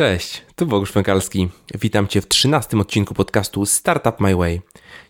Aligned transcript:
Cześć, 0.00 0.42
tu 0.56 0.66
Bogusz 0.66 0.92
Pękalski. 0.92 1.48
Witam 1.80 2.08
Cię 2.08 2.20
w 2.20 2.28
trzynastym 2.28 2.80
odcinku 2.80 3.14
podcastu 3.14 3.66
Startup 3.66 4.20
My 4.20 4.36
Way. 4.36 4.60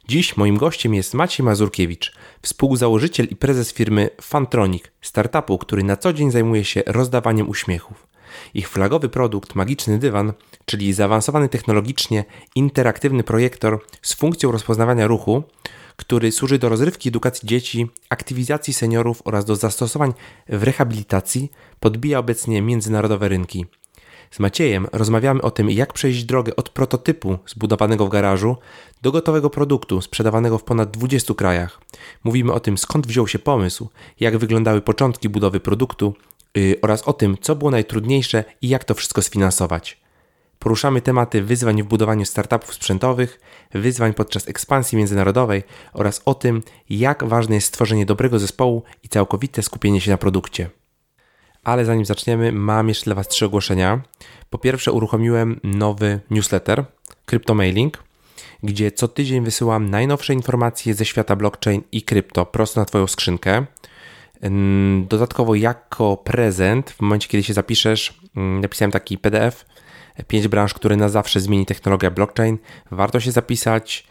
Dziś 0.08 0.36
moim 0.36 0.56
gościem 0.56 0.94
jest 0.94 1.14
Maciej 1.14 1.46
Mazurkiewicz, 1.46 2.12
współzałożyciel 2.42 3.26
i 3.30 3.36
prezes 3.36 3.72
firmy 3.72 4.10
Fantronic, 4.20 4.84
startupu, 5.00 5.58
który 5.58 5.82
na 5.82 5.96
co 5.96 6.12
dzień 6.12 6.30
zajmuje 6.30 6.64
się 6.64 6.82
rozdawaniem 6.86 7.48
uśmiechów. 7.48 8.06
Ich 8.54 8.68
flagowy 8.68 9.08
produkt 9.08 9.54
Magiczny 9.54 9.98
Dywan, 9.98 10.32
czyli 10.64 10.92
zaawansowany 10.92 11.48
technologicznie 11.48 12.24
interaktywny 12.54 13.24
projektor 13.24 13.78
z 14.02 14.14
funkcją 14.14 14.52
rozpoznawania 14.52 15.06
ruchu, 15.06 15.42
który 15.96 16.32
służy 16.32 16.58
do 16.58 16.68
rozrywki 16.68 17.08
edukacji 17.08 17.48
dzieci, 17.48 17.90
aktywizacji 18.08 18.74
seniorów 18.74 19.22
oraz 19.24 19.44
do 19.44 19.56
zastosowań 19.56 20.12
w 20.48 20.62
rehabilitacji, 20.62 21.50
podbija 21.80 22.18
obecnie 22.18 22.62
międzynarodowe 22.62 23.28
rynki. 23.28 23.66
Z 24.30 24.38
Maciejem 24.38 24.86
rozmawiamy 24.92 25.42
o 25.42 25.50
tym, 25.50 25.70
jak 25.70 25.92
przejść 25.92 26.24
drogę 26.24 26.56
od 26.56 26.68
prototypu 26.68 27.38
zbudowanego 27.46 28.06
w 28.06 28.08
garażu 28.08 28.56
do 29.02 29.12
gotowego 29.12 29.50
produktu 29.50 30.00
sprzedawanego 30.00 30.58
w 30.58 30.64
ponad 30.64 30.90
20 30.90 31.34
krajach. 31.34 31.80
Mówimy 32.24 32.52
o 32.52 32.60
tym, 32.60 32.78
skąd 32.78 33.06
wziął 33.06 33.28
się 33.28 33.38
pomysł, 33.38 33.88
jak 34.20 34.38
wyglądały 34.38 34.80
początki 34.80 35.28
budowy 35.28 35.60
produktu 35.60 36.14
yy, 36.54 36.76
oraz 36.82 37.02
o 37.02 37.12
tym, 37.12 37.36
co 37.40 37.56
było 37.56 37.70
najtrudniejsze 37.70 38.44
i 38.62 38.68
jak 38.68 38.84
to 38.84 38.94
wszystko 38.94 39.22
sfinansować. 39.22 40.00
Poruszamy 40.58 41.00
tematy 41.00 41.42
wyzwań 41.42 41.82
w 41.82 41.86
budowaniu 41.86 42.24
startupów 42.24 42.74
sprzętowych, 42.74 43.40
wyzwań 43.74 44.14
podczas 44.14 44.48
ekspansji 44.48 44.98
międzynarodowej 44.98 45.62
oraz 45.92 46.22
o 46.24 46.34
tym, 46.34 46.62
jak 46.90 47.24
ważne 47.24 47.54
jest 47.54 47.66
stworzenie 47.66 48.06
dobrego 48.06 48.38
zespołu 48.38 48.82
i 49.02 49.08
całkowite 49.08 49.62
skupienie 49.62 50.00
się 50.00 50.10
na 50.10 50.18
produkcie. 50.18 50.70
Ale 51.64 51.84
zanim 51.84 52.04
zaczniemy, 52.04 52.52
mam 52.52 52.88
jeszcze 52.88 53.04
dla 53.04 53.14
Was 53.14 53.28
trzy 53.28 53.46
ogłoszenia. 53.46 54.00
Po 54.50 54.58
pierwsze, 54.58 54.92
uruchomiłem 54.92 55.60
nowy 55.64 56.20
newsletter, 56.30 56.84
Cryptomailing, 57.26 58.04
gdzie 58.62 58.92
co 58.92 59.08
tydzień 59.08 59.44
wysyłam 59.44 59.90
najnowsze 59.90 60.34
informacje 60.34 60.94
ze 60.94 61.04
świata 61.04 61.36
blockchain 61.36 61.82
i 61.92 62.02
krypto 62.02 62.46
prosto 62.46 62.80
na 62.80 62.84
Twoją 62.84 63.06
skrzynkę. 63.06 63.66
Dodatkowo, 65.08 65.54
jako 65.54 66.16
prezent, 66.16 66.90
w 66.90 67.00
momencie 67.00 67.28
kiedy 67.28 67.42
się 67.42 67.52
zapiszesz, 67.52 68.20
napisałem 68.34 68.90
taki 68.90 69.18
PDF, 69.18 69.66
5 70.28 70.48
branż, 70.48 70.74
które 70.74 70.96
na 70.96 71.08
zawsze 71.08 71.40
zmieni 71.40 71.66
technologia 71.66 72.10
blockchain. 72.10 72.58
Warto 72.90 73.20
się 73.20 73.32
zapisać 73.32 74.06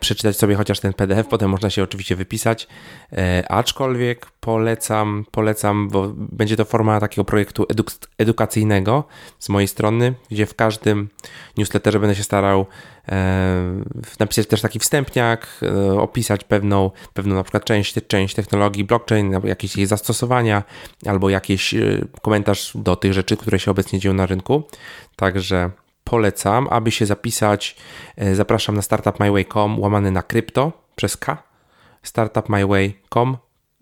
przeczytać 0.00 0.36
sobie 0.36 0.54
chociaż 0.54 0.80
ten 0.80 0.92
PDF, 0.92 1.26
potem 1.26 1.50
można 1.50 1.70
się 1.70 1.82
oczywiście 1.82 2.16
wypisać, 2.16 2.68
e, 3.12 3.44
aczkolwiek 3.48 4.26
polecam, 4.40 5.24
polecam, 5.30 5.88
bo 5.88 6.12
będzie 6.16 6.56
to 6.56 6.64
forma 6.64 7.00
takiego 7.00 7.24
projektu 7.24 7.62
eduk- 7.62 8.06
edukacyjnego 8.18 9.04
z 9.38 9.48
mojej 9.48 9.68
strony, 9.68 10.14
gdzie 10.30 10.46
w 10.46 10.54
każdym 10.54 11.08
newsletterze 11.56 12.00
będę 12.00 12.14
się 12.14 12.22
starał 12.22 12.66
e, 13.08 13.84
napisać 14.20 14.46
też 14.46 14.60
taki 14.60 14.78
wstępniak, 14.78 15.48
e, 15.62 16.00
opisać 16.00 16.44
pewną, 16.44 16.90
pewną 17.14 17.34
na 17.34 17.42
przykład 17.42 17.64
część, 17.64 17.94
część 18.08 18.34
technologii 18.34 18.84
blockchain, 18.84 19.40
jakieś 19.44 19.76
jej 19.76 19.86
zastosowania, 19.86 20.62
albo 21.06 21.30
jakiś 21.30 21.74
e, 21.74 21.78
komentarz 22.22 22.72
do 22.74 22.96
tych 22.96 23.12
rzeczy, 23.12 23.36
które 23.36 23.58
się 23.58 23.70
obecnie 23.70 23.98
dzieją 23.98 24.14
na 24.14 24.26
rynku. 24.26 24.62
Także 25.16 25.70
polecam, 26.10 26.68
aby 26.70 26.90
się 26.90 27.06
zapisać. 27.06 27.76
E, 28.16 28.34
zapraszam 28.34 28.74
na 28.74 28.82
startupmyway.com 28.82 29.80
łamane 29.80 30.10
na 30.10 30.22
krypto 30.22 30.72
przez 30.96 31.16
K. 31.16 31.42
startupmyway.com 32.02 33.36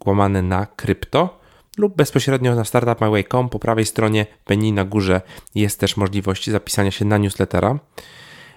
łamane 0.06 0.42
na 0.42 0.66
krypto 0.66 1.40
lub 1.78 1.96
bezpośrednio 1.96 2.54
na 2.54 2.64
startupmyway.com 2.64 3.48
po 3.48 3.58
prawej 3.58 3.86
stronie 3.86 4.26
menu 4.48 4.72
na 4.72 4.84
górze 4.84 5.20
jest 5.54 5.80
też 5.80 5.96
możliwość 5.96 6.50
zapisania 6.50 6.90
się 6.90 7.04
na 7.04 7.18
newslettera. 7.18 7.78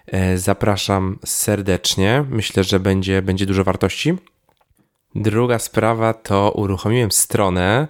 E, 0.08 0.38
zapraszam 0.38 1.20
serdecznie. 1.26 2.26
Myślę, 2.30 2.64
że 2.64 2.80
będzie, 2.80 3.22
będzie 3.22 3.46
dużo 3.46 3.64
wartości. 3.64 4.14
Druga 5.16 5.60
sprawa 5.60 6.14
to 6.14 6.52
uruchomiłem 6.52 7.12
stronę 7.12 7.88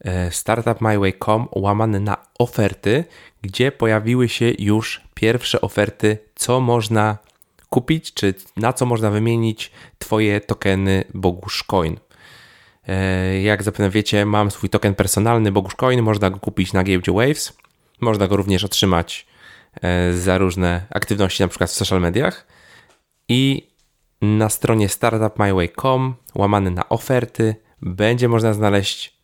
e, 0.00 0.30
startupmyway.com 0.30 1.48
łamane 1.52 2.00
na 2.00 2.16
oferty, 2.38 3.04
gdzie 3.42 3.72
pojawiły 3.72 4.28
się 4.28 4.52
już 4.58 5.00
pierwsze 5.24 5.60
oferty, 5.60 6.18
co 6.34 6.60
można 6.60 7.18
kupić, 7.70 8.14
czy 8.14 8.34
na 8.56 8.72
co 8.72 8.86
można 8.86 9.10
wymienić 9.10 9.70
Twoje 9.98 10.40
tokeny 10.40 11.04
Bogusz 11.14 11.62
Coin. 11.62 11.96
E, 12.88 13.40
jak 13.40 13.62
zapewne 13.62 13.90
wiecie, 13.90 14.26
mam 14.26 14.50
swój 14.50 14.70
token 14.70 14.94
personalny 14.94 15.52
Bogusz 15.52 15.74
Coin, 15.74 16.02
można 16.02 16.30
go 16.30 16.38
kupić 16.38 16.72
na 16.72 16.84
giełdzie 16.84 17.12
Waves, 17.12 17.52
można 18.00 18.26
go 18.26 18.36
również 18.36 18.64
otrzymać 18.64 19.26
e, 19.82 20.12
za 20.12 20.38
różne 20.38 20.86
aktywności, 20.90 21.42
na 21.42 21.48
przykład 21.48 21.70
w 21.70 21.74
social 21.74 22.00
mediach. 22.00 22.46
I 23.28 23.70
na 24.22 24.48
stronie 24.48 24.88
startupmyway.com 24.88 26.14
łamane 26.34 26.70
na 26.70 26.88
oferty 26.88 27.56
będzie 27.82 28.28
można 28.28 28.52
znaleźć 28.52 29.18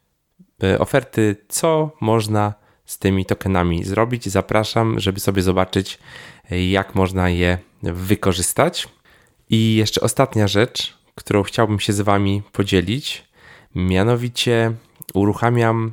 e, 0.63 0.79
oferty, 0.79 1.37
co 1.49 1.97
można 2.01 2.60
z 2.91 2.99
tymi 2.99 3.27
tokenami 3.27 3.85
zrobić. 3.85 4.29
Zapraszam, 4.29 5.01
żeby 5.01 5.21
sobie 5.21 5.43
zobaczyć, 5.43 5.99
jak 6.71 6.95
można 6.95 7.29
je 7.31 7.59
wykorzystać. 7.83 8.89
I 9.51 9.75
jeszcze 9.75 10.01
ostatnia 10.01 10.49
rzecz, 10.49 10.99
którą 11.15 11.43
chciałbym 11.43 11.81
się 11.81 11.93
z 11.93 12.01
Wami 12.01 12.43
podzielić, 12.53 13.25
mianowicie 13.75 14.73
uruchamiam 15.15 15.93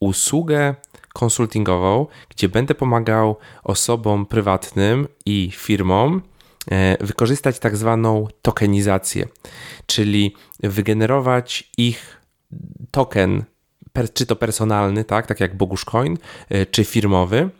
usługę 0.00 0.74
konsultingową, 1.14 2.06
gdzie 2.28 2.48
będę 2.48 2.74
pomagał 2.74 3.36
osobom 3.64 4.26
prywatnym 4.26 5.08
i 5.26 5.50
firmom 5.54 6.22
e, 6.70 7.06
wykorzystać 7.06 7.58
tak 7.58 7.76
zwaną 7.76 8.26
tokenizację, 8.42 9.28
czyli 9.86 10.34
wygenerować 10.60 11.70
ich 11.78 12.20
token 12.90 13.44
czy 14.14 14.26
to 14.26 14.36
personalny, 14.36 15.04
tak, 15.04 15.26
tak 15.26 15.40
jak 15.40 15.56
Bogusz 15.56 15.84
Coin, 15.84 16.18
y, 16.52 16.66
czy 16.66 16.84
firmowy 16.84 17.50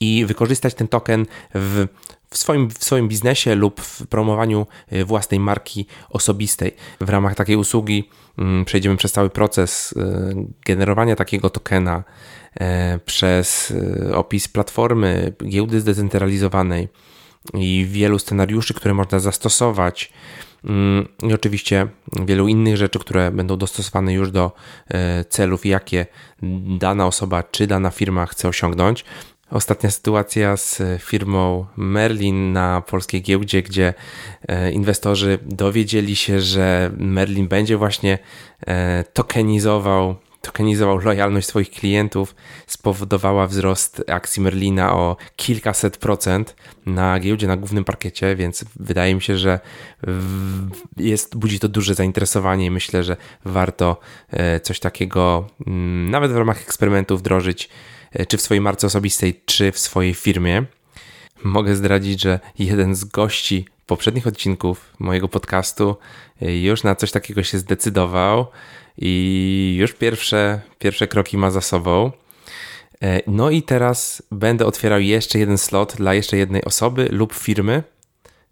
i 0.00 0.24
wykorzystać 0.24 0.74
ten 0.74 0.88
token 0.88 1.26
w, 1.54 1.86
w, 2.30 2.38
swoim, 2.38 2.70
w 2.70 2.84
swoim 2.84 3.08
biznesie 3.08 3.54
lub 3.54 3.80
w 3.80 4.06
promowaniu 4.06 4.66
y, 4.92 5.04
własnej 5.04 5.40
marki 5.40 5.86
osobistej. 6.10 6.76
W 7.00 7.08
ramach 7.08 7.34
takiej 7.34 7.56
usługi 7.56 8.10
mm, 8.38 8.64
przejdziemy 8.64 8.96
przez 8.96 9.12
cały 9.12 9.30
proces 9.30 9.92
y, 9.92 9.96
generowania 10.66 11.16
takiego 11.16 11.50
tokena, 11.50 12.04
przez 13.04 13.74
opis 14.14 14.48
platformy, 14.48 15.32
giełdy 15.48 15.80
zdecentralizowanej 15.80 16.88
i 17.54 17.86
wielu 17.88 18.18
scenariuszy, 18.18 18.74
które 18.74 18.94
można 18.94 19.18
zastosować 19.18 20.12
i 21.22 21.34
oczywiście 21.34 21.86
wielu 22.26 22.48
innych 22.48 22.76
rzeczy, 22.76 22.98
które 22.98 23.30
będą 23.30 23.56
dostosowane 23.56 24.12
już 24.12 24.30
do 24.30 24.52
e, 24.88 25.24
celów, 25.24 25.66
jakie 25.66 26.06
dana 26.78 27.06
osoba 27.06 27.42
czy 27.42 27.66
dana 27.66 27.90
firma 27.90 28.26
chce 28.26 28.48
osiągnąć. 28.48 29.04
Ostatnia 29.50 29.90
sytuacja 29.90 30.56
z 30.56 30.82
firmą 31.02 31.66
Merlin 31.76 32.52
na 32.52 32.80
polskiej 32.80 33.22
giełdzie, 33.22 33.62
gdzie 33.62 33.94
e, 34.48 34.72
inwestorzy 34.72 35.38
dowiedzieli 35.42 36.16
się, 36.16 36.40
że 36.40 36.90
Merlin 36.96 37.48
będzie 37.48 37.76
właśnie 37.76 38.18
e, 38.66 39.04
tokenizował 39.12 40.16
tokenizował 40.46 40.98
lojalność 40.98 41.46
swoich 41.46 41.70
klientów, 41.70 42.34
spowodowała 42.66 43.46
wzrost 43.46 44.02
akcji 44.08 44.42
Merlina 44.42 44.94
o 44.94 45.16
kilkaset 45.36 45.96
procent 45.96 46.56
na 46.86 47.20
giełdzie, 47.20 47.46
na 47.46 47.56
głównym 47.56 47.84
parkiecie, 47.84 48.36
więc 48.36 48.64
wydaje 48.76 49.14
mi 49.14 49.22
się, 49.22 49.36
że 49.36 49.60
jest, 50.96 51.36
budzi 51.36 51.60
to 51.60 51.68
duże 51.68 51.94
zainteresowanie 51.94 52.66
i 52.66 52.70
myślę, 52.70 53.04
że 53.04 53.16
warto 53.44 54.00
e, 54.30 54.60
coś 54.60 54.80
takiego 54.80 55.46
mm, 55.66 56.10
nawet 56.10 56.32
w 56.32 56.36
ramach 56.36 56.62
eksperymentu 56.62 57.18
wdrożyć, 57.18 57.68
e, 58.12 58.26
czy 58.26 58.36
w 58.36 58.40
swojej 58.40 58.60
marce 58.60 58.86
osobistej, 58.86 59.40
czy 59.46 59.72
w 59.72 59.78
swojej 59.78 60.14
firmie. 60.14 60.64
Mogę 61.44 61.76
zdradzić, 61.76 62.22
że 62.22 62.40
jeden 62.58 62.94
z 62.94 63.04
gości 63.04 63.66
poprzednich 63.86 64.26
odcinków 64.26 64.92
mojego 64.98 65.28
podcastu 65.28 65.96
e, 66.42 66.58
już 66.58 66.82
na 66.82 66.94
coś 66.94 67.10
takiego 67.10 67.42
się 67.42 67.58
zdecydował 67.58 68.46
i 68.98 69.76
już 69.78 69.92
pierwsze, 69.92 70.60
pierwsze 70.78 71.06
kroki 71.06 71.38
ma 71.38 71.50
za 71.50 71.60
sobą. 71.60 72.10
E, 73.02 73.20
no 73.26 73.50
i 73.50 73.62
teraz 73.62 74.22
będę 74.30 74.66
otwierał 74.66 75.00
jeszcze 75.00 75.38
jeden 75.38 75.58
slot 75.58 75.96
dla 75.96 76.14
jeszcze 76.14 76.36
jednej 76.36 76.64
osoby 76.64 77.08
lub 77.10 77.34
firmy 77.34 77.82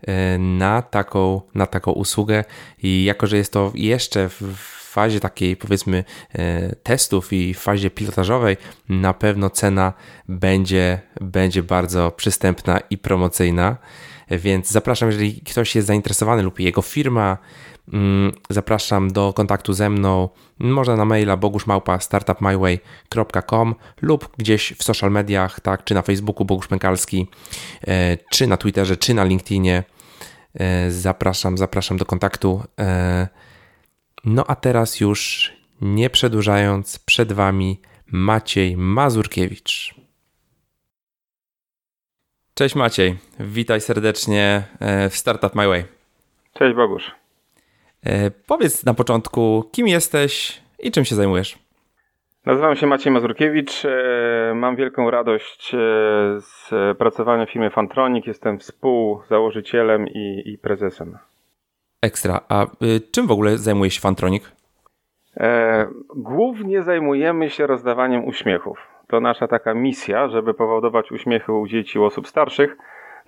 e, 0.07 0.39
na 0.39 0.83
taką, 0.83 1.41
na 1.55 1.67
taką 1.67 1.93
usługę. 1.93 2.45
I 2.83 3.05
jako, 3.05 3.27
że 3.27 3.37
jest 3.37 3.53
to 3.53 3.73
jeszcze 3.75 4.29
w 4.29 4.75
fazie 4.95 5.21
takiej 5.21 5.57
powiedzmy 5.57 6.05
e, 6.33 6.77
testów 6.77 7.33
i 7.33 7.55
fazie 7.55 7.91
pilotażowej, 7.91 8.57
na 8.89 9.15
pewno 9.15 9.51
cena 9.51 9.93
będzie, 10.29 11.01
będzie 11.21 11.63
bardzo 11.63 12.11
przystępna 12.11 12.81
i 12.91 12.99
promocyjna. 12.99 13.77
Więc 14.31 14.71
zapraszam, 14.71 15.09
jeżeli 15.09 15.41
ktoś 15.41 15.75
jest 15.75 15.87
zainteresowany 15.87 16.43
lub 16.43 16.61
jego 16.61 16.83
firma, 16.83 17.39
zapraszam 18.51 19.13
do 19.13 19.33
kontaktu 19.33 19.73
ze 19.73 19.91
mną. 19.91 20.29
Można 20.59 20.97
na 20.97 21.05
maila 21.05 21.37
boguszmałpa 21.37 22.01
startupmyway.com 22.01 23.75
lub 24.03 24.37
gdzieś 24.37 24.73
w 24.73 24.83
social 24.83 25.11
mediach, 25.11 25.61
tak, 25.61 25.85
czy 25.85 25.95
na 25.95 26.03
Facebooku 26.03 26.45
Bogusz 26.45 26.67
Pękalski, 26.67 27.29
e, 27.87 28.17
czy 28.31 28.47
na 28.47 28.57
Twitterze, 28.57 28.97
czy 28.97 29.15
na 29.15 29.25
LinkedInie. 29.25 29.83
E, 30.55 30.91
zapraszam, 30.91 31.59
zapraszam 31.59 31.97
do 31.97 32.05
kontaktu. 32.05 32.63
E, 32.79 33.29
no 34.25 34.45
a 34.47 34.55
teraz 34.55 35.01
już 35.01 35.53
nie 35.81 36.11
przedłużając, 36.11 36.99
przed 36.99 37.33
Wami 37.33 37.81
Maciej 38.07 38.77
Mazurkiewicz. 38.77 39.95
Cześć 42.55 42.75
Maciej, 42.75 43.19
witaj 43.41 43.81
serdecznie 43.81 44.65
w 45.11 45.17
Startup 45.17 45.55
My 45.55 45.69
Way. 45.69 45.85
Cześć 46.55 46.77
Bogusz. 46.77 47.24
E, 48.07 48.31
powiedz 48.31 48.85
na 48.85 48.95
początku, 48.95 49.65
kim 49.73 49.89
jesteś 49.89 50.61
i 50.79 50.91
czym 50.91 51.05
się 51.05 51.15
zajmujesz? 51.15 51.59
Nazywam 52.47 52.77
się 52.77 52.87
Maciej 52.87 53.13
Mazurkiewicz. 53.13 53.85
E, 53.85 54.53
mam 54.55 54.77
wielką 54.77 55.11
radość 55.11 55.73
z 56.39 56.71
pracowania 56.99 57.47
w 57.47 57.51
firmie 57.51 57.71
Fantronic. 57.71 58.27
Jestem 58.27 58.59
współzałożycielem 58.59 60.09
i, 60.09 60.43
i 60.47 60.59
prezesem. 60.59 61.19
Ekstra. 62.03 62.41
A 62.49 62.65
y, 62.65 63.01
czym 63.13 63.27
w 63.27 63.31
ogóle 63.31 63.59
zajmuje 63.59 63.91
się 63.91 64.01
Fantronic? 64.01 64.53
E, 65.37 65.87
głównie 66.17 66.83
zajmujemy 66.83 67.51
się 67.51 67.67
rozdawaniem 67.67 68.25
uśmiechów. 68.25 68.79
To 69.09 69.21
nasza 69.21 69.49
taka 69.49 69.75
misja, 69.75 70.29
żeby 70.29 70.55
powodować 70.55 71.13
uśmiechy 71.13 71.53
u 71.53 71.67
dzieci, 71.67 71.99
u 71.99 72.05
osób 72.05 72.29
starszych. 72.29 72.77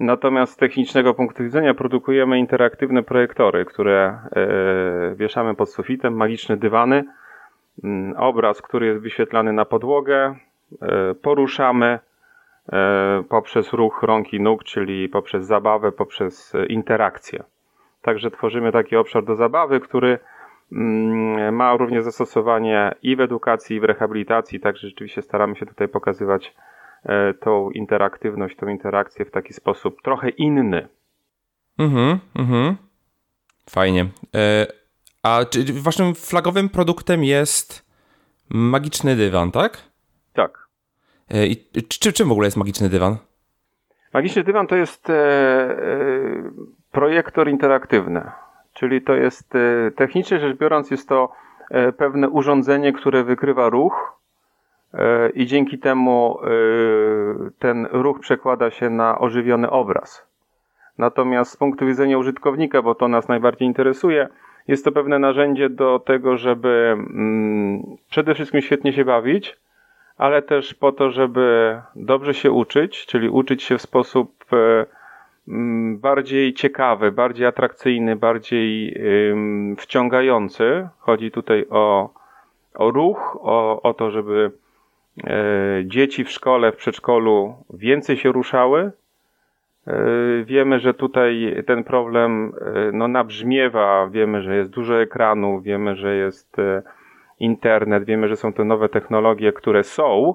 Natomiast 0.00 0.52
z 0.52 0.56
technicznego 0.56 1.14
punktu 1.14 1.42
widzenia 1.42 1.74
produkujemy 1.74 2.38
interaktywne 2.38 3.02
projektory, 3.02 3.64
które 3.64 4.18
e, 4.36 5.14
wieszamy 5.14 5.54
pod 5.54 5.70
sufitem, 5.70 6.16
magiczne 6.16 6.56
dywany, 6.56 7.04
mm, 7.84 8.16
obraz, 8.16 8.62
który 8.62 8.86
jest 8.86 9.00
wyświetlany 9.00 9.52
na 9.52 9.64
podłogę, 9.64 10.34
e, 10.82 11.14
poruszamy 11.14 11.98
poprzez 13.28 13.72
ruch 13.72 14.02
rąk 14.02 14.32
i 14.32 14.40
nóg, 14.40 14.64
czyli 14.64 15.08
poprzez 15.08 15.46
zabawę, 15.46 15.92
poprzez 15.92 16.52
interakcję. 16.68 17.42
Także 18.02 18.30
tworzymy 18.30 18.72
taki 18.72 18.96
obszar 18.96 19.24
do 19.24 19.36
zabawy, 19.36 19.80
który 19.80 20.18
Mm, 20.72 21.54
ma 21.54 21.76
również 21.76 22.04
zastosowanie 22.04 22.94
i 23.02 23.16
w 23.16 23.20
edukacji, 23.20 23.76
i 23.76 23.80
w 23.80 23.84
rehabilitacji, 23.84 24.60
także 24.60 24.88
rzeczywiście 24.88 25.22
staramy 25.22 25.56
się 25.56 25.66
tutaj 25.66 25.88
pokazywać 25.88 26.46
e, 26.46 26.52
tą 27.40 27.70
interaktywność, 27.70 28.56
tą 28.56 28.68
interakcję 28.68 29.24
w 29.24 29.30
taki 29.30 29.52
sposób 29.52 30.02
trochę 30.02 30.28
inny. 30.28 30.88
Mhm, 31.78 32.18
mhm. 32.36 32.76
Fajnie. 33.70 34.06
E, 34.34 34.66
a 35.22 35.44
czy 35.50 35.64
waszym 35.82 36.14
flagowym 36.14 36.68
produktem 36.68 37.24
jest 37.24 37.86
magiczny 38.48 39.16
dywan, 39.16 39.50
tak? 39.50 39.78
Tak. 40.32 40.68
E, 41.30 41.46
I 41.46 41.56
czy, 41.88 42.12
czym 42.12 42.28
w 42.28 42.32
ogóle 42.32 42.46
jest 42.46 42.56
magiczny 42.56 42.88
dywan? 42.88 43.16
Magiczny 44.12 44.44
dywan 44.44 44.66
to 44.66 44.76
jest 44.76 45.06
projektor 46.92 47.48
interaktywny. 47.48 48.30
Czyli 48.76 49.02
to 49.02 49.14
jest 49.14 49.54
e, 49.54 49.90
technicznie 49.90 50.40
rzecz 50.40 50.58
biorąc, 50.58 50.90
jest 50.90 51.08
to 51.08 51.32
e, 51.70 51.92
pewne 51.92 52.28
urządzenie, 52.28 52.92
które 52.92 53.24
wykrywa 53.24 53.68
ruch 53.68 53.94
e, 53.94 54.25
i 55.34 55.46
dzięki 55.46 55.78
temu 55.78 56.38
ten 57.58 57.86
ruch 57.92 58.20
przekłada 58.20 58.70
się 58.70 58.90
na 58.90 59.18
ożywiony 59.18 59.70
obraz. 59.70 60.26
Natomiast 60.98 61.52
z 61.52 61.56
punktu 61.56 61.86
widzenia 61.86 62.18
użytkownika, 62.18 62.82
bo 62.82 62.94
to 62.94 63.08
nas 63.08 63.28
najbardziej 63.28 63.68
interesuje, 63.68 64.28
jest 64.68 64.84
to 64.84 64.92
pewne 64.92 65.18
narzędzie 65.18 65.70
do 65.70 65.98
tego, 65.98 66.36
żeby 66.36 66.96
mm, 66.98 67.82
przede 68.10 68.34
wszystkim 68.34 68.60
świetnie 68.60 68.92
się 68.92 69.04
bawić, 69.04 69.56
ale 70.18 70.42
też 70.42 70.74
po 70.74 70.92
to, 70.92 71.10
żeby 71.10 71.80
dobrze 71.96 72.34
się 72.34 72.50
uczyć, 72.50 73.06
czyli 73.06 73.28
uczyć 73.28 73.62
się 73.62 73.78
w 73.78 73.82
sposób 73.82 74.44
Mm, 75.48 75.98
bardziej 75.98 76.54
ciekawy, 76.54 77.12
bardziej 77.12 77.46
atrakcyjny, 77.46 78.16
bardziej 78.16 79.00
wciągający. 79.76 80.88
Chodzi 80.98 81.30
tutaj 81.30 81.66
o, 81.70 82.10
o 82.74 82.90
ruch, 82.90 83.38
o, 83.40 83.82
o 83.82 83.94
to, 83.94 84.10
żeby 84.10 84.50
e, 84.52 84.65
dzieci 85.84 86.24
w 86.24 86.30
szkole, 86.30 86.72
w 86.72 86.76
przedszkolu 86.76 87.54
więcej 87.70 88.16
się 88.16 88.32
ruszały. 88.32 88.92
E, 89.86 89.92
wiemy, 90.44 90.78
że 90.80 90.94
tutaj 90.94 91.62
ten 91.66 91.84
problem 91.84 92.52
e, 92.60 92.92
no, 92.92 93.08
nabrzmiewa, 93.08 94.08
wiemy, 94.08 94.42
że 94.42 94.56
jest 94.56 94.70
dużo 94.70 95.00
ekranów, 95.00 95.62
wiemy, 95.62 95.96
że 95.96 96.16
jest 96.16 96.56
internet, 97.40 98.04
wiemy, 98.04 98.28
że 98.28 98.36
są 98.36 98.52
to 98.52 98.64
nowe 98.64 98.88
technologie, 98.88 99.52
które 99.52 99.84
są, 99.84 100.34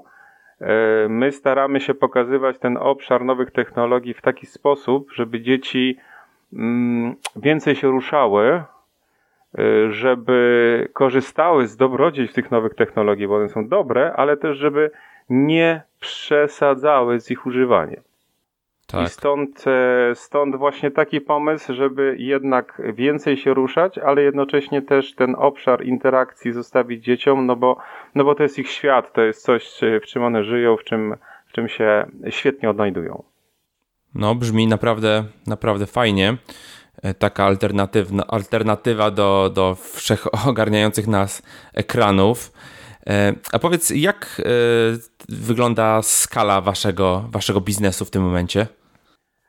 E, 0.61 1.07
my 1.09 1.31
staramy 1.31 1.79
się 1.79 1.93
pokazywać 1.93 2.59
ten 2.59 2.77
obszar 2.77 3.25
nowych 3.25 3.51
technologii 3.51 4.13
w 4.13 4.21
taki 4.21 4.45
sposób, 4.45 5.11
żeby 5.13 5.41
dzieci 5.41 5.97
mm, 6.53 7.15
więcej 7.35 7.75
się 7.75 7.87
ruszały, 7.87 8.43
e, 8.45 8.63
żeby 9.89 10.89
korzystały 10.93 11.67
z 11.67 11.77
dobrodziejstw 11.77 12.35
tych 12.35 12.51
nowych 12.51 12.75
technologii, 12.75 13.27
bo 13.27 13.35
one 13.35 13.49
są 13.49 13.67
dobre, 13.67 14.13
ale 14.13 14.37
też 14.37 14.57
żeby 14.57 14.91
nie 15.29 15.81
przesadzały 15.99 17.19
z 17.19 17.31
ich 17.31 17.45
używaniem. 17.45 18.01
Tak. 18.87 19.07
I 19.07 19.09
stąd, 19.09 19.65
e, 19.67 20.15
stąd 20.15 20.55
właśnie 20.55 20.91
taki 20.91 21.21
pomysł, 21.21 21.73
żeby 21.73 22.15
jednak 22.19 22.81
więcej 22.93 23.37
się 23.37 23.53
ruszać, 23.53 23.97
ale 23.97 24.21
jednocześnie 24.21 24.81
też 24.81 25.15
ten 25.15 25.35
obszar 25.37 25.85
interakcji 25.85 26.53
zostawić 26.53 27.03
dzieciom, 27.03 27.45
no 27.45 27.55
bo, 27.55 27.77
no 28.15 28.23
bo 28.23 28.35
to 28.35 28.43
jest 28.43 28.59
ich 28.59 28.69
świat, 28.69 29.13
to 29.13 29.21
jest 29.21 29.43
coś, 29.43 29.79
w 30.03 30.05
czym 30.05 30.23
one 30.23 30.43
żyją, 30.43 30.77
w 30.77 30.83
czym, 30.83 31.15
w 31.47 31.51
czym 31.51 31.67
się 31.67 32.05
świetnie 32.29 32.69
odnajdują. 32.69 33.23
No, 34.15 34.35
brzmi 34.35 34.67
naprawdę, 34.67 35.23
naprawdę 35.47 35.85
fajnie. 35.85 36.37
E, 37.03 37.13
taka 37.13 37.45
alternatywna, 37.45 38.23
alternatywa 38.27 39.11
do, 39.11 39.51
do 39.53 39.75
wszechogarniających 39.75 41.07
nas 41.07 41.43
ekranów. 41.73 42.51
E, 43.07 43.33
a 43.53 43.59
powiedz, 43.59 43.89
jak 43.89 44.41
wygląda 45.29 46.01
skala 46.01 46.61
waszego, 46.61 47.23
waszego 47.31 47.61
biznesu 47.61 48.05
w 48.05 48.11
tym 48.11 48.23
momencie? 48.23 48.67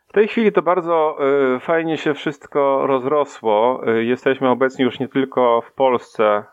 W 0.09 0.13
tej 0.13 0.29
chwili 0.29 0.53
to 0.53 0.63
bardzo 0.63 1.19
fajnie 1.61 1.99
się 1.99 2.15
wszystko 2.15 2.87
rozrosło. 2.87 3.83
Jesteśmy 4.01 4.49
obecni 4.49 4.85
już 4.85 5.01
nie 5.01 5.09
tylko 5.09 5.63
w 5.67 5.73
Polsce, 5.73 6.45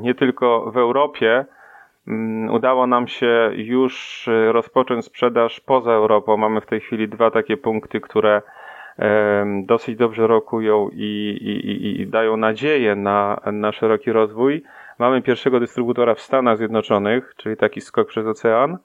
nie 0.00 0.14
tylko 0.14 0.70
w 0.70 0.76
Europie. 0.76 1.44
Mm, 2.08 2.54
udało 2.54 2.86
nam 2.86 3.08
się 3.08 3.50
już 3.54 4.28
rozpocząć 4.52 5.04
sprzedaż 5.04 5.60
poza 5.60 5.92
Europą. 5.92 6.36
Mamy 6.36 6.60
w 6.60 6.66
tej 6.66 6.80
chwili 6.80 7.08
dwa 7.08 7.30
takie 7.30 7.56
punkty, 7.56 8.00
które 8.00 8.42
dosyć 9.62 9.96
dobrze 9.96 10.26
rokują 10.26 10.88
i, 10.92 11.38
i, 11.40 12.00
i 12.00 12.06
dają 12.06 12.36
nadzieję 12.36 12.94
na, 12.94 13.40
na 13.52 13.72
szeroki 13.72 14.12
rozwój. 14.12 14.62
Mamy 14.98 15.22
pierwszego 15.22 15.60
dystrybutora 15.60 16.14
w 16.14 16.20
Stanach 16.20 16.58
Zjednoczonych, 16.58 17.34
czyli 17.36 17.56
taki 17.56 17.80
skok 17.80 18.08
przez 18.08 18.26
ocean. 18.26 18.78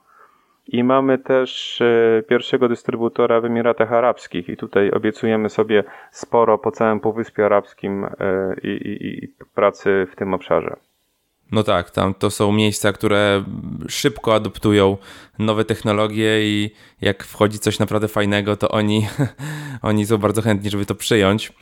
I 0.68 0.84
mamy 0.84 1.18
też 1.18 1.80
e, 1.80 2.22
pierwszego 2.28 2.68
dystrybutora 2.68 3.40
w 3.40 3.44
Emiratach 3.44 3.92
Arabskich 3.92 4.48
i 4.48 4.56
tutaj 4.56 4.90
obiecujemy 4.90 5.48
sobie 5.48 5.84
sporo 6.10 6.58
po 6.58 6.70
całym 6.70 7.00
Półwyspie 7.00 7.44
Arabskim 7.46 8.04
e, 8.04 8.10
i, 8.62 8.68
i, 8.68 9.24
i 9.24 9.28
pracy 9.54 10.06
w 10.10 10.16
tym 10.16 10.34
obszarze. 10.34 10.76
No 11.52 11.62
tak, 11.62 11.90
tam 11.90 12.14
to 12.14 12.30
są 12.30 12.52
miejsca, 12.52 12.92
które 12.92 13.44
szybko 13.88 14.34
adoptują 14.34 14.96
nowe 15.38 15.64
technologie 15.64 16.42
i 16.42 16.70
jak 17.00 17.24
wchodzi 17.24 17.58
coś 17.58 17.78
naprawdę 17.78 18.08
fajnego, 18.08 18.56
to 18.56 18.68
oni, 18.68 19.06
oni 19.82 20.06
są 20.06 20.18
bardzo 20.18 20.42
chętni, 20.42 20.70
żeby 20.70 20.86
to 20.86 20.94
przyjąć. 20.94 21.52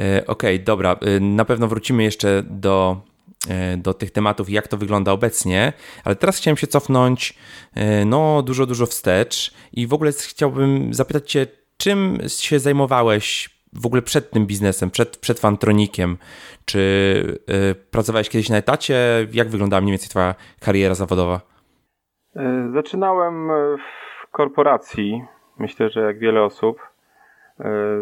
E, 0.00 0.26
okej, 0.26 0.54
okay, 0.56 0.58
dobra, 0.58 0.96
na 1.20 1.44
pewno 1.44 1.68
wrócimy 1.68 2.02
jeszcze 2.02 2.42
do 2.46 3.00
E, 3.48 3.76
do 3.76 3.94
tych 3.94 4.10
tematów, 4.10 4.50
jak 4.50 4.68
to 4.68 4.76
wygląda 4.76 5.12
obecnie, 5.12 5.72
ale 6.04 6.16
teraz 6.16 6.36
chciałem 6.36 6.56
się 6.56 6.66
cofnąć 6.66 7.34
e, 7.74 8.04
no 8.04 8.42
dużo, 8.42 8.66
dużo 8.66 8.86
wstecz 8.86 9.54
i 9.72 9.86
w 9.86 9.92
ogóle 9.92 10.12
chciałbym 10.12 10.94
zapytać 10.94 11.30
Cię, 11.30 11.46
czym 11.76 12.18
się 12.28 12.58
zajmowałeś 12.58 13.50
w 13.74 13.86
ogóle 13.86 14.02
przed 14.02 14.30
tym 14.30 14.46
biznesem, 14.46 14.90
przed, 14.90 15.16
przed 15.16 15.40
Fantronikiem? 15.40 16.16
Czy 16.64 16.78
y, 17.70 17.74
pracowałeś 17.74 18.28
kiedyś 18.28 18.48
na 18.48 18.56
etacie? 18.56 18.96
Jak 19.32 19.48
wyglądała 19.48 19.80
mniej 19.80 19.92
więcej 19.92 20.08
Twoja 20.08 20.34
kariera 20.60 20.94
zawodowa? 20.94 21.40
Zaczynałem 22.72 23.48
w 23.78 24.30
korporacji, 24.30 25.24
myślę, 25.58 25.90
że 25.90 26.00
jak 26.00 26.18
wiele 26.18 26.42
osób. 26.42 26.78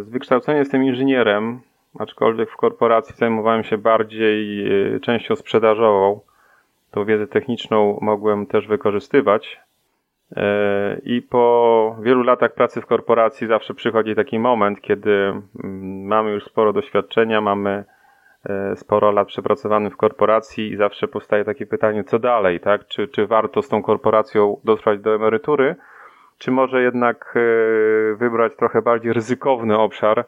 Z 0.02 0.08
wykształcenia 0.08 0.58
jestem 0.58 0.84
inżynierem, 0.84 1.60
aczkolwiek 1.98 2.50
w 2.50 2.56
korporacji 2.56 3.14
zajmowałem 3.16 3.64
się 3.64 3.78
bardziej 3.78 4.64
częścią 5.00 5.36
sprzedażową. 5.36 6.20
Tą 6.90 7.04
wiedzę 7.04 7.26
techniczną 7.26 7.98
mogłem 8.00 8.46
też 8.46 8.66
wykorzystywać. 8.66 9.60
E, 10.36 11.00
I 11.04 11.22
po 11.22 11.96
wielu 12.00 12.22
latach 12.22 12.54
pracy 12.54 12.80
w 12.80 12.86
korporacji 12.86 13.46
zawsze 13.46 13.74
przychodzi 13.74 14.14
taki 14.14 14.38
moment, 14.38 14.80
kiedy 14.80 15.10
mm, 15.64 16.06
mamy 16.06 16.30
już 16.30 16.44
sporo 16.44 16.72
doświadczenia, 16.72 17.40
mamy 17.40 17.84
sporo 18.74 19.10
lat 19.10 19.28
przepracowany 19.28 19.90
w 19.90 19.96
korporacji 19.96 20.72
i 20.72 20.76
zawsze 20.76 21.08
powstaje 21.08 21.44
takie 21.44 21.66
pytanie, 21.66 22.04
co 22.04 22.18
dalej, 22.18 22.60
tak? 22.60 22.86
Czy, 22.86 23.08
czy 23.08 23.26
warto 23.26 23.62
z 23.62 23.68
tą 23.68 23.82
korporacją 23.82 24.60
dotrwać 24.64 25.00
do 25.00 25.14
emerytury, 25.14 25.76
czy 26.38 26.50
może 26.50 26.82
jednak 26.82 27.34
wybrać 28.16 28.52
trochę 28.56 28.82
bardziej 28.82 29.12
ryzykowny 29.12 29.78
obszar 29.78 30.24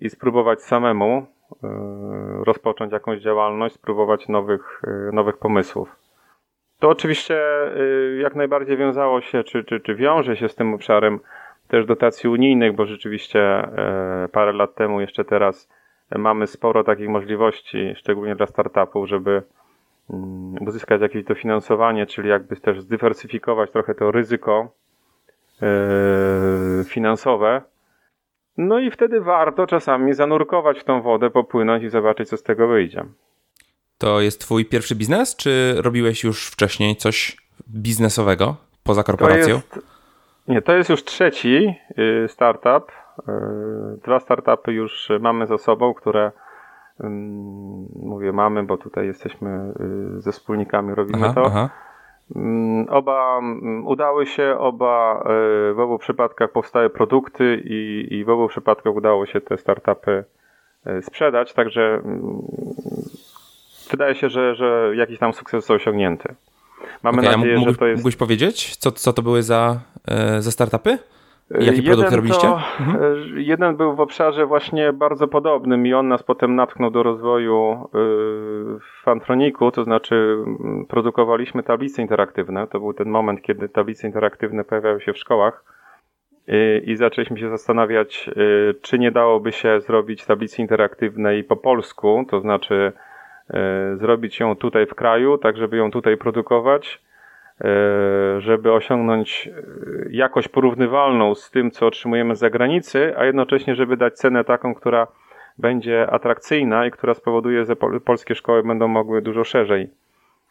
i 0.00 0.10
spróbować 0.10 0.62
samemu 0.62 1.26
rozpocząć 2.46 2.92
jakąś 2.92 3.20
działalność, 3.20 3.74
spróbować 3.74 4.28
nowych, 4.28 4.82
nowych 5.12 5.38
pomysłów. 5.38 5.99
To 6.80 6.88
oczywiście 6.88 7.40
jak 8.18 8.34
najbardziej 8.34 8.76
wiązało 8.76 9.20
się, 9.20 9.44
czy, 9.44 9.64
czy, 9.64 9.80
czy 9.80 9.94
wiąże 9.94 10.36
się 10.36 10.48
z 10.48 10.54
tym 10.54 10.74
obszarem 10.74 11.20
też 11.68 11.86
dotacji 11.86 12.30
unijnych, 12.30 12.74
bo 12.74 12.86
rzeczywiście 12.86 13.40
e, 13.40 14.28
parę 14.32 14.52
lat 14.52 14.74
temu, 14.74 15.00
jeszcze 15.00 15.24
teraz 15.24 15.68
mamy 16.18 16.46
sporo 16.46 16.84
takich 16.84 17.08
możliwości, 17.08 17.94
szczególnie 17.96 18.36
dla 18.36 18.46
startupów, 18.46 19.08
żeby 19.08 19.42
mm, 20.10 20.68
uzyskać 20.68 21.00
jakieś 21.00 21.24
dofinansowanie, 21.24 22.06
czyli 22.06 22.28
jakby 22.28 22.56
też 22.56 22.80
zdywersyfikować 22.80 23.70
trochę 23.70 23.94
to 23.94 24.10
ryzyko 24.10 24.72
e, 25.62 26.84
finansowe. 26.84 27.62
No 28.56 28.78
i 28.78 28.90
wtedy 28.90 29.20
warto 29.20 29.66
czasami 29.66 30.14
zanurkować 30.14 30.80
w 30.80 30.84
tą 30.84 31.02
wodę, 31.02 31.30
popłynąć 31.30 31.84
i 31.84 31.88
zobaczyć, 31.88 32.28
co 32.28 32.36
z 32.36 32.42
tego 32.42 32.68
wyjdzie. 32.68 33.04
To 34.00 34.20
jest 34.20 34.40
twój 34.40 34.64
pierwszy 34.64 34.94
biznes, 34.94 35.36
czy 35.36 35.74
robiłeś 35.82 36.24
już 36.24 36.46
wcześniej 36.46 36.96
coś 36.96 37.36
biznesowego 37.68 38.56
poza 38.84 39.02
korporacją? 39.02 39.60
To 39.70 39.76
jest, 39.76 39.86
nie, 40.48 40.62
to 40.62 40.72
jest 40.72 40.90
już 40.90 41.04
trzeci 41.04 41.74
y, 41.98 42.28
startup. 42.28 42.92
Y, 43.18 43.32
dwa 44.04 44.20
startupy 44.20 44.72
już 44.72 45.08
mamy 45.20 45.46
za 45.46 45.58
sobą, 45.58 45.94
które 45.94 46.32
mówię 48.02 48.32
mamy, 48.32 48.62
bo 48.62 48.76
tutaj 48.78 49.06
jesteśmy 49.06 49.72
y, 50.18 50.20
ze 50.20 50.32
wspólnikami, 50.32 50.94
robimy 50.94 51.24
aha, 51.24 51.34
to. 51.34 51.46
Aha. 51.46 51.70
Oba 52.88 53.40
udały 53.84 54.26
się, 54.26 54.56
oba 54.58 55.24
w 55.74 55.78
obu 55.78 55.98
przypadkach 55.98 56.52
powstały 56.52 56.90
produkty 56.90 57.62
i, 57.64 58.08
i 58.10 58.24
w 58.24 58.30
obu 58.30 58.48
przypadkach 58.48 58.94
udało 58.94 59.26
się 59.26 59.40
te 59.40 59.58
startupy 59.58 60.24
sprzedać, 61.00 61.52
także 61.52 62.02
wydaje 63.90 64.14
się, 64.14 64.28
że, 64.28 64.54
że 64.54 64.92
jakiś 64.96 65.18
tam 65.18 65.32
sukces 65.32 65.60
został 65.60 65.76
osiągnięty. 65.76 66.34
Mamy 67.02 67.18
okay, 67.18 67.36
nadzieję, 67.36 67.58
że 67.58 67.74
to 67.74 67.86
jest. 67.86 67.98
Mógłbyś 67.98 68.16
powiedzieć, 68.16 68.76
co, 68.76 68.92
co 68.92 69.12
to 69.12 69.22
były 69.22 69.42
za, 69.42 69.80
e, 70.08 70.42
za 70.42 70.50
startupy? 70.50 70.98
Jaki 71.60 71.82
produkt 71.82 72.12
robiliście? 72.12 72.48
To, 72.48 72.62
mhm. 72.80 72.96
E, 73.36 73.40
jeden 73.40 73.76
był 73.76 73.96
w 73.96 74.00
obszarze 74.00 74.46
właśnie 74.46 74.92
bardzo 74.92 75.28
podobnym 75.28 75.86
i 75.86 75.94
on 75.94 76.08
nas 76.08 76.22
potem 76.22 76.54
natknął 76.54 76.90
do 76.90 77.02
rozwoju 77.02 77.72
e, 77.72 77.88
w 78.78 79.02
Fantroniku, 79.02 79.70
to 79.70 79.84
znaczy 79.84 80.36
produkowaliśmy 80.88 81.62
tablice 81.62 82.02
interaktywne. 82.02 82.66
To 82.66 82.80
był 82.80 82.94
ten 82.94 83.08
moment, 83.08 83.42
kiedy 83.42 83.68
tablice 83.68 84.06
interaktywne 84.06 84.64
pojawiały 84.64 85.00
się 85.00 85.12
w 85.12 85.18
szkołach 85.18 85.64
i 86.84 86.96
zaczęliśmy 86.96 87.38
się 87.38 87.50
zastanawiać, 87.50 88.30
czy 88.82 88.98
nie 88.98 89.10
dałoby 89.10 89.52
się 89.52 89.80
zrobić 89.80 90.24
tablicy 90.24 90.62
interaktywnej 90.62 91.44
po 91.44 91.56
polsku, 91.56 92.24
to 92.30 92.40
znaczy 92.40 92.92
E, 92.92 93.09
zrobić 93.96 94.40
ją 94.40 94.56
tutaj 94.56 94.86
w 94.86 94.94
kraju, 94.94 95.38
tak 95.38 95.56
żeby 95.56 95.76
ją 95.76 95.90
tutaj 95.90 96.16
produkować, 96.16 97.02
e, 97.60 98.40
żeby 98.40 98.72
osiągnąć 98.72 99.48
e, 99.48 99.62
jakość 100.10 100.48
porównywalną 100.48 101.34
z 101.34 101.50
tym, 101.50 101.70
co 101.70 101.86
otrzymujemy 101.86 102.36
z 102.36 102.38
zagranicy, 102.38 103.14
a 103.16 103.24
jednocześnie, 103.24 103.74
żeby 103.74 103.96
dać 103.96 104.14
cenę 104.14 104.44
taką, 104.44 104.74
która 104.74 105.06
będzie 105.58 106.10
atrakcyjna 106.10 106.86
i 106.86 106.90
która 106.90 107.14
spowoduje, 107.14 107.64
że 107.64 107.76
polskie 108.04 108.34
szkoły 108.34 108.62
będą 108.62 108.88
mogły 108.88 109.22
dużo 109.22 109.44
szerzej 109.44 109.90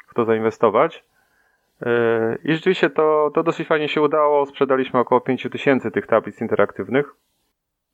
w 0.07 0.13
to 0.13 0.25
zainwestować. 0.25 1.03
I 2.43 2.53
rzeczywiście 2.53 2.89
to, 2.89 3.31
to 3.33 3.43
dosyć 3.43 3.67
fajnie 3.67 3.89
się 3.89 4.01
udało. 4.01 4.45
Sprzedaliśmy 4.45 4.99
około 4.99 5.21
5000 5.21 5.91
tych 5.91 6.07
tablic 6.07 6.41
interaktywnych. 6.41 7.15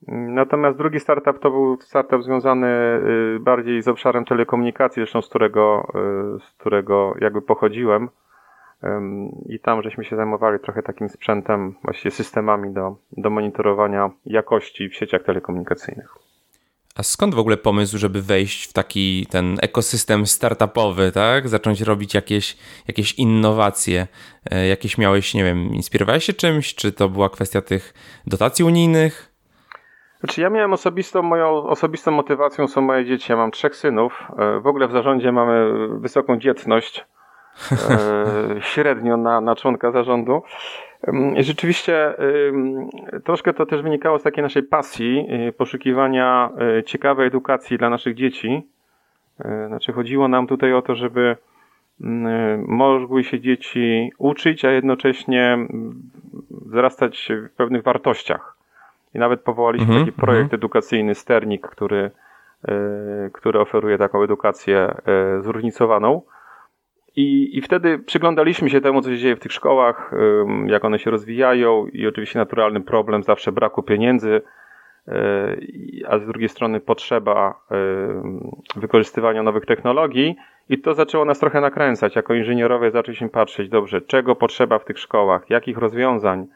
Natomiast 0.08 0.78
drugi 0.78 1.00
startup 1.00 1.38
to 1.38 1.50
był 1.50 1.78
startup 1.80 2.22
związany 2.22 2.66
y, 3.36 3.40
bardziej 3.40 3.82
z 3.82 3.88
obszarem 3.88 4.24
telekomunikacji, 4.24 5.00
zresztą 5.00 5.22
z 5.22 5.28
którego, 5.28 5.88
y, 6.36 6.40
z 6.40 6.52
którego 6.52 7.14
jakby 7.20 7.42
pochodziłem. 7.42 8.08
I 9.48 9.60
tam 9.60 9.82
żeśmy 9.82 10.04
się 10.04 10.16
zajmowali 10.16 10.58
trochę 10.58 10.82
takim 10.82 11.08
sprzętem, 11.08 11.74
właściwie 11.84 12.10
systemami 12.10 12.74
do, 12.74 12.96
do 13.12 13.30
monitorowania 13.30 14.10
jakości 14.26 14.88
w 14.88 14.94
sieciach 14.94 15.22
telekomunikacyjnych. 15.22 16.14
A 16.94 17.02
skąd 17.02 17.34
w 17.34 17.38
ogóle 17.38 17.56
pomysł, 17.56 17.98
żeby 17.98 18.22
wejść 18.22 18.70
w 18.70 18.72
taki 18.72 19.26
ten 19.30 19.56
ekosystem 19.62 20.26
startupowy, 20.26 21.12
tak? 21.12 21.48
Zacząć 21.48 21.80
robić 21.80 22.14
jakieś, 22.14 22.56
jakieś 22.88 23.14
innowacje? 23.14 24.06
E, 24.50 24.66
jakieś 24.66 24.98
miałeś, 24.98 25.34
nie 25.34 25.44
wiem, 25.44 25.58
inspirowałeś 25.58 26.24
się 26.24 26.32
czymś? 26.32 26.74
Czy 26.74 26.92
to 26.92 27.08
była 27.08 27.30
kwestia 27.30 27.62
tych 27.62 27.94
dotacji 28.26 28.64
unijnych? 28.64 29.35
Znaczy 30.20 30.40
ja 30.40 30.50
miałem 30.50 30.72
osobistą, 30.72 31.22
moją 31.22 31.48
osobistą 31.48 32.10
motywacją 32.10 32.68
są 32.68 32.80
moje 32.80 33.04
dzieci. 33.04 33.32
Ja 33.32 33.36
mam 33.36 33.50
trzech 33.50 33.76
synów. 33.76 34.28
E, 34.38 34.60
w 34.60 34.66
ogóle 34.66 34.88
w 34.88 34.92
zarządzie 34.92 35.32
mamy 35.32 35.72
wysoką 35.98 36.38
dzietność. 36.38 37.06
E, 37.90 38.26
średnio 38.72 39.16
na, 39.16 39.40
na 39.40 39.56
członka 39.56 39.90
zarządu. 39.90 40.42
Rzeczywiście 41.36 42.14
troszkę 43.24 43.54
to 43.54 43.66
też 43.66 43.82
wynikało 43.82 44.18
z 44.18 44.22
takiej 44.22 44.42
naszej 44.42 44.62
pasji, 44.62 45.26
e, 45.28 45.52
poszukiwania 45.52 46.50
ciekawej 46.86 47.26
edukacji 47.26 47.78
dla 47.78 47.90
naszych 47.90 48.14
dzieci. 48.14 48.68
Znaczy 49.66 49.92
chodziło 49.92 50.28
nam 50.28 50.46
tutaj 50.46 50.72
o 50.72 50.82
to, 50.82 50.94
żeby 50.94 51.36
mogły 52.66 53.24
się 53.24 53.40
dzieci 53.40 54.10
uczyć, 54.18 54.64
a 54.64 54.70
jednocześnie 54.70 55.58
wzrastać 56.50 57.28
w 57.52 57.56
pewnych 57.56 57.82
wartościach. 57.82 58.55
I 59.16 59.18
nawet 59.18 59.40
powołaliśmy 59.40 59.86
mm 59.86 60.02
-hmm, 60.02 60.06
taki 60.06 60.20
projekt 60.20 60.40
mm 60.40 60.50
-hmm. 60.50 60.54
edukacyjny 60.54 61.14
Sternik, 61.14 61.66
który, 61.66 62.10
e, 62.68 63.30
który 63.32 63.60
oferuje 63.60 63.98
taką 63.98 64.22
edukację 64.22 64.78
e, 64.78 65.42
zróżnicowaną. 65.42 66.22
I, 67.16 67.58
I 67.58 67.62
wtedy 67.62 67.98
przyglądaliśmy 67.98 68.70
się 68.70 68.80
temu, 68.80 69.02
co 69.02 69.10
się 69.10 69.18
dzieje 69.18 69.36
w 69.36 69.40
tych 69.40 69.52
szkołach, 69.52 70.12
jak 70.66 70.84
one 70.84 70.98
się 70.98 71.10
rozwijają, 71.10 71.86
i 71.86 72.06
oczywiście 72.06 72.38
naturalny 72.38 72.80
problem 72.80 73.22
zawsze 73.22 73.52
braku 73.52 73.82
pieniędzy, 73.82 74.42
e, 75.08 75.56
a 76.08 76.18
z 76.18 76.26
drugiej 76.26 76.48
strony 76.48 76.80
potrzeba 76.80 77.60
wykorzystywania 78.76 79.42
nowych 79.42 79.66
technologii. 79.66 80.36
I 80.68 80.78
to 80.78 80.94
zaczęło 80.94 81.24
nas 81.24 81.38
trochę 81.38 81.60
nakręcać. 81.60 82.16
Jako 82.16 82.34
inżynierowie 82.34 82.90
zaczęliśmy 82.90 83.28
patrzeć, 83.28 83.68
dobrze, 83.68 84.00
czego 84.00 84.34
potrzeba 84.34 84.78
w 84.78 84.84
tych 84.84 84.98
szkołach, 84.98 85.50
jakich 85.50 85.78
rozwiązań, 85.78 86.46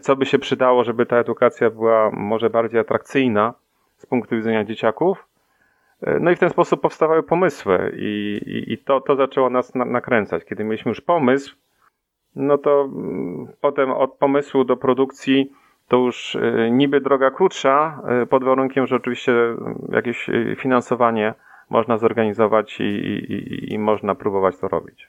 co 0.00 0.16
by 0.16 0.26
się 0.26 0.38
przydało, 0.38 0.84
żeby 0.84 1.06
ta 1.06 1.16
edukacja 1.16 1.70
była 1.70 2.10
może 2.10 2.50
bardziej 2.50 2.80
atrakcyjna 2.80 3.54
z 3.96 4.06
punktu 4.06 4.36
widzenia 4.36 4.64
dzieciaków? 4.64 5.26
E, 6.02 6.18
no 6.20 6.30
i 6.30 6.36
w 6.36 6.38
ten 6.38 6.50
sposób 6.50 6.80
powstawały 6.80 7.22
pomysły 7.22 7.92
i, 7.96 8.40
i, 8.46 8.72
i 8.72 8.78
to, 8.78 9.00
to 9.00 9.16
zaczęło 9.16 9.50
nas 9.50 9.74
na, 9.74 9.84
nakręcać. 9.84 10.44
Kiedy 10.44 10.64
mieliśmy 10.64 10.88
już 10.88 11.00
pomysł, 11.00 11.56
no 12.36 12.58
to 12.58 12.82
mm, 12.82 13.46
potem 13.60 13.90
od 13.90 14.12
pomysłu 14.12 14.64
do 14.64 14.76
produkcji 14.76 15.52
to 15.88 15.96
już 15.96 16.36
e, 16.36 16.70
niby 16.70 17.00
droga 17.00 17.30
krótsza, 17.30 18.02
pod 18.30 18.44
warunkiem, 18.44 18.86
że 18.86 18.96
oczywiście 18.96 19.32
jakieś 19.88 20.30
finansowanie 20.56 21.34
można 21.70 21.98
zorganizować 21.98 22.80
i, 22.80 22.84
i, 22.84 23.72
i 23.72 23.78
można 23.78 24.14
próbować 24.14 24.58
to 24.58 24.68
robić. 24.68 25.08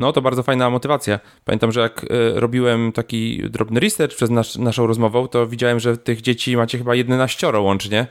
No 0.00 0.12
to 0.12 0.22
bardzo 0.22 0.42
fajna 0.42 0.70
motywacja. 0.70 1.20
Pamiętam, 1.44 1.72
że 1.72 1.80
jak 1.80 2.04
e, 2.04 2.40
robiłem 2.40 2.92
taki 2.92 3.42
drobny 3.50 3.80
research 3.80 4.16
przez 4.16 4.30
nasz, 4.30 4.56
naszą 4.56 4.86
rozmową, 4.86 5.28
to 5.28 5.46
widziałem, 5.46 5.80
że 5.80 5.96
tych 5.96 6.20
dzieci 6.20 6.56
macie 6.56 6.78
chyba 6.78 6.94
11 6.94 7.58
łącznie. 7.58 8.06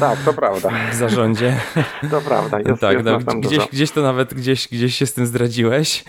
Tak, 0.00 0.18
to 0.24 0.32
prawda. 0.32 0.70
W 0.92 0.94
zarządzie. 0.94 1.60
To 2.10 2.20
prawda. 2.20 2.60
Jest, 2.60 2.80
tak, 2.80 2.92
jest 2.92 3.04
no, 3.04 3.40
gdzieś, 3.40 3.68
gdzieś 3.68 3.90
to 3.90 4.02
nawet 4.02 4.34
gdzieś, 4.34 4.68
gdzieś 4.68 4.94
się 4.94 5.06
z 5.06 5.14
tym 5.14 5.26
zdradziłeś. 5.26 6.04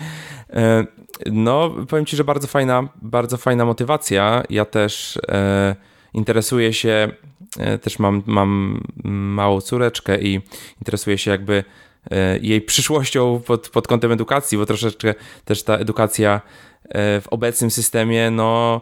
E, 0.50 0.86
no, 1.26 1.70
powiem 1.88 2.06
ci, 2.06 2.16
że 2.16 2.24
bardzo 2.24 2.46
fajna, 2.46 2.88
bardzo 3.02 3.36
fajna 3.36 3.64
motywacja. 3.64 4.42
Ja 4.50 4.64
też 4.64 5.18
e, 5.28 5.76
interesuję 6.14 6.72
się, 6.72 7.08
e, 7.58 7.78
też 7.78 7.98
mam, 7.98 8.22
mam 8.26 8.80
małą 9.04 9.60
córeczkę 9.60 10.20
i 10.20 10.40
interesuję 10.80 11.18
się 11.18 11.30
jakby 11.30 11.64
jej 12.42 12.62
przyszłością 12.62 13.42
pod, 13.46 13.68
pod 13.68 13.88
kątem 13.88 14.12
edukacji, 14.12 14.58
bo 14.58 14.66
troszeczkę 14.66 15.14
też 15.44 15.62
ta 15.62 15.76
edukacja 15.76 16.40
e, 16.84 17.20
w 17.20 17.28
obecnym 17.28 17.70
systemie, 17.70 18.30
no, 18.30 18.80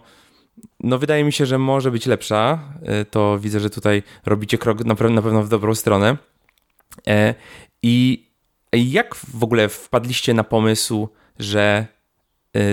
no 0.81 0.99
wydaje 0.99 1.25
mi 1.25 1.33
się, 1.33 1.47
że 1.47 1.59
może 1.59 1.91
być 1.91 2.07
lepsza. 2.07 2.59
E, 2.83 3.05
to 3.05 3.39
widzę, 3.39 3.61
że 3.61 3.71
tutaj 3.71 4.03
robicie 4.27 4.59
krok 4.59 4.85
na 4.85 4.95
pewno 4.95 5.43
w 5.43 5.49
dobrą 5.49 5.75
stronę. 5.75 6.17
I 7.83 8.27
jak 8.73 9.15
w 9.15 9.45
ogóle 9.45 9.69
wpadliście 9.69 10.35
na 10.35 10.45
pomysł, 10.45 11.09
że 11.39 11.87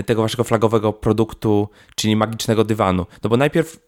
tego 0.06 0.22
waszego 0.22 0.44
flagowego 0.44 0.92
produktu, 0.92 1.68
czyli 1.94 2.16
magicznego 2.16 2.64
dywanu? 2.64 3.06
No 3.22 3.30
bo 3.30 3.36
najpierw 3.36 3.78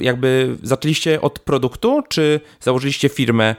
jakby 0.00 0.56
zaczęliście 0.62 1.20
od 1.20 1.38
produktu, 1.38 2.02
czy 2.08 2.40
założyliście 2.60 3.08
firmę 3.08 3.56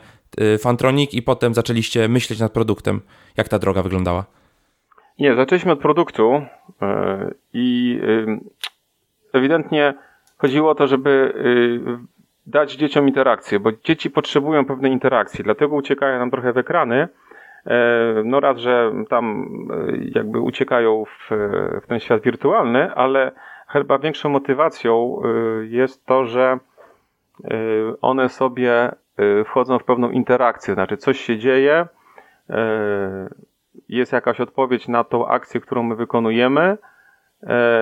Fantronic 0.60 1.14
i 1.14 1.22
potem 1.22 1.54
zaczęliście 1.54 2.08
myśleć 2.08 2.40
nad 2.40 2.52
produktem. 2.52 3.02
Jak 3.38 3.50
ta 3.50 3.60
droga 3.60 3.82
wyglądała? 3.82 4.26
Nie, 5.20 5.36
zaczęliśmy 5.36 5.72
od 5.72 5.80
produktu 5.80 6.42
i 7.54 8.00
ewidentnie 9.34 9.94
chodziło 10.38 10.72
o 10.72 10.76
to, 10.76 10.88
żeby 10.88 11.34
dać 12.48 12.76
dzieciom 12.76 13.08
interakcję, 13.08 13.60
bo 13.60 13.72
dzieci 13.72 14.12
potrzebują 14.12 14.66
pewnej 14.66 14.92
interakcji, 14.92 15.44
dlatego 15.44 15.76
uciekają 15.76 16.20
nam 16.20 16.32
trochę 16.32 16.54
w 16.54 16.58
ekrany. 16.58 17.08
E, 17.66 17.78
no 18.26 18.40
raz, 18.40 18.58
że 18.58 18.92
tam 19.10 19.48
jakby 20.16 20.40
uciekają 20.40 21.06
w, 21.06 21.30
w 21.84 21.88
ten 21.88 22.00
świat 22.00 22.22
wirtualny, 22.22 22.94
ale 22.96 23.32
chyba 23.68 24.00
większą 24.00 24.30
motywacją 24.30 25.22
jest 25.70 26.06
to, 26.06 26.26
że 26.26 26.60
one 28.02 28.30
sobie 28.30 28.92
wchodzą 29.46 29.80
w 29.80 29.84
pewną 29.84 30.10
interakcję, 30.10 30.74
znaczy 30.74 30.98
coś 30.98 31.20
się 31.20 31.38
dzieje, 31.38 31.88
jest 33.90 34.14
jakaś 34.14 34.42
odpowiedź 34.42 34.88
na 34.88 35.04
tą 35.04 35.28
akcję, 35.28 35.62
którą 35.62 35.84
my 35.84 35.96
wykonujemy 35.96 36.78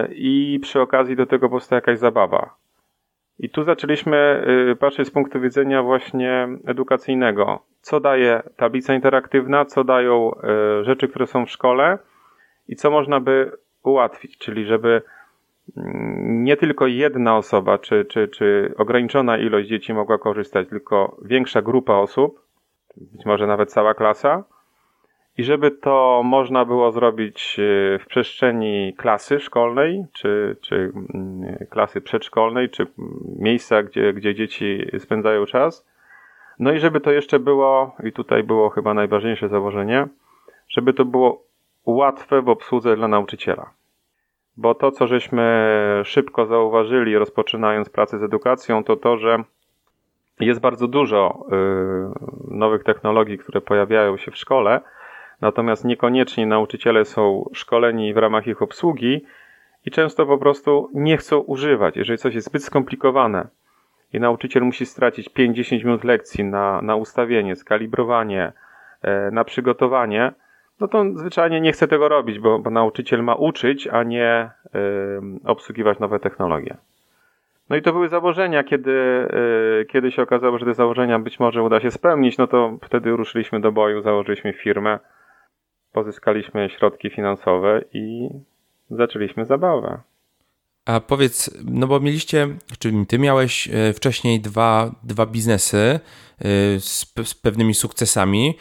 i 0.09 0.59
przy 0.61 0.81
okazji 0.81 1.15
do 1.15 1.25
tego 1.25 1.49
powstaje 1.49 1.77
jakaś 1.77 1.99
zabawa. 1.99 2.55
I 3.41 3.49
tu 3.49 3.63
zaczęliśmy 3.63 4.45
y, 4.71 4.75
patrzeć 4.75 5.07
z 5.07 5.11
punktu 5.11 5.41
widzenia 5.41 5.83
właśnie 5.83 6.47
edukacyjnego. 6.67 7.59
Co 7.81 7.99
daje 7.99 8.43
tablica 8.57 8.93
interaktywna, 8.93 9.65
co 9.65 9.83
dają 9.83 10.31
y, 10.31 10.83
rzeczy, 10.83 11.07
które 11.07 11.27
są 11.27 11.45
w 11.45 11.49
szkole 11.49 11.97
i 12.67 12.75
co 12.75 12.91
można 12.91 13.19
by 13.19 13.51
ułatwić, 13.83 14.37
czyli 14.37 14.65
żeby 14.65 15.01
nie 16.25 16.57
tylko 16.57 16.87
jedna 16.87 17.37
osoba, 17.37 17.77
czy, 17.77 18.05
czy, 18.05 18.27
czy 18.27 18.73
ograniczona 18.77 19.37
ilość 19.37 19.69
dzieci 19.69 19.93
mogła 19.93 20.17
korzystać, 20.17 20.69
tylko 20.69 21.17
większa 21.25 21.61
grupa 21.61 21.93
osób, 21.93 22.41
być 22.97 23.25
może 23.25 23.47
nawet 23.47 23.71
cała 23.71 23.93
klasa, 23.93 24.43
i 25.37 25.43
żeby 25.43 25.71
to 25.71 26.21
można 26.25 26.65
było 26.65 26.91
zrobić 26.91 27.59
e, 27.59 27.99
w 27.99 28.05
przestrzeni 28.05 28.93
klasy 28.97 29.39
szkolnej, 29.39 30.05
czy, 30.13 30.57
czy 30.61 30.91
mm, 31.13 31.57
klasy 31.69 32.01
przedszkolnej, 32.01 32.69
czy 32.69 32.87
miejsca, 33.39 33.83
gdzie, 33.83 34.13
gdzie 34.13 34.35
dzieci 34.35 34.85
spędzają 34.99 35.45
czas. 35.45 35.87
No 36.59 36.71
i 36.71 36.79
żeby 36.79 37.01
to 37.01 37.11
jeszcze 37.11 37.39
było, 37.39 37.95
i 38.03 38.11
tutaj 38.11 38.43
było 38.43 38.69
chyba 38.69 38.93
najważniejsze 38.93 39.49
założenie, 39.49 40.07
żeby 40.69 40.93
to 40.93 41.05
było 41.05 41.43
łatwe 41.85 42.41
w 42.41 42.49
obsłudze 42.49 42.95
dla 42.95 43.07
nauczyciela. 43.07 43.69
Bo 44.57 44.75
to, 44.75 44.91
co 44.91 45.07
żeśmy 45.07 46.01
szybko 46.05 46.45
zauważyli, 46.45 47.17
rozpoczynając 47.17 47.89
pracę 47.89 48.19
z 48.19 48.23
edukacją, 48.23 48.83
to 48.83 48.95
to, 48.95 49.17
że 49.17 49.43
jest 50.39 50.59
bardzo 50.59 50.87
dużo 50.87 51.45
y, 52.49 52.55
nowych 52.55 52.83
technologii, 52.83 53.37
które 53.37 53.61
pojawiają 53.61 54.17
się 54.17 54.31
w 54.31 54.37
szkole, 54.37 54.81
natomiast 55.41 55.85
niekoniecznie 55.85 56.45
nauczyciele 56.45 57.05
są 57.05 57.49
szkoleni 57.53 58.13
w 58.13 58.17
ramach 58.17 58.47
ich 58.47 58.61
obsługi 58.61 59.25
i 59.85 59.91
często 59.91 60.25
po 60.25 60.37
prostu 60.37 60.89
nie 60.93 61.17
chcą 61.17 61.39
używać. 61.39 61.97
Jeżeli 61.97 62.17
coś 62.17 62.35
jest 62.35 62.47
zbyt 62.47 62.63
skomplikowane 62.63 63.47
i 64.13 64.19
nauczyciel 64.19 64.63
musi 64.63 64.85
stracić 64.85 65.29
5-10 65.29 65.85
minut 65.85 66.03
lekcji 66.03 66.43
na, 66.43 66.81
na 66.81 66.95
ustawienie, 66.95 67.55
skalibrowanie, 67.55 68.53
e, 69.01 69.31
na 69.31 69.43
przygotowanie, 69.43 70.33
no 70.81 70.87
to 70.87 71.05
zwyczajnie 71.15 71.61
nie 71.61 71.71
chce 71.71 71.87
tego 71.87 72.09
robić, 72.09 72.39
bo, 72.39 72.59
bo 72.59 72.69
nauczyciel 72.69 73.23
ma 73.23 73.35
uczyć, 73.35 73.87
a 73.87 74.03
nie 74.03 74.49
y, 74.65 74.79
obsługiwać 75.45 75.99
nowe 75.99 76.19
technologie. 76.19 76.77
No 77.69 77.75
i 77.75 77.81
to 77.81 77.93
były 77.93 78.09
założenia, 78.09 78.63
kiedy, 78.63 78.91
y, 78.91 79.85
kiedy 79.85 80.11
się 80.11 80.21
okazało, 80.21 80.57
że 80.57 80.65
te 80.65 80.73
założenia 80.73 81.19
być 81.19 81.39
może 81.39 81.63
uda 81.63 81.79
się 81.79 81.91
spełnić, 81.91 82.37
no 82.37 82.47
to 82.47 82.77
wtedy 82.83 83.11
ruszyliśmy 83.11 83.59
do 83.59 83.71
boju, 83.71 84.01
założyliśmy 84.01 84.53
firmę 84.53 84.99
pozyskaliśmy 85.91 86.69
środki 86.69 87.09
finansowe 87.09 87.81
i 87.93 88.29
zaczęliśmy 88.89 89.45
zabawę. 89.45 89.99
A 90.85 90.99
powiedz, 90.99 91.63
no 91.65 91.87
bo 91.87 91.99
mieliście, 91.99 92.47
czy 92.79 92.91
ty 93.07 93.19
miałeś 93.19 93.69
e, 93.73 93.93
wcześniej 93.93 94.39
dwa, 94.39 94.91
dwa 95.03 95.25
biznesy 95.25 95.77
e, 95.77 95.99
z, 96.79 97.13
z 97.23 97.35
pewnymi 97.35 97.73
sukcesami. 97.73 98.57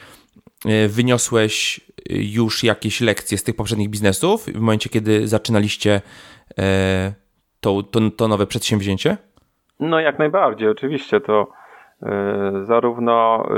E, 0.66 0.88
wyniosłeś 0.88 1.80
już 2.12 2.64
jakieś 2.64 3.00
lekcje 3.00 3.38
z 3.38 3.44
tych 3.44 3.56
poprzednich 3.56 3.88
biznesów 3.88 4.44
w 4.44 4.60
momencie, 4.60 4.90
kiedy 4.90 5.28
zaczynaliście 5.28 6.00
to, 7.60 7.82
to, 7.82 8.00
to 8.16 8.28
nowe 8.28 8.46
przedsięwzięcie? 8.46 9.16
No 9.80 10.00
jak 10.00 10.18
najbardziej, 10.18 10.68
oczywiście 10.68 11.20
to 11.20 11.52
zarówno 12.62 13.48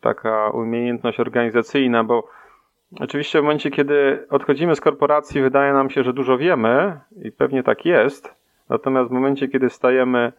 taka 0.00 0.50
umiejętność 0.50 1.20
organizacyjna, 1.20 2.04
bo 2.04 2.28
Oczywiście 3.00 3.38
w 3.40 3.42
momencie, 3.42 3.70
kiedy 3.70 4.26
odchodzimy 4.30 4.76
z 4.76 4.80
korporacji, 4.80 5.40
wydaje 5.40 5.72
nam 5.72 5.90
się, 5.90 6.02
że 6.02 6.12
dużo 6.12 6.38
wiemy 6.38 7.00
i 7.22 7.32
pewnie 7.32 7.62
tak 7.62 7.84
jest. 7.84 8.34
Natomiast 8.68 9.10
w 9.10 9.12
momencie, 9.12 9.48
kiedy 9.48 9.70
stajemy 9.70 10.32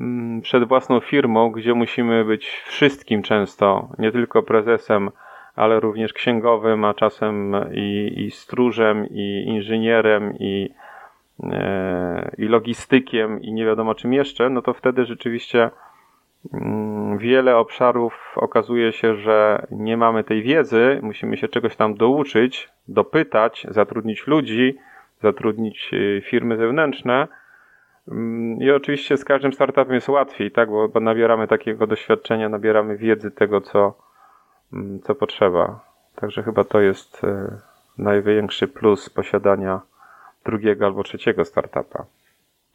mm, 0.00 0.40
przed 0.40 0.64
własną 0.64 1.00
firmą, 1.00 1.50
gdzie 1.50 1.74
musimy 1.74 2.24
być 2.24 2.48
wszystkim 2.48 3.22
często, 3.22 3.88
nie 3.98 4.12
tylko 4.12 4.42
prezesem, 4.42 5.10
ale 5.56 5.80
również 5.80 6.12
księgowym, 6.12 6.84
a 6.84 6.94
czasem 6.94 7.56
i, 7.74 8.12
i 8.16 8.30
stróżem, 8.30 9.06
i 9.10 9.44
inżynierem, 9.46 10.34
i, 10.38 10.70
e, 11.42 12.30
i 12.38 12.44
logistykiem, 12.44 13.42
i 13.42 13.52
nie 13.52 13.66
wiadomo 13.66 13.94
czym 13.94 14.12
jeszcze, 14.12 14.50
no 14.50 14.62
to 14.62 14.74
wtedy 14.74 15.04
rzeczywiście 15.04 15.70
Mm, 16.52 17.18
wiele 17.18 17.56
obszarów 17.56 18.32
okazuje 18.36 18.92
się, 18.92 19.14
że 19.16 19.66
nie 19.70 19.96
mamy 19.96 20.24
tej 20.24 20.42
wiedzy, 20.42 21.00
musimy 21.02 21.36
się 21.36 21.48
czegoś 21.48 21.76
tam 21.76 21.94
douczyć, 21.94 22.68
dopytać, 22.88 23.66
zatrudnić 23.70 24.26
ludzi, 24.26 24.78
zatrudnić 25.22 25.90
y, 25.92 26.22
firmy 26.24 26.56
zewnętrzne. 26.56 27.28
Mm, 28.08 28.62
I 28.62 28.70
oczywiście 28.70 29.16
z 29.16 29.24
każdym 29.24 29.52
startupem 29.52 29.94
jest 29.94 30.08
łatwiej, 30.08 30.50
tak, 30.50 30.70
bo, 30.70 30.88
bo 30.88 31.00
nabieramy 31.00 31.48
takiego 31.48 31.86
doświadczenia, 31.86 32.48
nabieramy 32.48 32.96
wiedzy 32.96 33.30
tego, 33.30 33.60
co, 33.60 33.98
co 35.04 35.14
potrzeba. 35.14 35.80
Także 36.14 36.42
chyba 36.42 36.64
to 36.64 36.80
jest 36.80 37.24
y, 37.24 37.28
największy 37.98 38.68
plus 38.68 39.10
posiadania 39.10 39.80
drugiego 40.44 40.86
albo 40.86 41.02
trzeciego 41.02 41.44
startupa. 41.44 42.04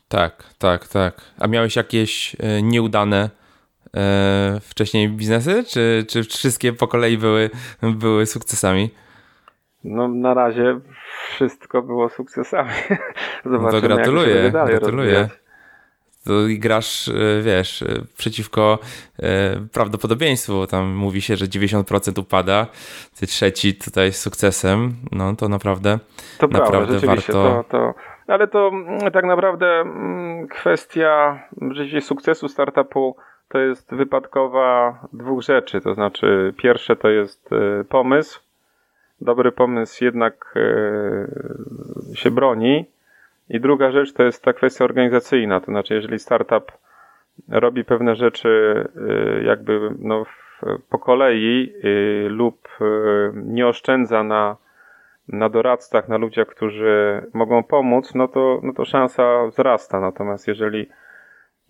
Tak, 0.07 0.43
tak, 0.57 0.87
tak. 0.87 1.21
A 1.39 1.47
miałeś 1.47 1.75
jakieś 1.75 2.35
y, 2.35 2.37
nieudane 2.63 3.29
e, 3.95 4.59
wcześniej 4.61 5.09
biznesy, 5.09 5.63
czy, 5.63 6.05
czy 6.09 6.23
wszystkie 6.23 6.73
po 6.73 6.87
kolei 6.87 7.17
były, 7.17 7.49
były 7.81 8.25
sukcesami? 8.25 8.89
No 9.83 10.07
na 10.07 10.33
razie 10.33 10.79
wszystko 11.29 11.81
było 11.81 12.09
sukcesami. 12.09 12.71
Zobaczymy, 13.45 13.71
no 13.71 13.71
to 13.71 13.81
gratuluję, 13.81 14.51
gratuluję. 14.51 15.29
To 15.29 15.40
i 16.49 16.60
grasz, 16.60 17.07
e, 17.07 17.41
wiesz, 17.41 17.81
e, 17.81 17.86
przeciwko 18.17 18.79
e, 19.19 19.55
prawdopodobieństwu. 19.73 20.67
Tam 20.67 20.93
mówi 20.93 21.21
się, 21.21 21.36
że 21.36 21.45
90% 21.45 22.19
upada, 22.19 22.67
ty 23.19 23.27
trzeci 23.27 23.75
tutaj 23.75 24.13
z 24.13 24.21
sukcesem. 24.21 24.93
No 25.12 25.36
to 25.36 25.49
naprawdę, 25.49 25.99
to 26.38 26.47
naprawdę 26.47 26.99
prawda, 26.99 27.07
warto. 27.07 27.34
To, 27.34 27.65
to, 27.69 27.93
ale 28.27 28.47
to 28.47 28.67
mm, 28.67 29.12
tak 29.12 29.25
naprawdę 29.25 29.67
mm, 29.67 30.47
kwestia 30.47 31.43
rzeczywiście 31.71 32.01
sukcesu 32.01 32.47
startupu 32.47 33.15
to 33.47 33.60
jest 33.60 33.95
wypadkowa 33.95 34.99
dwóch 35.13 35.41
rzeczy. 35.41 35.81
To 35.81 35.93
znaczy, 35.93 36.53
pierwsze 36.57 36.95
to 36.95 37.10
jest 37.10 37.49
pomysł. 37.89 38.39
Dobry 39.21 39.51
pomysł 39.51 40.03
jednak 40.03 40.53
się 42.13 42.31
broni. 42.31 42.86
I 43.51 43.59
druga 43.59 43.91
rzecz 43.91 44.13
to 44.13 44.23
jest 44.23 44.43
ta 44.43 44.53
kwestia 44.53 44.85
organizacyjna. 44.85 45.59
To 45.59 45.65
znaczy, 45.65 45.93
jeżeli 45.93 46.19
startup 46.19 46.71
robi 47.49 47.85
pewne 47.85 48.15
rzeczy 48.15 48.49
e, 49.09 49.43
jakby 49.43 49.95
no, 49.99 50.25
po 50.89 50.99
kolei 50.99 51.73
lub 52.27 52.67
nie 53.33 53.67
oszczędza 53.67 54.23
na, 54.23 54.57
na 55.27 55.49
doradcach, 55.49 56.09
na 56.09 56.17
ludziach, 56.17 56.47
którzy 56.47 57.23
mogą 57.33 57.63
pomóc, 57.63 58.15
no 58.15 58.27
to, 58.27 58.59
no 58.63 58.73
to 58.73 58.85
szansa 58.85 59.47
wzrasta. 59.47 59.99
Natomiast 59.99 60.47
jeżeli 60.47 60.87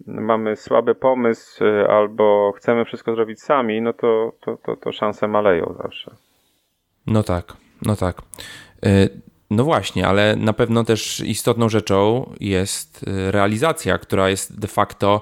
mamy 0.07 0.55
słaby 0.55 0.95
pomysł 0.95 1.65
y, 1.65 1.87
albo 1.87 2.53
chcemy 2.57 2.85
wszystko 2.85 3.15
zrobić 3.15 3.41
sami, 3.41 3.81
no 3.81 3.93
to, 3.93 4.33
to, 4.41 4.57
to, 4.57 4.75
to 4.75 4.91
szanse 4.91 5.27
maleją 5.27 5.75
zawsze. 5.83 6.11
No 7.07 7.23
tak, 7.23 7.45
no 7.85 7.95
tak. 7.95 8.15
Y, 8.85 9.09
no 9.51 9.63
właśnie, 9.63 10.07
ale 10.07 10.35
na 10.35 10.53
pewno 10.53 10.83
też 10.83 11.19
istotną 11.19 11.69
rzeczą 11.69 12.29
jest 12.39 13.03
y, 13.03 13.31
realizacja, 13.31 13.97
która 13.97 14.29
jest 14.29 14.59
de 14.59 14.67
facto 14.67 15.21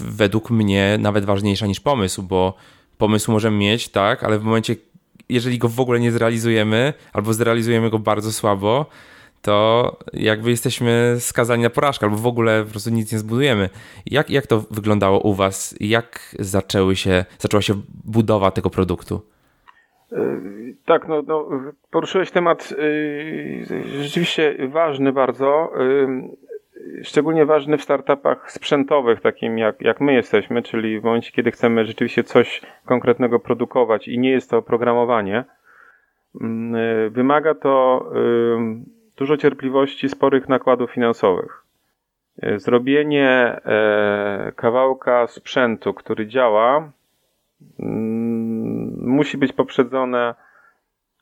według 0.00 0.50
mnie 0.50 0.96
nawet 1.00 1.24
ważniejsza 1.24 1.66
niż 1.66 1.80
pomysł, 1.80 2.22
bo 2.22 2.54
pomysł 2.98 3.32
możemy 3.32 3.56
mieć, 3.56 3.88
tak, 3.88 4.24
ale 4.24 4.38
w 4.38 4.42
momencie, 4.42 4.76
jeżeli 5.28 5.58
go 5.58 5.68
w 5.68 5.80
ogóle 5.80 6.00
nie 6.00 6.12
zrealizujemy 6.12 6.92
albo 7.12 7.34
zrealizujemy 7.34 7.90
go 7.90 7.98
bardzo 7.98 8.32
słabo, 8.32 8.86
to 9.42 9.96
jakby 10.12 10.50
jesteśmy 10.50 11.16
skazani 11.20 11.62
na 11.62 11.70
porażkę, 11.70 12.06
albo 12.06 12.18
w 12.18 12.26
ogóle 12.26 12.64
po 12.64 12.70
prostu 12.70 12.90
nic 12.90 13.12
nie 13.12 13.18
zbudujemy. 13.18 13.70
Jak, 14.06 14.30
jak 14.30 14.46
to 14.46 14.64
wyglądało 14.70 15.20
u 15.20 15.34
Was? 15.34 15.74
Jak 15.80 16.36
zaczęły 16.38 16.96
się, 16.96 17.24
zaczęła 17.38 17.62
się 17.62 17.80
budowa 18.04 18.50
tego 18.50 18.70
produktu? 18.70 19.22
Yy, 20.12 20.74
tak, 20.84 21.08
no, 21.08 21.22
no 21.26 21.48
poruszyłeś 21.90 22.30
temat 22.30 22.70
yy, 22.70 24.02
rzeczywiście 24.02 24.68
ważny 24.68 25.12
bardzo. 25.12 25.72
Yy, 25.78 27.04
szczególnie 27.04 27.46
ważny 27.46 27.78
w 27.78 27.82
startupach 27.82 28.52
sprzętowych, 28.52 29.20
takim 29.20 29.58
jak, 29.58 29.80
jak 29.80 30.00
my 30.00 30.12
jesteśmy, 30.12 30.62
czyli 30.62 31.00
w 31.00 31.04
momencie, 31.04 31.32
kiedy 31.32 31.50
chcemy 31.50 31.84
rzeczywiście 31.84 32.24
coś 32.24 32.62
konkretnego 32.84 33.40
produkować 33.40 34.08
i 34.08 34.18
nie 34.18 34.30
jest 34.30 34.50
to 34.50 34.58
oprogramowanie. 34.58 35.44
Wymaga 37.10 37.54
to 37.54 38.04
dużo 39.16 39.36
cierpliwości, 39.36 40.08
sporych 40.08 40.48
nakładów 40.48 40.90
finansowych. 40.90 41.64
Zrobienie 42.56 43.60
kawałka 44.56 45.26
sprzętu, 45.26 45.94
który 45.94 46.26
działa, 46.26 46.92
Mm, 47.78 48.29
musi 49.00 49.38
być 49.38 49.52
poprzedzone 49.52 50.34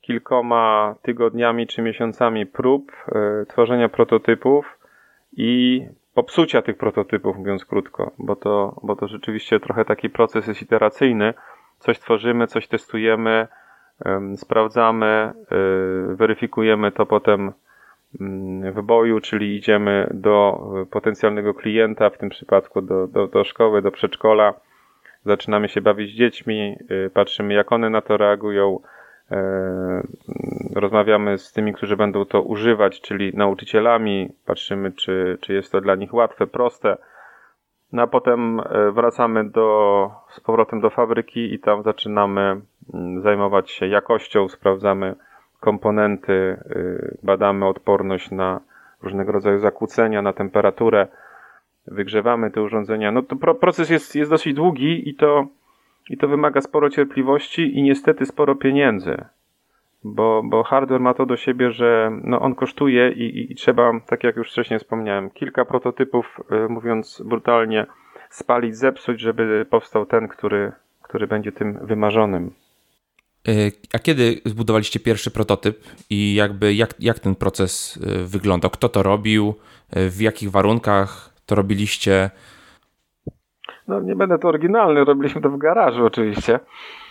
kilkoma 0.00 0.94
tygodniami 1.02 1.66
czy 1.66 1.82
miesiącami 1.82 2.46
prób, 2.46 2.92
e, 3.08 3.46
tworzenia 3.46 3.88
prototypów 3.88 4.78
i 5.36 5.82
popsucia 6.14 6.62
tych 6.62 6.76
prototypów, 6.76 7.36
mówiąc 7.36 7.64
krótko, 7.64 8.10
bo 8.18 8.36
to, 8.36 8.80
bo 8.82 8.96
to 8.96 9.08
rzeczywiście 9.08 9.60
trochę 9.60 9.84
taki 9.84 10.10
proces 10.10 10.46
jest 10.46 10.62
iteracyjny. 10.62 11.34
Coś 11.78 11.98
tworzymy, 11.98 12.46
coś 12.46 12.68
testujemy, 12.68 13.48
sprawdzamy, 14.36 15.06
e, 15.06 15.34
weryfikujemy 16.14 16.92
to 16.92 17.06
potem 17.06 17.52
mm, 18.20 18.72
w 18.72 18.82
boju, 18.82 19.20
czyli 19.20 19.56
idziemy 19.56 20.10
do 20.14 20.60
potencjalnego 20.90 21.54
klienta, 21.54 22.10
w 22.10 22.18
tym 22.18 22.28
przypadku 22.28 22.82
do, 22.82 23.06
do, 23.06 23.26
do 23.26 23.44
szkoły, 23.44 23.82
do 23.82 23.90
przedszkola 23.90 24.54
zaczynamy 25.28 25.68
się 25.68 25.80
bawić 25.80 26.10
z 26.10 26.14
dziećmi, 26.14 26.76
y, 26.90 27.10
patrzymy 27.14 27.54
jak 27.54 27.72
one 27.72 27.90
na 27.90 28.00
to 28.00 28.16
reagują, 28.16 28.78
y, 29.32 29.36
rozmawiamy 30.74 31.38
z 31.38 31.52
tymi, 31.52 31.72
którzy 31.72 31.96
będą 31.96 32.24
to 32.24 32.42
używać, 32.42 33.00
czyli 33.00 33.36
nauczycielami, 33.36 34.28
patrzymy 34.46 34.92
czy, 34.92 35.38
czy 35.40 35.54
jest 35.54 35.72
to 35.72 35.80
dla 35.80 35.94
nich 35.94 36.14
łatwe, 36.14 36.46
proste. 36.46 36.96
No 37.92 38.02
a 38.02 38.06
potem 38.06 38.60
y, 38.60 38.92
wracamy 38.92 39.50
do, 39.50 40.10
z 40.30 40.40
powrotem 40.40 40.80
do 40.80 40.90
fabryki 40.90 41.54
i 41.54 41.58
tam 41.58 41.82
zaczynamy 41.82 42.60
mm, 42.94 43.22
zajmować 43.22 43.70
się 43.70 43.86
jakością, 43.86 44.48
sprawdzamy 44.48 45.14
komponenty, 45.60 46.56
badamy 47.22 47.66
odporność 47.66 48.30
na 48.30 48.60
różnego 49.02 49.32
rodzaju 49.32 49.58
zakłócenia, 49.58 50.22
na 50.22 50.32
temperaturę 50.32 51.08
wygrzewamy 51.90 52.51
te 52.51 52.62
urządzenia. 52.62 53.12
No 53.12 53.22
to 53.22 53.37
proces 53.37 53.90
jest, 53.90 54.14
jest 54.14 54.31
dosyć 54.31 54.55
długi 54.55 55.09
i 55.09 55.14
to, 55.14 55.46
i 56.11 56.16
to 56.16 56.29
wymaga 56.29 56.61
sporo 56.61 56.90
cierpliwości 56.90 57.79
i 57.79 57.83
niestety 57.83 58.27
sporo 58.27 58.55
pieniędzy. 58.55 59.24
Bo, 60.05 60.42
bo 60.44 60.62
hardware 60.62 61.01
ma 61.01 61.14
to 61.14 61.27
do 61.27 61.37
siebie, 61.37 61.72
że 61.72 62.20
no 62.24 62.40
on 62.40 62.55
kosztuje 62.55 63.12
i, 63.12 63.53
i 63.53 63.55
trzeba, 63.55 64.01
tak 64.07 64.24
jak 64.24 64.37
już 64.37 64.51
wcześniej 64.51 64.79
wspomniałem, 64.79 65.31
kilka 65.31 65.64
prototypów, 65.64 66.40
e, 66.51 66.68
mówiąc 66.68 67.22
brutalnie, 67.24 67.87
spalić, 68.31 68.77
zepsuć, 68.77 69.20
żeby 69.20 69.66
powstał 69.70 70.07
ten, 70.07 70.29
który, 70.29 70.72
który 71.03 71.27
będzie 71.27 71.53
tym 71.53 71.79
wymarzonym. 71.87 72.51
E, 73.48 73.53
a 73.94 73.98
kiedy 73.98 74.40
zbudowaliście 74.44 75.01
pierwszy 75.01 75.31
prototyp 75.31 75.85
i 76.11 76.35
jakby 76.35 76.74
jak, 76.74 76.94
jak 77.01 77.18
ten 77.18 77.35
proces 77.35 77.98
e, 78.03 78.24
wyglądał? 78.24 78.70
Kto 78.70 78.88
to 78.88 79.03
robił? 79.03 79.55
W 79.92 80.20
jakich 80.20 80.51
warunkach? 80.51 81.38
To 81.48 81.54
robiliście? 81.54 82.30
No 83.88 84.00
nie 84.00 84.16
będę 84.16 84.38
to 84.38 84.48
oryginalny, 84.48 85.04
robiliśmy 85.04 85.40
to 85.40 85.50
w 85.50 85.58
garażu 85.58 86.06
oczywiście. 86.06 86.61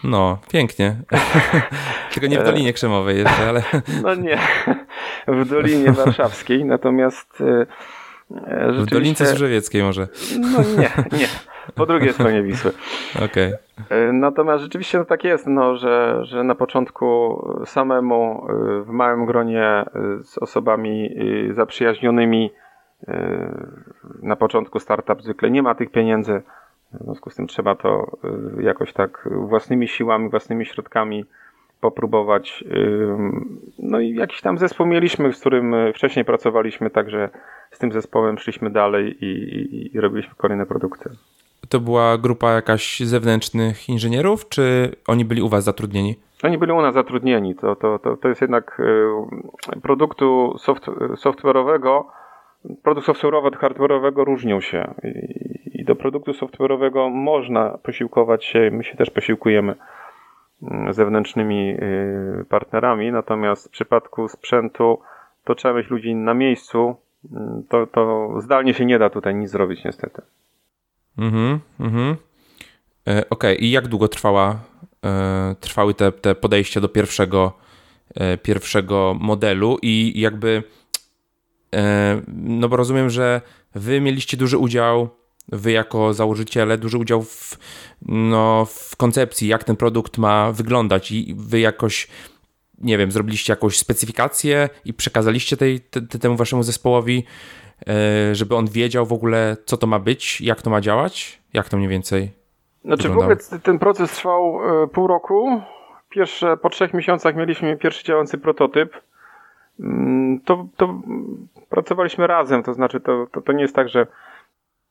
No, 0.04 0.38
pięknie. 0.52 0.96
Tylko 2.14 2.28
nie 2.28 2.40
w 2.40 2.44
Dolinie 2.44 2.74
Krzemowej 2.74 3.18
jeszcze, 3.18 3.50
ale... 3.50 3.64
No 4.04 4.16
nie, 4.16 4.38
w 5.28 5.50
Dolinie 5.50 5.92
Warszawskiej, 5.92 6.66
natomiast 6.66 7.44
rzeczywiście... 8.30 8.86
W 8.86 8.86
Dolince 8.86 9.26
Służewieckiej 9.26 9.84
może. 9.84 10.08
No 10.40 10.60
nie, 10.78 11.20
nie. 11.20 11.28
Po 11.76 11.86
drugiej 11.86 12.14
stronie 12.14 12.44
Wisły. 12.44 12.72
Okej. 13.26 13.54
Okay. 13.86 14.14
Natomiast 14.14 14.64
rzeczywiście 14.64 14.98
no 14.98 15.06
tak 15.06 15.24
jest, 15.24 15.48
no, 15.48 15.76
że, 15.76 16.20
że 16.26 16.44
na 16.44 16.56
początku 16.56 17.42
samemu 17.66 18.48
w 18.86 18.90
małym 18.90 19.26
gronie 19.26 19.86
z 20.22 20.38
osobami 20.38 21.10
zaprzyjaźnionymi 21.52 22.52
na 24.22 24.36
początku 24.36 24.80
startup 24.80 25.22
zwykle 25.22 25.52
nie 25.52 25.64
ma 25.64 25.76
tych 25.76 25.92
pieniędzy, 25.92 26.42
w 26.94 27.04
związku 27.04 27.30
z 27.30 27.36
tym 27.36 27.48
trzeba 27.48 27.76
to 27.76 28.18
y, 28.60 28.64
jakoś 28.64 28.94
tak 28.94 29.30
własnymi 29.32 29.88
siłami, 29.88 30.30
własnymi 30.30 30.66
środkami 30.66 31.26
popróbować. 31.82 32.64
No 33.80 34.00
i 34.00 34.16
jakiś 34.16 34.42
tam 34.42 34.58
zespół 34.58 34.86
mieliśmy, 34.86 35.34
z 35.34 35.40
którym 35.40 35.76
wcześniej 35.96 36.26
pracowaliśmy, 36.26 36.90
także 36.90 37.30
z 37.72 37.80
tym 37.80 37.92
zespołem 37.92 38.38
szliśmy 38.38 38.70
dalej 38.70 39.26
i, 39.26 39.28
i, 39.28 39.96
i 39.96 40.00
robiliśmy 40.02 40.34
kolejne 40.38 40.66
produkty. 40.66 41.10
To 41.70 41.80
była 41.80 42.18
grupa 42.18 42.52
jakaś 42.52 43.00
zewnętrznych 43.00 43.90
inżynierów, 43.90 44.50
czy 44.50 44.96
oni 45.08 45.26
byli 45.26 45.42
u 45.42 45.50
Was 45.50 45.64
zatrudnieni? 45.64 46.16
Oni 46.44 46.58
byli 46.58 46.72
u 46.72 46.82
nas 46.82 46.94
zatrudnieni. 46.94 47.56
To, 47.56 47.76
to, 47.76 48.00
to, 48.00 48.18
to 48.18 48.28
jest 48.28 48.42
jednak 48.42 48.80
y, 49.76 49.82
produktu 49.82 50.56
soft, 50.60 50.86
software'owego 51.16 52.04
produkt 52.84 53.08
software'owy 53.08 53.46
od 53.46 53.58
hardware'owego 53.58 54.26
różnią 54.26 54.62
się 54.62 54.94
i 55.66 55.86
do 55.86 55.96
produktu 55.96 56.32
software'owego 56.32 57.10
można 57.12 57.70
posiłkować 57.70 58.46
się, 58.46 58.70
my 58.72 58.84
się 58.84 58.98
też 58.98 59.10
posiłkujemy 59.10 59.76
mm, 60.62 60.94
zewnętrznymi 60.94 61.72
y, 61.72 62.46
partnerami, 62.50 63.12
natomiast 63.12 63.68
w 63.68 63.72
przypadku 63.72 64.28
sprzętu 64.28 65.00
to 65.44 65.56
trzeba 65.56 65.74
mieć 65.74 65.90
ludzi 65.90 66.16
na 66.16 66.34
miejscu, 66.34 66.96
mm, 67.32 67.64
to, 67.70 67.88
to 67.88 68.34
zdalnie 68.42 68.74
się 68.74 68.86
nie 68.86 69.00
da 69.00 69.10
tutaj 69.10 69.36
nic 69.36 69.50
zrobić 69.50 69.84
niestety. 69.84 70.22
Mhm, 71.18 71.60
mhm. 71.80 72.16
E, 73.08 73.30
Okej, 73.30 73.30
okay. 73.30 73.56
i 73.56 73.72
jak 73.72 73.88
długo 73.88 74.08
trwała, 74.08 74.56
e, 75.06 75.56
trwały 75.60 75.94
te, 75.94 76.12
te 76.12 76.36
podejścia 76.36 76.82
do 76.82 76.90
pierwszego, 76.90 77.54
e, 78.16 78.38
pierwszego 78.38 79.16
modelu 79.20 79.78
i 79.82 80.14
jakby 80.16 80.64
no 82.28 82.70
bo 82.70 82.76
rozumiem, 82.78 83.10
że 83.10 83.42
wy 83.76 84.02
mieliście 84.02 84.38
duży 84.38 84.58
udział, 84.58 85.10
wy 85.52 85.72
jako 85.72 86.14
założyciele, 86.14 86.78
duży 86.78 86.98
udział 86.98 87.22
w, 87.22 87.58
no, 88.02 88.66
w 88.66 88.96
koncepcji, 88.96 89.48
jak 89.48 89.64
ten 89.64 89.76
produkt 89.76 90.18
ma 90.18 90.52
wyglądać 90.52 91.12
i 91.12 91.36
wy 91.38 91.60
jakoś, 91.60 92.08
nie 92.78 92.98
wiem, 92.98 93.12
zrobiliście 93.12 93.54
jakąś 93.54 93.78
specyfikację 93.78 94.70
i 94.86 94.94
przekazaliście 94.94 95.58
tej, 95.58 95.80
te, 95.80 96.02
temu 96.02 96.36
waszemu 96.36 96.64
zespołowi, 96.64 97.24
e, 97.88 98.36
żeby 98.36 98.56
on 98.56 98.68
wiedział 98.68 99.06
w 99.06 99.14
ogóle, 99.14 99.58
co 99.66 99.78
to 99.78 99.88
ma 99.88 100.00
być, 100.00 100.42
jak 100.42 100.62
to 100.62 100.70
ma 100.70 100.82
działać, 100.82 101.42
jak 101.54 101.70
to 101.70 101.78
mniej 101.78 101.90
więcej 101.90 102.32
Znaczy 102.86 103.04
wyglądało? 103.04 103.36
w 103.36 103.46
ogóle 103.46 103.60
ten 103.60 103.80
proces 103.80 104.12
trwał 104.12 104.60
e, 104.84 104.88
pół 104.88 105.08
roku. 105.08 105.62
Pierwsze, 106.10 106.58
po 106.58 106.70
trzech 106.70 106.94
miesiącach 106.94 107.36
mieliśmy 107.36 107.78
pierwszy 107.78 108.04
działający 108.04 108.38
prototyp. 108.38 108.94
Mm, 109.80 110.40
to, 110.40 110.68
to 110.78 111.02
pracowaliśmy 111.70 112.28
razem, 112.28 112.64
to 112.64 112.74
znaczy 112.74 113.00
to, 113.00 113.28
to, 113.32 113.42
to 113.42 113.54
nie 113.54 113.62
jest 113.62 113.76
tak, 113.76 113.90
że 113.90 114.08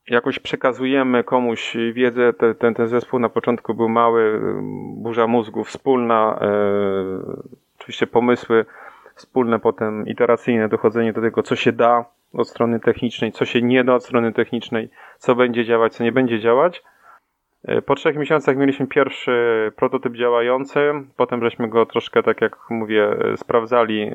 jakoś 0.08 0.38
przekazujemy 0.38 1.24
komuś 1.24 1.76
wiedzę, 1.92 2.32
ten, 2.32 2.54
ten, 2.54 2.74
ten 2.74 2.88
zespół 2.88 3.20
na 3.20 3.28
początku 3.28 3.74
był 3.74 3.88
mały, 3.88 4.40
burza 4.96 5.26
mózgów, 5.26 5.68
wspólna, 5.68 6.38
e, 6.40 6.48
oczywiście 7.78 8.06
pomysły 8.06 8.66
wspólne, 9.14 9.58
potem 9.58 10.06
iteracyjne 10.06 10.68
dochodzenie 10.68 11.12
do 11.12 11.20
tego, 11.20 11.42
co 11.42 11.56
się 11.56 11.72
da 11.72 12.04
od 12.32 12.48
strony 12.48 12.80
technicznej, 12.80 13.32
co 13.32 13.44
się 13.44 13.62
nie 13.62 13.84
da 13.84 13.94
od 13.94 14.04
strony 14.04 14.32
technicznej, 14.32 14.90
co 15.18 15.34
będzie 15.34 15.64
działać, 15.64 15.94
co 15.94 16.04
nie 16.04 16.12
będzie 16.12 16.40
działać. 16.40 16.82
E, 17.66 17.82
po 17.82 17.94
trzech 17.94 18.16
miesiącach 18.16 18.56
mieliśmy 18.56 18.86
pierwszy 18.86 19.32
prototyp 19.76 20.14
działający, 20.14 20.92
potem 21.16 21.42
żeśmy 21.42 21.68
go 21.68 21.86
troszkę, 21.86 22.22
tak 22.22 22.40
jak 22.40 22.56
mówię, 22.70 23.04
e, 23.04 23.36
sprawdzali 23.36 24.02
e, 24.02 24.12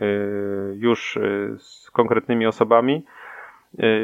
już 0.75 1.19
z 1.57 1.91
konkretnymi 1.91 2.45
osobami 2.45 3.03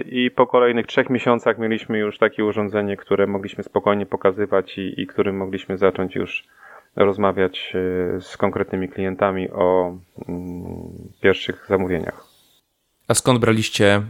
i 0.05 0.31
po 0.31 0.47
kolejnych 0.47 0.87
trzech 0.87 1.09
miesiącach 1.09 1.57
mieliśmy 1.57 1.97
już 1.97 2.17
takie 2.17 2.45
urządzenie, 2.45 2.97
które 2.97 3.27
mogliśmy 3.27 3.63
spokojnie 3.63 4.05
pokazywać 4.05 4.77
i, 4.77 5.01
i 5.01 5.07
którym 5.07 5.37
mogliśmy 5.37 5.77
zacząć 5.77 6.15
już 6.15 6.43
rozmawiać 6.95 7.73
z 8.19 8.37
konkretnymi 8.37 8.89
klientami 8.89 9.49
o 9.49 9.97
mm, 10.27 10.89
pierwszych 11.21 11.65
zamówieniach. 11.69 12.23
A 13.07 13.13
skąd 13.13 13.39
braliście 13.39 14.01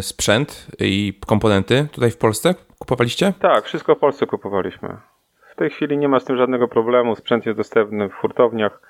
sprzęt 0.00 0.66
i 0.80 1.14
komponenty 1.26 1.88
tutaj 1.92 2.10
w 2.10 2.16
Polsce? 2.16 2.54
Kupowaliście? 2.84 3.32
Tak, 3.40 3.64
wszystko 3.64 3.94
w 3.94 3.98
Polsce 3.98 4.26
kupowaliśmy. 4.26 4.96
W 5.52 5.56
tej 5.56 5.70
chwili 5.70 5.98
nie 5.98 6.08
ma 6.08 6.20
z 6.20 6.24
tym 6.24 6.36
żadnego 6.36 6.68
problemu. 6.68 7.14
Sprzęt 7.14 7.46
jest 7.46 7.58
dostępny 7.58 8.08
w 8.08 8.14
hurtowniach. 8.14 8.80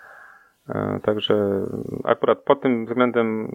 Także 1.02 1.34
akurat 2.04 2.38
pod 2.38 2.60
tym 2.60 2.86
względem 2.86 3.48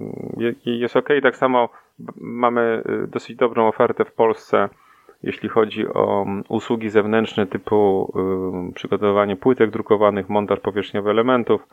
jest 0.65 0.95
ok. 0.95 1.09
Tak 1.23 1.35
samo 1.35 1.69
mamy 2.15 2.83
dosyć 3.07 3.35
dobrą 3.35 3.67
ofertę 3.67 4.05
w 4.05 4.13
Polsce, 4.13 4.69
jeśli 5.23 5.49
chodzi 5.49 5.87
o 5.87 6.25
usługi 6.49 6.89
zewnętrzne 6.89 7.47
typu 7.47 8.13
przygotowanie 8.75 9.35
płytek 9.35 9.69
drukowanych, 9.69 10.29
montaż 10.29 10.59
powierzchniowy 10.59 11.09
elementów. 11.09 11.67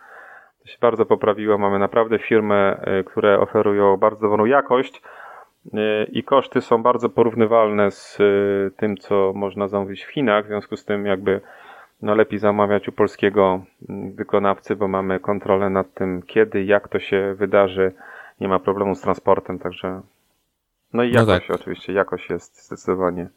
To 0.63 0.69
się 0.69 0.79
bardzo 0.81 1.07
poprawiło. 1.07 1.59
Mamy 1.59 1.79
naprawdę 1.79 2.19
firmy, 2.19 2.81
które 3.07 3.41
oferują 3.41 3.97
bardzo 3.97 4.29
dobrą 4.29 4.45
jakość 4.45 5.03
i 6.13 6.23
koszty 6.23 6.61
są 6.61 6.83
bardzo 6.83 7.09
porównywalne 7.09 7.91
z 7.91 8.19
tym, 8.77 8.97
co 8.97 9.33
można 9.35 9.69
zamówić 9.69 10.05
w 10.05 10.11
Chinach. 10.11 10.45
W 10.45 10.49
związku 10.49 10.77
z 10.77 10.85
tym 10.85 11.07
jakby 11.07 11.41
no 12.03 12.15
lepiej 12.15 12.39
zamawiać 12.39 12.89
u 12.89 12.93
polskiego 12.93 13.65
mm, 13.89 14.13
wykonawcy, 14.13 14.77
bo 14.77 14.89
mamy 14.89 15.21
kontrolę 15.21 15.71
nad 15.71 15.95
tym, 15.95 16.23
kiedy, 16.23 16.65
jak 16.65 16.89
to 16.89 16.99
się 16.99 17.35
wydarzy. 17.39 17.93
Nie 18.41 18.49
ma 18.49 18.59
problemu 18.59 18.95
z 18.95 19.01
transportem, 19.01 19.59
także. 19.59 20.01
No 20.93 21.03
i 21.03 21.13
jakość, 21.13 21.49
no 21.49 21.55
tak. 21.55 21.61
oczywiście, 21.61 21.93
jakość 21.93 22.31
jest 22.31 22.67
zdecydowanie 22.67 23.29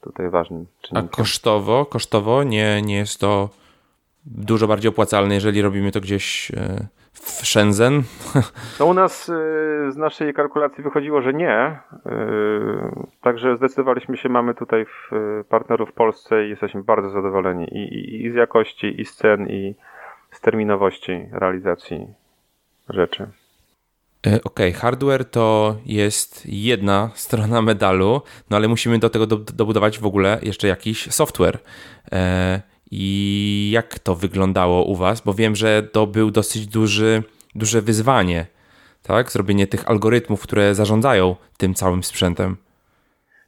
tutaj 0.00 0.30
ważnym 0.30 0.66
czynnikiem. 0.80 1.10
A 1.12 1.16
kosztowo, 1.16 1.86
kosztowo 1.86 2.42
nie, 2.42 2.82
nie 2.82 2.96
jest 2.96 3.20
to 3.20 3.48
dużo 4.26 4.66
bardziej 4.66 4.88
opłacalne, 4.88 5.34
jeżeli 5.34 5.62
robimy 5.62 5.92
to 5.92 6.00
gdzieś 6.00 6.50
e, 6.50 6.86
w 7.12 7.46
Shenzhen? 7.46 8.02
No 8.80 8.86
u 8.86 8.94
nas 8.94 9.28
y, 9.28 9.32
z 9.92 9.96
naszej 9.96 10.34
kalkulacji 10.34 10.84
wychodziło, 10.84 11.22
że 11.22 11.32
nie. 11.32 11.80
Y, 12.06 12.10
także 13.22 13.56
zdecydowaliśmy 13.56 14.16
się, 14.16 14.28
mamy 14.28 14.54
tutaj 14.54 14.86
partnerów 15.48 15.90
w 15.90 15.92
Polsce 15.92 16.46
i 16.46 16.50
jesteśmy 16.50 16.82
bardzo 16.82 17.10
zadowoleni 17.10 17.64
i, 17.64 17.94
i, 17.94 18.26
i 18.26 18.30
z 18.30 18.34
jakości, 18.34 19.00
i 19.00 19.04
z 19.04 19.16
cen, 19.16 19.48
i 19.48 19.74
z 20.30 20.40
terminowości 20.40 21.28
realizacji 21.32 22.06
rzeczy. 22.88 23.22
E, 24.26 24.28
okej, 24.28 24.40
okay, 24.44 24.72
hardware 24.72 25.24
to 25.24 25.76
jest 25.86 26.46
jedna 26.46 27.10
strona 27.14 27.62
medalu, 27.62 28.22
no 28.50 28.56
ale 28.56 28.68
musimy 28.68 28.98
do 28.98 29.10
tego 29.10 29.26
dobudować 29.26 29.98
w 29.98 30.06
ogóle 30.06 30.38
jeszcze 30.42 30.68
jakiś 30.68 31.10
software. 31.10 31.58
E, 32.12 32.62
i 32.90 33.70
jak 33.72 33.98
to 33.98 34.14
wyglądało 34.14 34.84
u 34.84 34.96
Was? 34.96 35.20
Bo 35.20 35.34
wiem, 35.34 35.56
że 35.56 35.82
to 35.82 36.06
był 36.06 36.30
dosyć 36.30 36.66
duży, 36.66 37.22
duże 37.54 37.82
wyzwanie, 37.82 38.46
tak? 39.02 39.30
Zrobienie 39.30 39.66
tych 39.66 39.88
algorytmów, 39.88 40.42
które 40.42 40.74
zarządzają 40.74 41.36
tym 41.58 41.74
całym 41.74 42.02
sprzętem. 42.02 42.56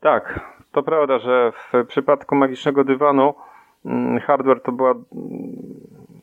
Tak, 0.00 0.40
to 0.72 0.82
prawda, 0.82 1.18
że 1.18 1.52
w 1.52 1.86
przypadku 1.86 2.34
magicznego 2.34 2.84
dywanu 2.84 3.34
mm, 3.84 4.20
hardware 4.20 4.62
to 4.62 4.72
była 4.72 4.90
mm, 4.90 5.02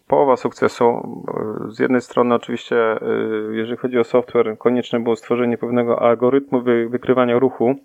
połowa 0.08 0.38
sukcesu. 0.38 1.20
Z 1.68 1.80
jednej 1.80 2.02
strony, 2.02 2.36
oczywiście, 2.36 2.76
y, 3.52 3.56
jeżeli 3.56 3.78
chodzi 3.78 4.00
o 4.00 4.04
software, 4.04 4.58
konieczne 4.58 5.00
było 5.00 5.16
stworzenie 5.16 5.58
pewnego 5.58 6.02
algorytmu 6.02 6.62
wykrywania 6.90 7.40
ruchu. 7.40 7.76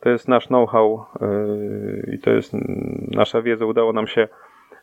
To 0.00 0.08
jest 0.08 0.28
nasz 0.28 0.46
know-how 0.46 1.04
y, 1.22 2.10
i 2.14 2.18
to 2.18 2.30
jest 2.30 2.52
nasza 3.10 3.42
wiedza. 3.42 3.66
Udało 3.66 3.92
nam 3.92 4.06
się 4.06 4.28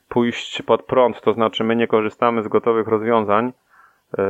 pójść 0.10 0.62
pod 0.62 0.84
prąd, 0.84 1.22
to 1.22 1.34
znaczy 1.34 1.64
my 1.64 1.76
nie 1.76 1.88
korzystamy 1.88 2.44
z 2.44 2.48
gotowych 2.48 2.88
rozwiązań 2.88 3.54
e, 4.18 4.24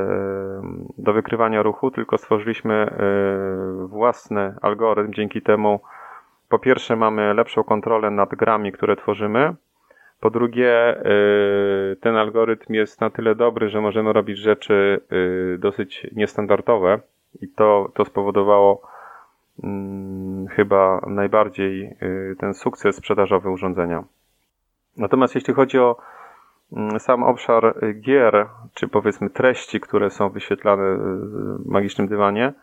do 0.98 1.14
wykrywania 1.14 1.64
ruchu, 1.64 1.92
tylko 1.92 2.18
stworzyliśmy 2.18 2.74
e, 2.74 3.88
własny 3.88 4.56
algorytm. 4.62 5.14
Dzięki 5.14 5.42
temu 5.42 5.80
po 6.50 6.60
pierwsze 6.60 6.96
mamy 6.96 7.34
lepszą 7.34 7.64
kontrolę 7.64 8.12
nad 8.12 8.30
grami, 8.36 8.72
które 8.72 8.96
tworzymy. 8.96 9.54
Po 10.20 10.30
drugie, 10.30 10.72
e, 10.72 11.06
ten 12.02 12.16
algorytm 12.16 12.74
jest 12.74 13.02
na 13.02 13.10
tyle 13.10 13.36
dobry, 13.36 13.70
że 13.70 13.82
możemy 13.82 14.14
robić 14.14 14.38
rzeczy 14.38 15.02
dosyć 15.60 16.08
niestandardowe 16.16 17.00
i 17.42 17.48
to, 17.48 17.92
to 17.94 18.06
spowodowało 18.06 18.82
mm, 19.64 20.48
chyba 20.48 21.02
najbardziej 21.08 21.96
ten 22.40 22.54
sukces 22.54 22.96
sprzedażowy 22.96 23.50
urządzenia. 23.50 24.04
Natomiast 24.98 25.36
jeśli 25.36 25.54
chodzi 25.54 25.80
o 25.80 25.98
mm, 26.74 27.00
sam 27.00 27.24
obszar 27.24 27.76
gier, 28.02 28.48
czy 28.74 28.88
powiedzmy 28.88 29.30
treści, 29.30 29.80
które 29.80 30.10
są 30.10 30.30
wyświetlane 30.30 30.98
w 30.98 31.66
magicznym 31.66 32.08
dywanie, 32.08 32.54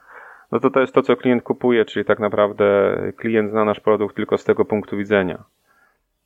no 0.52 0.60
to 0.60 0.70
to 0.70 0.80
jest 0.80 0.94
to, 0.94 1.02
co 1.02 1.16
klient 1.16 1.42
kupuje, 1.42 1.84
czyli 1.84 2.04
tak 2.04 2.18
naprawdę 2.18 2.96
klient 3.16 3.50
zna 3.50 3.64
nasz 3.64 3.80
produkt 3.80 4.16
tylko 4.16 4.38
z 4.38 4.44
tego 4.44 4.64
punktu 4.64 4.96
widzenia. 4.96 5.44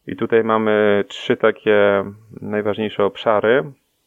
I 0.06 0.16
tutaj 0.16 0.44
mamy 0.44 1.04
trzy 1.08 1.36
takie 1.36 2.04
najważniejsze 2.40 3.04
obszary. 3.04 3.64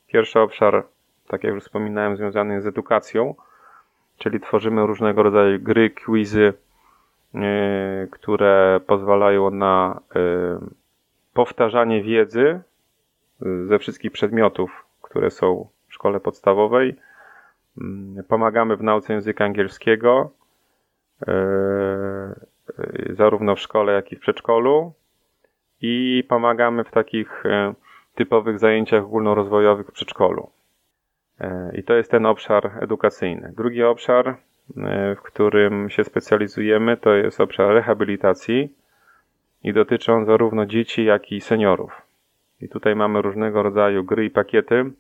Pierwszy 0.08 0.40
obszar, 0.40 0.84
tak 1.28 1.44
jak 1.44 1.54
już 1.54 1.64
wspominałem, 1.64 2.18
związany 2.18 2.54
jest 2.54 2.64
z 2.64 2.68
edukacją, 2.68 3.36
czyli 4.18 4.40
tworzymy 4.40 4.88
różnego 4.88 5.24
rodzaju 5.24 5.60
gry, 5.60 5.90
quizy, 5.90 6.54
yy, 7.34 7.42
które 8.12 8.80
pozwalają 8.88 9.52
na 9.52 10.02
yy, 10.16 10.60
powtarzanie 11.34 12.04
wiedzy 12.04 12.62
y, 13.46 13.68
ze 13.68 13.80
wszystkich 13.80 14.12
przedmiotów, 14.12 14.86
które 15.02 15.32
są 15.32 15.68
w 15.88 15.94
szkole 15.94 16.20
podstawowej. 16.20 16.96
Mm, 17.82 18.24
pomagamy 18.24 18.78
w 18.78 18.84
nauce 18.84 19.14
języka 19.14 19.46
angielskiego, 19.46 20.32
y, 21.22 21.32
y, 22.80 23.16
zarówno 23.16 23.56
w 23.56 23.60
szkole, 23.60 23.94
jak 23.94 24.12
i 24.12 24.16
w 24.16 24.20
przedszkolu. 24.20 24.94
I 25.84 26.24
pomagamy 26.30 26.84
w 26.84 26.92
takich 26.92 27.44
typowych 28.16 28.60
zajęciach 28.60 29.04
ogólnorozwojowych 29.04 29.88
w 29.88 29.92
przedszkolu. 29.92 30.50
I 31.74 31.84
to 31.84 31.94
jest 31.94 32.12
ten 32.12 32.26
obszar 32.26 32.72
edukacyjny. 32.82 33.54
Drugi 33.58 33.84
obszar, 33.84 34.36
w 35.16 35.22
którym 35.24 35.90
się 35.90 36.04
specjalizujemy, 36.04 36.98
to 36.98 37.14
jest 37.14 37.42
obszar 37.42 37.74
rehabilitacji 37.74 38.74
i 39.64 39.74
dotyczą 39.74 40.26
zarówno 40.26 40.66
dzieci, 40.66 41.06
jak 41.06 41.32
i 41.32 41.42
seniorów. 41.42 42.02
I 42.62 42.70
tutaj 42.70 42.96
mamy 42.96 43.22
różnego 43.22 43.64
rodzaju 43.64 44.04
gry 44.04 44.26
i 44.26 44.30
pakiety, 44.30 44.92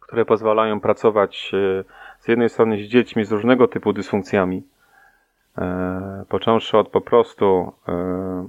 które 0.00 0.24
pozwalają 0.24 0.80
pracować 0.80 1.50
e, 1.54 1.84
z 2.18 2.28
jednej 2.28 2.48
strony 2.48 2.76
z 2.76 2.80
dziećmi 2.80 3.24
z 3.24 3.32
różnego 3.32 3.68
typu 3.68 3.92
dysfunkcjami, 3.92 4.62
e, 5.58 6.24
począwszy 6.28 6.78
od 6.78 6.88
po 6.88 7.00
prostu 7.00 7.72
e, 7.88 8.48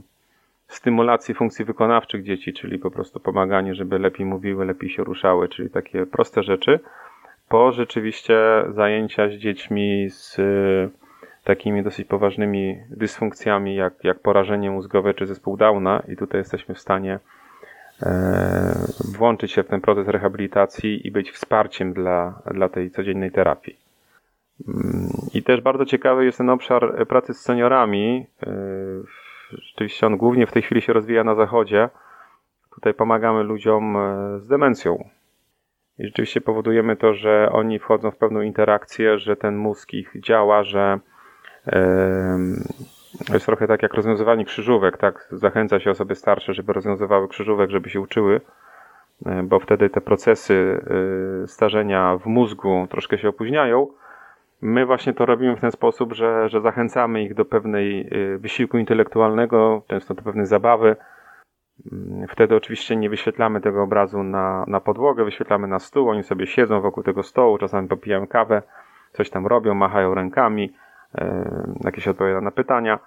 stymulacji 0.67 1.34
funkcji 1.36 1.65
wykonawczych 1.65 2.23
dzieci, 2.23 2.54
czyli 2.54 2.80
po 2.80 2.91
prostu 2.91 3.19
pomaganie, 3.19 3.75
żeby 3.75 3.99
lepiej 3.99 4.25
mówiły, 4.25 4.65
lepiej 4.65 4.89
się 4.89 5.04
ruszały, 5.04 5.49
czyli 5.49 5.69
takie 5.69 6.06
proste 6.06 6.43
rzeczy, 6.43 6.80
po 7.49 7.71
rzeczywiście 7.71 8.39
zajęcia 8.69 9.30
z 9.30 9.32
dziećmi 9.32 10.10
z 10.10 10.38
takimi 11.43 11.84
dosyć 11.84 12.08
poważnymi 12.08 12.78
dysfunkcjami, 12.89 13.75
jak, 13.75 13.93
jak 14.04 14.19
porażenie 14.19 14.71
mózgowe 14.71 15.13
czy 15.13 15.25
zespół 15.25 15.58
Downa, 15.58 16.04
i 16.08 16.17
tutaj 16.17 16.41
jesteśmy 16.41 16.75
w 16.75 16.80
stanie 16.80 17.19
e, 18.02 18.73
włączyć 19.17 19.52
się 19.52 19.63
w 19.63 19.67
ten 19.67 19.82
proces 19.82 20.08
rehabilitacji 20.08 21.08
i 21.08 21.12
być 21.12 21.32
wsparciem 21.32 21.93
dla, 21.93 22.41
dla 22.52 22.69
tej 22.69 22.91
codziennej 22.91 23.32
terapii. 23.32 23.75
Mm, 24.67 25.10
I 25.34 25.43
też 25.43 25.62
bardzo 25.62 25.86
ciekawy 25.86 26.25
jest 26.25 26.38
ten 26.38 26.49
obszar 26.49 27.08
pracy 27.08 27.34
z 27.34 27.41
seniorami. 27.41 28.25
E, 28.43 28.52
rzeczywiście 29.52 30.08
on 30.08 30.17
głównie 30.17 30.47
w 30.47 30.52
tej 30.52 30.62
chwili 30.62 30.82
się 30.82 30.93
rozwija 30.93 31.23
na 31.23 31.36
zachodzie. 31.36 31.89
Tutaj 32.75 32.93
pomagamy 32.93 33.43
ludziom 33.43 33.97
e, 33.97 34.39
z 34.39 34.47
demencją. 34.47 35.10
I 35.99 36.06
rzeczywiście 36.06 36.41
powodujemy 36.41 36.95
to, 36.95 37.13
że 37.13 37.49
oni 37.52 37.80
wchodzą 37.80 38.12
w 38.12 38.17
pewną 38.17 38.41
interakcję, 38.41 39.17
że 39.17 39.36
ten 39.36 39.58
mózg 39.58 39.93
ich 39.93 40.13
działa, 40.15 40.63
że 40.63 40.99
jest 43.34 43.46
trochę 43.46 43.68
tak 43.68 43.84
jak 43.84 43.94
rozwiązywanie 43.94 44.46
krzyżówek, 44.46 44.98
tak? 44.98 45.28
Zachęca 45.32 45.80
się 45.80 45.92
osoby 45.92 46.16
starsze, 46.16 46.54
żeby 46.54 46.74
rozwiązywały 46.74 47.28
krzyżówek, 47.28 47.70
żeby 47.70 47.90
się 47.90 48.02
uczyły, 48.02 48.42
bo 49.44 49.60
wtedy 49.60 49.90
te 49.90 50.02
procesy 50.02 50.82
y, 51.44 51.48
starzenia 51.48 52.18
w 52.18 52.26
mózgu 52.26 52.88
troszkę 52.90 53.18
się 53.18 53.30
opóźniają. 53.30 53.88
My 54.62 54.86
właśnie 54.86 55.14
to 55.14 55.26
robimy 55.26 55.56
w 55.56 55.62
ten 55.62 55.72
sposób, 55.72 56.14
że, 56.14 56.50
że 56.50 56.62
zachęcamy 56.62 57.24
ich 57.24 57.34
do 57.34 57.46
pewnej 57.46 58.10
y, 58.14 58.38
wysiłku 58.38 58.78
intelektualnego, 58.78 59.82
często 59.88 60.14
do 60.14 60.22
pewnej 60.22 60.46
zabawy. 60.46 60.96
Mm, 61.92 62.28
wtedy 62.28 62.56
oczywiście 62.56 62.96
nie 62.96 63.10
wyświetlamy 63.10 63.62
tego 63.62 63.84
obrazu 63.84 64.24
na, 64.24 64.66
na 64.68 64.80
podłogę, 64.80 65.24
wyświetlamy 65.24 65.68
na 65.68 65.80
stół, 65.80 66.10
oni 66.10 66.24
sobie 66.24 66.48
siedzą 66.48 66.82
wokół 66.82 67.04
tego 67.04 67.24
stołu, 67.24 67.58
czasami 67.58 67.88
popijają 67.88 68.28
kawę, 68.28 68.62
coś 69.14 69.30
tam 69.30 69.48
robią, 69.48 69.74
machają 69.74 70.14
rękami, 70.14 70.74
E, 70.74 70.88
jakieś 71.84 72.08
odpowiada 72.08 72.41
na 72.41 72.52
pytania. 72.52 73.00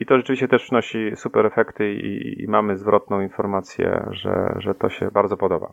I 0.00 0.06
to 0.06 0.16
rzeczywiście 0.16 0.48
też 0.48 0.62
przynosi 0.62 1.12
super 1.16 1.46
efekty 1.46 1.92
i, 1.92 2.42
i 2.42 2.48
mamy 2.48 2.76
zwrotną 2.76 3.20
informację, 3.20 4.06
że, 4.10 4.54
że 4.58 4.74
to 4.74 4.88
się 4.88 5.10
bardzo 5.10 5.36
podoba. 5.36 5.72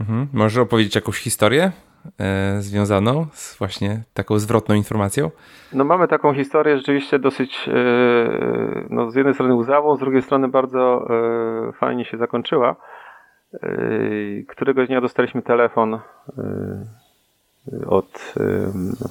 Mhm. 0.00 0.28
Możesz 0.32 0.58
opowiedzieć 0.58 0.94
jakąś 0.94 1.18
historię 1.18 1.72
e, 2.20 2.56
związaną 2.60 3.26
z 3.32 3.58
właśnie 3.58 4.02
taką 4.14 4.38
zwrotną 4.38 4.74
informacją? 4.74 5.30
No 5.72 5.84
mamy 5.84 6.08
taką 6.08 6.34
historię 6.34 6.76
rzeczywiście 6.76 7.18
dosyć, 7.18 7.68
e, 7.68 7.72
no 8.90 9.10
z 9.10 9.14
jednej 9.14 9.34
strony 9.34 9.54
łzawą, 9.54 9.96
z 9.96 10.00
drugiej 10.00 10.22
strony 10.22 10.48
bardzo 10.48 11.08
e, 11.10 11.72
fajnie 11.72 12.04
się 12.04 12.16
zakończyła. 12.16 12.76
Któregoś 14.48 14.88
dnia 14.88 15.00
dostaliśmy 15.00 15.42
telefon 15.42 16.00
od 17.86 18.34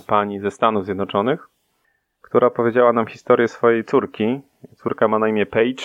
pani 0.08 0.40
ze 0.40 0.52
Stanów 0.52 0.86
Zjednoczonych, 0.86 1.48
która 2.32 2.50
powiedziała 2.50 2.94
nam 2.94 3.08
historię 3.08 3.48
swojej 3.48 3.84
córki. 3.84 4.42
Córka 4.76 5.08
ma 5.08 5.20
na 5.20 5.28
imię 5.28 5.46
Paige. 5.46 5.84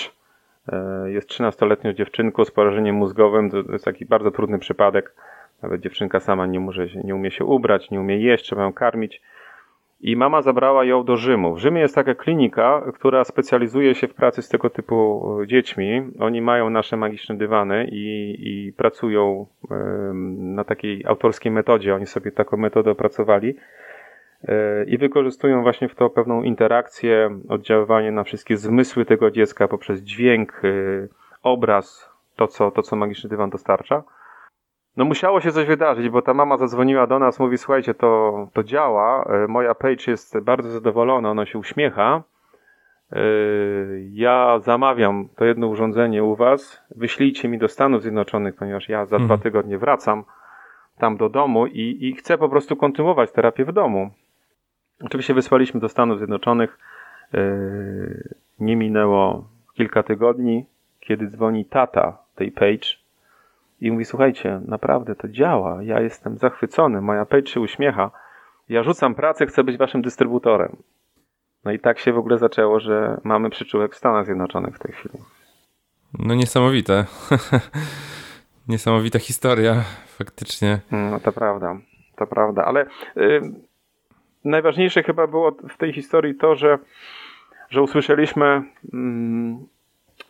Jest 1.06 1.30
13-letnią 1.30 1.94
dziewczynką 1.94 2.44
z 2.44 2.50
porażeniem 2.50 2.96
mózgowym. 2.96 3.50
To 3.50 3.72
jest 3.72 3.84
taki 3.84 4.06
bardzo 4.06 4.30
trudny 4.30 4.58
przypadek. 4.58 5.14
Nawet 5.62 5.80
dziewczynka 5.80 6.20
sama 6.20 6.46
nie, 6.46 6.60
może, 6.60 6.86
nie 7.04 7.14
umie 7.14 7.30
się 7.30 7.44
ubrać, 7.44 7.90
nie 7.90 8.00
umie 8.00 8.18
jeść, 8.18 8.44
trzeba 8.44 8.62
ją 8.62 8.72
karmić. 8.72 9.22
I 10.00 10.16
mama 10.16 10.42
zabrała 10.42 10.84
ją 10.84 11.04
do 11.04 11.16
Rzymu. 11.16 11.54
W 11.54 11.58
Rzymie 11.58 11.80
jest 11.80 11.94
taka 11.94 12.14
klinika, 12.14 12.82
która 12.94 13.24
specjalizuje 13.24 13.94
się 13.94 14.08
w 14.08 14.14
pracy 14.14 14.42
z 14.42 14.48
tego 14.48 14.70
typu 14.70 15.28
dziećmi. 15.46 16.02
Oni 16.20 16.42
mają 16.42 16.70
nasze 16.70 16.96
magiczne 16.96 17.36
dywany 17.36 17.88
i, 17.92 18.36
i 18.38 18.72
pracują 18.72 19.46
na 20.38 20.64
takiej 20.64 21.06
autorskiej 21.06 21.52
metodzie. 21.52 21.94
Oni 21.94 22.06
sobie 22.06 22.32
taką 22.32 22.56
metodę 22.56 22.90
opracowali 22.90 23.48
e, 23.48 23.76
i 24.86 24.98
wykorzystują 24.98 25.62
właśnie 25.62 25.88
w 25.88 25.94
to 25.94 26.10
pewną 26.10 26.42
interakcję, 26.42 27.38
oddziaływanie 27.48 28.12
na 28.12 28.24
wszystkie 28.24 28.56
zmysły 28.56 29.04
tego 29.04 29.30
dziecka 29.30 29.68
poprzez 29.68 30.00
dźwięk, 30.00 30.62
e, 30.64 30.68
obraz, 31.42 32.10
to 32.36 32.46
co, 32.46 32.70
to 32.70 32.82
co 32.82 32.96
magiczny 32.96 33.30
dywan 33.30 33.50
dostarcza. 33.50 34.02
No 34.96 35.04
musiało 35.04 35.40
się 35.40 35.52
coś 35.52 35.66
wydarzyć, 35.66 36.08
bo 36.08 36.22
ta 36.22 36.34
mama 36.34 36.56
zadzwoniła 36.56 37.06
do 37.06 37.18
nas, 37.18 37.40
mówi 37.40 37.58
słuchajcie, 37.58 37.94
to, 37.94 38.48
to 38.52 38.62
działa, 38.62 39.24
e, 39.24 39.46
moja 39.48 39.74
Page 39.74 40.04
jest 40.06 40.40
bardzo 40.40 40.70
zadowolona, 40.70 41.30
ona 41.30 41.46
się 41.46 41.58
uśmiecha, 41.58 42.22
e, 43.12 43.18
ja 44.12 44.58
zamawiam 44.58 45.28
to 45.36 45.44
jedno 45.44 45.66
urządzenie 45.66 46.24
u 46.24 46.36
was, 46.36 46.82
wyślijcie 46.96 47.48
mi 47.48 47.58
do 47.58 47.68
Stanów 47.68 48.02
Zjednoczonych, 48.02 48.56
ponieważ 48.56 48.88
ja 48.88 49.06
za 49.06 49.16
mhm. 49.16 49.28
dwa 49.28 49.42
tygodnie 49.42 49.78
wracam 49.78 50.24
tam 50.98 51.16
do 51.16 51.28
domu 51.28 51.66
i, 51.66 51.98
i 52.00 52.12
chcę 52.14 52.38
po 52.38 52.48
prostu 52.48 52.76
kontynuować 52.76 53.32
terapię 53.32 53.64
w 53.64 53.72
domu. 53.72 54.10
Oczywiście 55.00 55.34
wysłaliśmy 55.34 55.80
do 55.80 55.88
Stanów 55.88 56.18
Zjednoczonych, 56.18 56.78
e, 57.34 57.38
nie 58.58 58.76
minęło 58.76 59.48
kilka 59.74 60.02
tygodni, 60.02 60.66
kiedy 61.00 61.26
dzwoni 61.26 61.64
tata 61.64 62.18
tej 62.34 62.52
Page, 62.52 63.06
i 63.80 63.90
mówi, 63.90 64.04
słuchajcie, 64.04 64.60
naprawdę 64.68 65.14
to 65.14 65.28
działa, 65.28 65.82
ja 65.82 66.00
jestem 66.00 66.38
zachwycony, 66.38 67.00
moja 67.00 67.26
page 67.26 67.46
się 67.46 67.60
uśmiecha, 67.60 68.10
ja 68.68 68.82
rzucam 68.82 69.14
pracę, 69.14 69.46
chcę 69.46 69.64
być 69.64 69.76
waszym 69.76 70.02
dystrybutorem. 70.02 70.76
No 71.64 71.72
i 71.72 71.78
tak 71.78 71.98
się 71.98 72.12
w 72.12 72.18
ogóle 72.18 72.38
zaczęło, 72.38 72.80
że 72.80 73.20
mamy 73.24 73.50
przyczółek 73.50 73.94
w 73.94 73.98
Stanach 73.98 74.24
Zjednoczonych 74.24 74.76
w 74.76 74.78
tej 74.78 74.92
chwili. 74.92 75.18
No 76.18 76.34
niesamowite. 76.34 77.04
Niesamowita 78.68 79.18
historia, 79.18 79.84
faktycznie. 80.06 80.80
No 80.90 81.20
to 81.20 81.32
prawda, 81.32 81.76
to 82.16 82.26
prawda, 82.26 82.64
ale 82.64 82.86
y, 83.16 83.40
najważniejsze 84.50 85.02
chyba 85.02 85.26
było 85.26 85.52
w 85.68 85.76
tej 85.76 85.92
historii 85.92 86.34
to, 86.34 86.56
że, 86.56 86.78
że 87.70 87.82
usłyszeliśmy, 87.82 88.62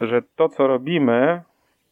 y, 0.00 0.06
że 0.06 0.22
to, 0.36 0.48
co 0.48 0.66
robimy, 0.66 1.42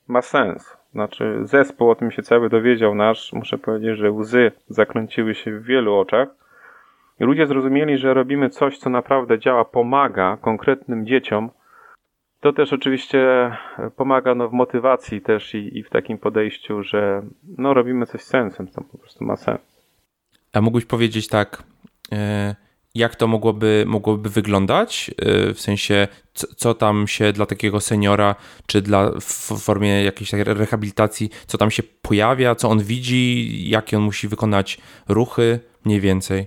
ma 0.08 0.22
sens 0.22 0.84
znaczy 0.94 1.40
zespół 1.42 1.90
o 1.90 1.94
tym 1.94 2.10
się 2.10 2.22
cały 2.22 2.48
dowiedział 2.48 2.94
nasz, 2.94 3.32
muszę 3.32 3.58
powiedzieć, 3.58 3.98
że 3.98 4.10
łzy 4.10 4.52
zakręciły 4.68 5.34
się 5.34 5.58
w 5.58 5.64
wielu 5.64 5.94
oczach. 5.94 6.28
Ludzie 7.20 7.46
zrozumieli, 7.46 7.98
że 7.98 8.14
robimy 8.14 8.50
coś, 8.50 8.78
co 8.78 8.90
naprawdę 8.90 9.38
działa, 9.38 9.64
pomaga 9.64 10.36
konkretnym 10.40 11.06
dzieciom. 11.06 11.50
To 12.40 12.52
też 12.52 12.72
oczywiście 12.72 13.50
pomaga 13.96 14.34
no, 14.34 14.48
w 14.48 14.52
motywacji 14.52 15.20
też 15.20 15.54
i, 15.54 15.78
i 15.78 15.82
w 15.82 15.90
takim 15.90 16.18
podejściu, 16.18 16.82
że 16.82 17.22
no, 17.58 17.74
robimy 17.74 18.06
coś 18.06 18.20
z 18.20 18.26
sensem, 18.26 18.66
to 18.66 18.82
po 18.92 18.98
prostu 18.98 19.24
ma 19.24 19.36
sens. 19.36 19.60
A 20.52 20.60
mógłbyś 20.60 20.84
powiedzieć 20.84 21.28
tak, 21.28 21.62
e, 21.62 21.93
jak 22.94 23.16
to 23.16 23.26
mogłoby, 23.26 23.84
mogłoby 23.86 24.28
wyglądać, 24.28 25.10
y, 25.50 25.54
w 25.54 25.60
sensie 25.60 26.08
co, 26.34 26.46
co, 26.56 26.74
tam 26.74 27.06
się 27.06 27.32
dla 27.32 27.46
takiego 27.46 27.80
seniora, 27.80 28.34
czy 28.66 28.82
dla, 28.82 29.10
w 29.10 29.64
formie 29.64 30.04
jakiejś 30.04 30.32
rehabilitacji, 30.32 31.30
co 31.46 31.58
tam 31.58 31.70
się 31.70 31.82
pojawia, 32.02 32.54
co 32.54 32.68
on 32.68 32.78
widzi, 32.78 33.48
jakie 33.70 33.96
on 33.96 34.02
musi 34.02 34.28
wykonać 34.28 34.80
ruchy, 35.08 35.60
mniej 35.84 36.00
więcej. 36.00 36.46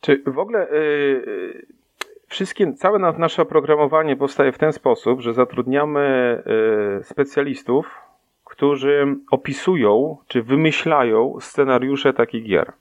Czy 0.00 0.22
w 0.26 0.38
ogóle 0.38 0.68
yy, 0.72 1.66
wszystkie, 2.28 2.72
całe 2.72 2.98
nasze 2.98 3.42
oprogramowanie 3.42 4.16
powstaje 4.16 4.52
w 4.52 4.58
ten 4.58 4.72
sposób, 4.72 5.20
że 5.20 5.34
zatrudniamy 5.34 6.42
yy, 6.96 7.04
specjalistów, 7.04 7.86
którzy 8.44 9.16
opisują, 9.30 10.16
czy 10.28 10.42
wymyślają 10.42 11.36
scenariusze 11.40 12.12
takich 12.12 12.44
gier. 12.44 12.72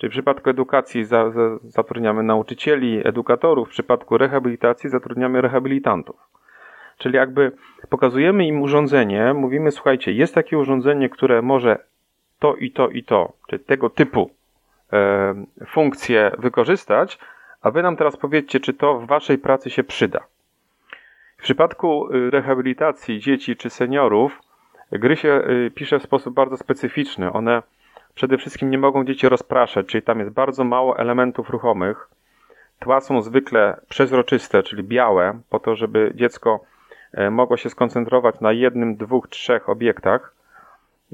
Czyli 0.00 0.10
w 0.10 0.12
przypadku 0.12 0.50
edukacji 0.50 1.04
za, 1.04 1.30
za, 1.30 1.58
zatrudniamy 1.62 2.22
nauczycieli, 2.22 3.08
edukatorów, 3.08 3.68
w 3.68 3.70
przypadku 3.70 4.18
rehabilitacji 4.18 4.90
zatrudniamy 4.90 5.40
rehabilitantów. 5.40 6.16
Czyli 6.98 7.16
jakby 7.16 7.52
pokazujemy 7.88 8.46
im 8.46 8.62
urządzenie, 8.62 9.34
mówimy, 9.34 9.70
słuchajcie, 9.70 10.12
jest 10.12 10.34
takie 10.34 10.58
urządzenie, 10.58 11.08
które 11.08 11.42
może 11.42 11.78
to 12.38 12.56
i 12.56 12.70
to 12.70 12.88
i 12.88 13.02
to, 13.04 13.32
czyli 13.48 13.64
tego 13.64 13.90
typu 13.90 14.30
e, 14.92 15.34
funkcje 15.66 16.30
wykorzystać, 16.38 17.18
a 17.62 17.70
wy 17.70 17.82
nam 17.82 17.96
teraz 17.96 18.16
powiedzcie, 18.16 18.60
czy 18.60 18.74
to 18.74 18.98
w 18.98 19.06
waszej 19.06 19.38
pracy 19.38 19.70
się 19.70 19.84
przyda. 19.84 20.20
W 21.36 21.42
przypadku 21.42 22.14
y, 22.14 22.30
rehabilitacji 22.30 23.20
dzieci 23.20 23.56
czy 23.56 23.70
seniorów, 23.70 24.40
gry 24.92 25.16
się 25.16 25.28
y, 25.28 25.70
pisze 25.74 25.98
w 25.98 26.02
sposób 26.02 26.34
bardzo 26.34 26.56
specyficzny. 26.56 27.32
One 27.32 27.62
Przede 28.14 28.38
wszystkim 28.38 28.70
nie 28.70 28.78
mogą 28.78 29.04
dzieci 29.04 29.28
rozpraszać, 29.28 29.86
czyli 29.86 30.02
tam 30.02 30.18
jest 30.18 30.30
bardzo 30.30 30.64
mało 30.64 30.98
elementów 30.98 31.50
ruchomych. 31.50 32.08
Tła 32.78 33.00
są 33.00 33.22
zwykle 33.22 33.80
przezroczyste, 33.88 34.62
czyli 34.62 34.82
białe, 34.82 35.40
po 35.50 35.58
to, 35.58 35.76
żeby 35.76 36.12
dziecko 36.14 36.60
e, 37.12 37.30
mogło 37.30 37.56
się 37.56 37.70
skoncentrować 37.70 38.40
na 38.40 38.52
jednym, 38.52 38.96
dwóch, 38.96 39.28
trzech 39.28 39.68
obiektach. 39.68 40.34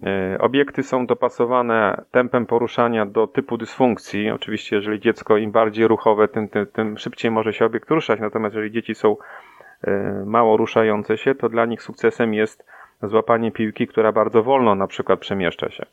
E, 0.02 0.38
obiekty 0.40 0.82
są 0.82 1.06
dopasowane 1.06 2.04
tempem 2.10 2.46
poruszania 2.46 3.06
do 3.06 3.26
typu 3.26 3.56
dysfunkcji. 3.56 4.30
Oczywiście, 4.30 4.76
jeżeli 4.76 5.00
dziecko 5.00 5.36
im 5.36 5.52
bardziej 5.52 5.88
ruchowe, 5.88 6.28
tym, 6.28 6.48
tym, 6.48 6.66
tym 6.66 6.98
szybciej 6.98 7.30
może 7.30 7.52
się 7.52 7.64
obiekt 7.64 7.90
ruszać. 7.90 8.20
Natomiast 8.20 8.54
jeżeli 8.54 8.72
dzieci 8.72 8.94
są 8.94 9.16
e, 9.82 10.22
mało 10.26 10.56
ruszające 10.56 11.18
się, 11.18 11.34
to 11.34 11.48
dla 11.48 11.66
nich 11.66 11.82
sukcesem 11.82 12.34
jest 12.34 12.66
złapanie 13.02 13.52
piłki, 13.52 13.86
która 13.86 14.12
bardzo 14.12 14.42
wolno 14.42 14.74
na 14.74 14.86
przykład 14.86 15.20
przemieszcza 15.20 15.70
się. 15.70 15.86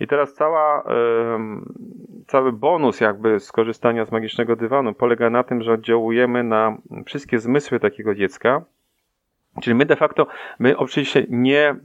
I 0.00 0.06
teraz 0.06 0.34
cała, 0.34 0.84
cały 2.26 2.52
bonus 2.52 3.00
jakby 3.00 3.40
skorzystania 3.40 4.04
z 4.04 4.12
magicznego 4.12 4.56
dywanu 4.56 4.94
polega 4.94 5.30
na 5.30 5.42
tym, 5.42 5.62
że 5.62 5.72
oddziałujemy 5.72 6.44
na 6.44 6.76
wszystkie 7.06 7.38
zmysły 7.38 7.80
takiego 7.80 8.14
dziecka. 8.14 8.64
Czyli 9.62 9.74
my 9.74 9.86
de 9.86 9.96
facto, 9.96 10.26
my 10.58 10.76
oczywiście 10.76 11.26
nie, 11.28 11.76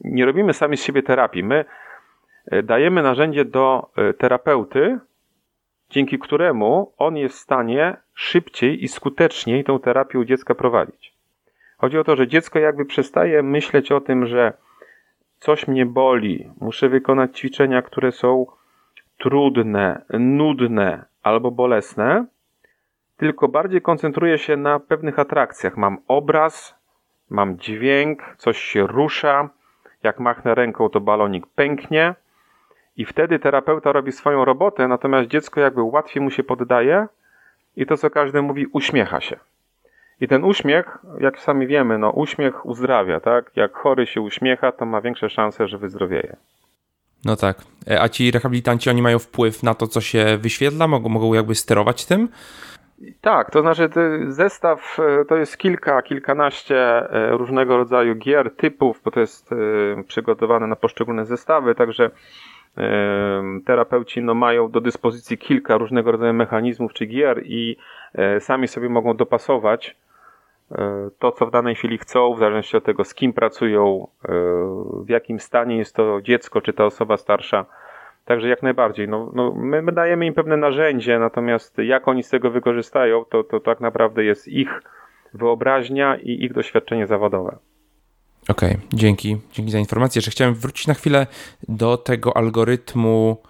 nie 0.00 0.26
robimy 0.26 0.54
sami 0.54 0.76
z 0.76 0.82
siebie 0.82 1.02
terapii. 1.02 1.44
My 1.44 1.64
e, 2.46 2.62
dajemy 2.62 3.02
narzędzie 3.02 3.44
do 3.44 3.90
e, 3.96 4.12
terapeuty, 4.12 4.98
dzięki 5.90 6.18
któremu 6.18 6.92
on 6.98 7.16
jest 7.16 7.36
w 7.36 7.40
stanie 7.40 7.96
szybciej 8.14 8.84
i 8.84 8.88
skuteczniej 8.88 9.64
tą 9.64 9.78
terapię 9.78 10.18
u 10.18 10.24
dziecka 10.24 10.54
prowadzić. 10.54 11.14
Chodzi 11.76 11.98
o 11.98 12.04
to, 12.04 12.16
że 12.16 12.28
dziecko 12.28 12.58
jakby 12.58 12.84
przestaje 12.84 13.42
myśleć 13.42 13.92
o 13.92 14.00
tym, 14.00 14.26
że 14.26 14.52
coś 15.40 15.68
mnie 15.68 15.86
boli, 15.86 16.50
muszę 16.60 16.88
wykonać 16.88 17.38
ćwiczenia, 17.38 17.82
które 17.82 18.12
są 18.12 18.46
trudne, 19.18 20.04
nudne 20.18 21.04
albo 21.22 21.50
bolesne, 21.50 22.26
tylko 23.16 23.48
bardziej 23.48 23.82
koncentruję 23.82 24.38
się 24.38 24.56
na 24.56 24.80
pewnych 24.80 25.18
atrakcjach. 25.18 25.76
Mam 25.76 25.98
obraz, 26.08 26.74
mam 27.30 27.58
dźwięk, 27.58 28.34
coś 28.36 28.58
się 28.58 28.86
rusza, 28.86 29.48
jak 30.02 30.20
machnę 30.20 30.54
ręką, 30.54 30.88
to 30.88 31.00
balonik 31.00 31.46
pęknie. 31.46 32.14
I 32.96 33.04
wtedy 33.04 33.38
terapeuta 33.38 33.92
robi 33.92 34.12
swoją 34.12 34.44
robotę, 34.44 34.88
natomiast 34.88 35.28
dziecko 35.28 35.60
jakby 35.60 35.82
łatwiej 35.82 36.22
mu 36.22 36.30
się 36.30 36.44
poddaje 36.44 37.06
i 37.76 37.86
to, 37.86 37.96
co 37.96 38.10
każdy 38.10 38.42
mówi, 38.42 38.66
uśmiecha 38.72 39.20
się. 39.20 39.36
I 40.20 40.28
ten 40.28 40.44
uśmiech, 40.44 40.98
jak 41.20 41.40
sami 41.40 41.66
wiemy, 41.66 41.98
no 41.98 42.10
uśmiech 42.10 42.66
uzdrawia, 42.66 43.20
tak? 43.20 43.50
Jak 43.56 43.76
chory 43.76 44.06
się 44.06 44.20
uśmiecha, 44.20 44.72
to 44.72 44.86
ma 44.86 45.00
większe 45.00 45.30
szanse, 45.30 45.68
że 45.68 45.78
wyzdrowieje. 45.78 46.36
No 47.24 47.36
tak. 47.36 47.56
E, 47.90 48.00
a 48.02 48.08
ci 48.08 48.30
rehabilitanci, 48.30 48.90
oni 48.90 49.02
mają 49.02 49.18
wpływ 49.18 49.62
na 49.62 49.74
to, 49.74 49.86
co 49.86 50.00
się 50.00 50.38
wyświetla? 50.40 50.86
Mogą, 50.86 51.08
mogą 51.08 51.34
jakby 51.34 51.54
sterować 51.54 52.06
tym? 52.06 52.28
Tak, 53.20 53.50
to 53.50 53.60
znaczy 53.60 53.88
zestaw 54.28 54.98
e, 54.98 55.24
to 55.24 55.36
jest 55.36 55.58
kilka, 55.58 56.02
kilkanaście 56.02 56.76
e, 56.76 57.30
różnego 57.30 57.76
rodzaju 57.76 58.14
gier, 58.14 58.56
typów, 58.56 59.00
bo 59.04 59.10
to 59.10 59.20
jest 59.20 59.50
przygotowane 60.08 60.66
na 60.66 60.76
poszczególne 60.76 61.26
zestawy, 61.26 61.74
także 61.74 62.10
terapeuci 63.66 64.22
no, 64.22 64.34
mają 64.34 64.70
do 64.70 64.80
dyspozycji 64.80 65.38
kilka 65.38 65.76
różnego 65.76 66.12
rodzaju 66.12 66.34
mechanizmów 66.34 66.92
czy 66.92 67.06
gier 67.06 67.42
i 67.44 67.76
sami 68.40 68.68
sobie 68.68 68.88
mogą 68.88 69.16
dopasować 69.16 69.96
to, 71.18 71.32
co 71.32 71.46
w 71.46 71.50
danej 71.50 71.74
chwili 71.74 71.98
chcą, 71.98 72.34
w 72.34 72.38
zależności 72.38 72.76
od 72.76 72.84
tego, 72.84 73.04
z 73.04 73.14
kim 73.14 73.32
pracują, 73.32 74.08
w 75.04 75.08
jakim 75.08 75.40
stanie 75.40 75.76
jest 75.76 75.94
to 75.94 76.20
dziecko, 76.22 76.60
czy 76.60 76.72
ta 76.72 76.84
osoba 76.84 77.16
starsza. 77.16 77.66
Także 78.24 78.48
jak 78.48 78.62
najbardziej. 78.62 79.08
No, 79.08 79.30
no 79.34 79.52
my, 79.56 79.82
my 79.82 79.92
dajemy 79.92 80.26
im 80.26 80.34
pewne 80.34 80.56
narzędzie, 80.56 81.18
natomiast 81.18 81.78
jak 81.78 82.08
oni 82.08 82.22
z 82.22 82.28
tego 82.28 82.50
wykorzystają, 82.50 83.24
to, 83.24 83.44
to 83.44 83.60
tak 83.60 83.80
naprawdę 83.80 84.24
jest 84.24 84.48
ich 84.48 84.82
wyobraźnia 85.34 86.16
i 86.16 86.44
ich 86.44 86.52
doświadczenie 86.52 87.06
zawodowe. 87.06 87.58
Okej, 88.48 88.70
okay, 88.70 88.82
dzięki. 88.92 89.36
Dzięki 89.52 89.72
za 89.72 89.78
informację. 89.78 90.18
Jeszcze 90.18 90.30
chciałem 90.30 90.54
wrócić 90.54 90.86
na 90.86 90.94
chwilę 90.94 91.26
do 91.68 91.96
tego 91.96 92.36
algorytmu 92.36 93.42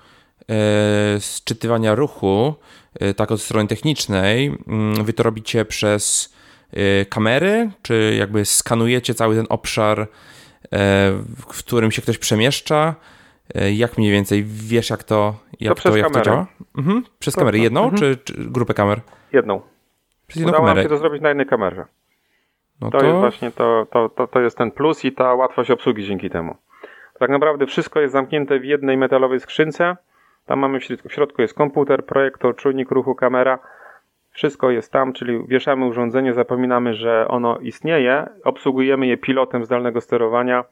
e, 0.49 1.21
sczytywania 1.21 1.95
ruchu, 1.95 2.55
e, 3.01 3.15
tak 3.15 3.31
od 3.33 3.41
strony 3.41 3.69
technicznej. 3.69 4.47
Mm, 4.69 5.05
wy 5.05 5.13
to 5.13 5.23
robicie 5.23 5.65
przez 5.65 6.35
e, 6.35 6.38
kamery, 7.09 7.71
czy 7.83 8.17
jakby 8.19 8.45
skanujecie 8.45 9.15
cały 9.15 9.37
ten 9.37 9.47
obszar, 9.49 10.01
e, 10.01 10.07
w 11.39 11.47
którym 11.47 11.91
się 11.91 12.03
ktoś 12.03 12.19
przemieszcza? 12.19 12.95
E, 13.55 13.73
jak 13.73 13.99
mniej 13.99 14.13
więcej 14.13 14.45
wiesz, 14.45 14.91
jak 14.91 15.05
to, 15.05 15.35
jak 15.61 15.81
to, 15.81 15.91
to, 15.91 15.97
jak 15.97 16.11
to 16.11 16.21
działa? 16.21 16.47
Mhm. 16.79 17.05
Przez 17.19 17.37
kamerę 17.37 17.59
jedną, 17.59 17.85
mhm. 17.85 17.99
czy, 17.99 18.17
czy, 18.17 18.35
grupę 18.37 18.75
kamer? 18.75 19.01
Jedną. 19.33 19.61
Przez 20.27 20.41
jedną 20.41 20.51
Udało 20.51 20.67
kamerę. 20.67 20.83
nam 20.83 20.85
się 20.85 20.89
to 20.89 21.01
zrobić 21.01 21.23
na 21.23 21.29
jednej 21.29 21.47
kamerze. 21.47 21.85
No 22.81 22.91
to, 22.91 22.99
to, 22.99 23.07
jest 23.07 23.19
właśnie 23.19 23.51
to, 23.51 23.87
to, 23.91 24.09
to, 24.09 24.27
to 24.27 24.41
jest 24.41 24.59
ten 24.59 24.71
plus 24.71 25.05
i 25.05 25.13
ta 25.13 25.35
łatwość 25.35 25.71
obsługi 25.71 26.07
dzięki 26.07 26.31
temu. 26.31 26.57
Tak 27.19 27.31
naprawdę 27.31 27.67
wszystko 27.67 28.01
jest 28.01 28.13
zamknięte 28.13 28.61
w 28.61 28.65
jednej 28.65 28.97
metalowej 28.97 29.41
skrzynce. 29.41 29.97
Tam 30.47 30.59
mamy 30.59 30.81
w 30.81 30.85
środku, 30.85 31.09
w 31.09 31.13
środku 31.13 31.43
jest 31.43 31.55
komputer, 31.55 32.07
projektor, 32.07 32.57
czujnik 32.57 32.91
ruchu, 32.91 33.15
kamera. 33.15 33.59
Wszystko 34.39 34.71
jest 34.71 34.93
tam, 34.93 35.13
czyli 35.13 35.47
wieszamy 35.49 35.87
urządzenie, 35.87 36.35
zapominamy, 36.35 36.95
że 36.95 37.29
ono 37.29 37.59
istnieje, 37.59 38.27
obsługujemy 38.45 39.07
je 39.07 39.17
pilotem 39.17 39.65
zdalnego 39.65 40.01
sterowania, 40.01 40.65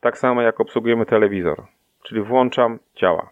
tak 0.00 0.18
samo 0.18 0.42
jak 0.42 0.60
obsługujemy 0.60 1.06
telewizor. 1.06 1.66
Czyli 2.02 2.20
włączam, 2.20 2.78
działa. 2.96 3.30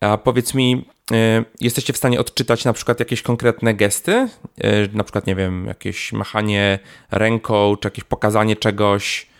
A 0.00 0.18
powiedz 0.18 0.54
mi, 0.54 0.84
y, 1.12 1.44
jesteście 1.60 1.92
w 1.92 1.96
stanie 1.96 2.20
odczytać 2.20 2.64
na 2.64 2.72
przykład 2.72 3.00
jakieś 3.00 3.22
konkretne 3.22 3.74
gesty? 3.74 4.12
Y, 4.12 4.88
na 4.94 5.04
przykład, 5.04 5.26
nie 5.26 5.34
wiem, 5.34 5.66
jakieś 5.66 6.12
machanie 6.12 6.78
ręką, 7.10 7.76
czy 7.76 7.86
jakieś 7.86 8.04
pokazanie 8.04 8.56
czegoś, 8.56 9.30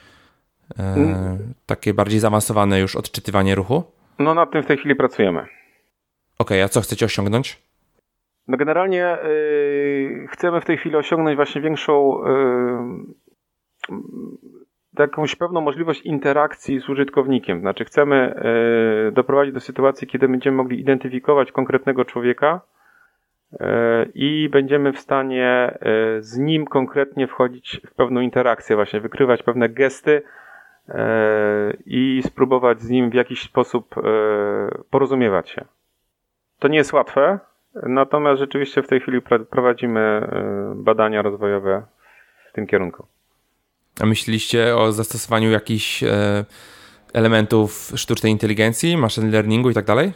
y, 0.71 0.83
mm. 0.83 1.55
takie 1.67 1.95
bardziej 1.95 2.21
zaawansowane 2.21 2.81
już 2.81 2.97
odczytywanie 2.97 3.55
ruchu? 3.55 3.83
No 4.19 4.35
nad 4.35 4.51
tym 4.51 4.63
w 4.63 4.67
tej 4.67 4.79
chwili 4.79 4.95
pracujemy. 4.95 5.41
Okej, 5.41 5.53
okay, 6.39 6.65
a 6.65 6.69
co 6.69 6.81
chcecie 6.81 7.07
osiągnąć? 7.07 7.68
No 8.49 8.57
generalnie 8.57 9.19
yy, 9.25 10.27
chcemy 10.29 10.61
w 10.61 10.65
tej 10.65 10.77
chwili 10.77 10.97
osiągnąć 10.97 11.37
właśnie 11.37 11.61
większą 11.61 12.21
yy, 13.89 13.99
jakąś 14.99 15.37
pewną 15.37 15.61
możliwość 15.61 16.03
interakcji 16.03 16.81
z 16.81 16.89
użytkownikiem. 16.89 17.61
Znaczy 17.61 17.85
chcemy 17.85 18.17
e, 18.17 19.13
doprowadzić 19.13 19.55
do 19.55 19.61
sytuacji, 19.61 20.09
kiedy 20.09 20.29
będziemy 20.29 20.57
mogli 20.57 20.81
identyfikować 20.81 21.53
konkretnego 21.53 22.05
człowieka 22.05 22.61
i 24.15 24.49
będziemy 24.53 24.93
w 24.93 24.99
stanie 24.99 25.79
z 26.19 26.39
nim 26.39 26.67
konkretnie 26.67 27.27
wchodzić 27.27 27.81
w 27.87 27.95
pewną 27.95 28.21
interakcję, 28.21 28.77
właśnie 28.77 29.01
wykrywać 29.01 29.43
pewne 29.43 29.69
gesty 29.69 30.23
i 31.87 32.23
spróbować 32.25 32.81
z 32.81 32.91
nim 32.91 33.11
w 33.11 33.15
jakiś 33.15 33.43
sposób 33.43 33.95
porozumiewać 34.91 35.51
się. 35.51 35.65
To 36.59 36.69
nie 36.69 36.79
jest 36.79 36.93
łatwe, 36.93 37.39
natomiast 37.75 38.41
rzeczywiście 38.41 38.83
w 38.83 38.89
tej 38.89 39.01
chwili 39.01 39.21
prowadzimy 39.51 40.29
badania 40.75 41.23
rozwojowe 41.23 41.83
w 42.51 42.53
tym 42.53 42.67
kierunku. 42.67 43.07
A 44.01 44.07
myśleliście 44.07 44.77
o 44.77 44.93
zastosowaniu 44.93 45.51
jakichś 45.51 46.03
e, 46.03 46.45
elementów 47.15 47.93
sztucznej 47.97 48.33
inteligencji, 48.33 48.97
machine 48.97 49.31
learningu 49.31 49.71
i 49.71 49.75
tak 49.75 49.85
dalej? 49.85 50.13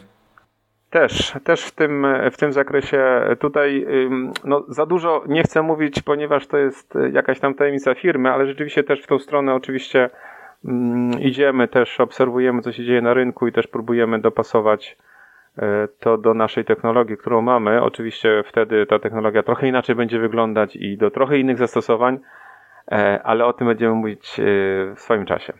Też, 0.89 1.33
też 1.43 1.65
w 1.65 1.71
tym, 1.71 2.07
w 2.31 2.37
tym 2.37 2.53
zakresie 2.53 3.21
tutaj 3.39 3.85
no, 4.43 4.65
za 4.67 4.85
dużo 4.85 5.23
nie 5.27 5.43
chcę 5.43 5.61
mówić, 5.61 6.01
ponieważ 6.01 6.47
to 6.47 6.57
jest 6.57 6.93
jakaś 7.11 7.39
tam 7.39 7.53
tajemnica 7.53 7.95
firmy, 7.95 8.31
ale 8.31 8.47
rzeczywiście 8.47 8.83
też 8.83 9.01
w 9.01 9.07
tą 9.07 9.19
stronę 9.19 9.55
oczywiście 9.55 10.09
idziemy, 11.19 11.67
też 11.67 11.99
obserwujemy, 11.99 12.61
co 12.61 12.71
się 12.71 12.85
dzieje 12.85 13.01
na 13.01 13.13
rynku 13.13 13.47
i 13.47 13.51
też 13.51 13.67
próbujemy 13.67 14.19
dopasować 14.19 14.97
e, 14.97 15.03
to 15.99 16.17
do 16.17 16.33
naszej 16.33 16.65
technologii, 16.65 17.17
którą 17.17 17.41
mamy. 17.41 17.81
Oczywiście 17.81 18.43
wtedy 18.47 18.85
ta 18.85 18.99
technologia 18.99 19.43
trochę 19.43 19.67
inaczej 19.67 19.95
będzie 19.95 20.19
wyglądać 20.19 20.75
i 20.75 20.97
do 20.97 21.11
trochę 21.11 21.37
innych 21.37 21.57
zastosowań, 21.57 22.19
E, 22.91 23.23
ale 23.23 23.45
o 23.45 23.53
tym 23.53 23.67
będziemy 23.67 23.95
mówić 23.95 24.39
e, 24.39 24.43
w 24.95 24.99
swoim 24.99 25.25
czasie. 25.25 25.53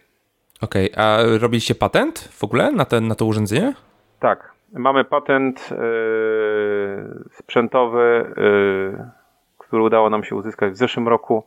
Okej, 0.61 0.91
okay. 0.91 1.05
a 1.05 1.17
robiliście 1.41 1.75
patent 1.75 2.19
w 2.19 2.43
ogóle 2.43 2.71
na, 2.71 2.85
ten, 2.85 3.07
na 3.07 3.15
to 3.15 3.25
urządzenie? 3.25 3.73
Tak, 4.19 4.51
mamy 4.73 5.05
patent 5.05 5.69
yy, 5.71 5.77
sprzętowy, 7.31 8.33
yy, 8.37 9.09
który 9.57 9.83
udało 9.83 10.09
nam 10.09 10.23
się 10.23 10.35
uzyskać 10.35 10.73
w 10.73 10.77
zeszłym 10.77 11.07
roku, 11.07 11.43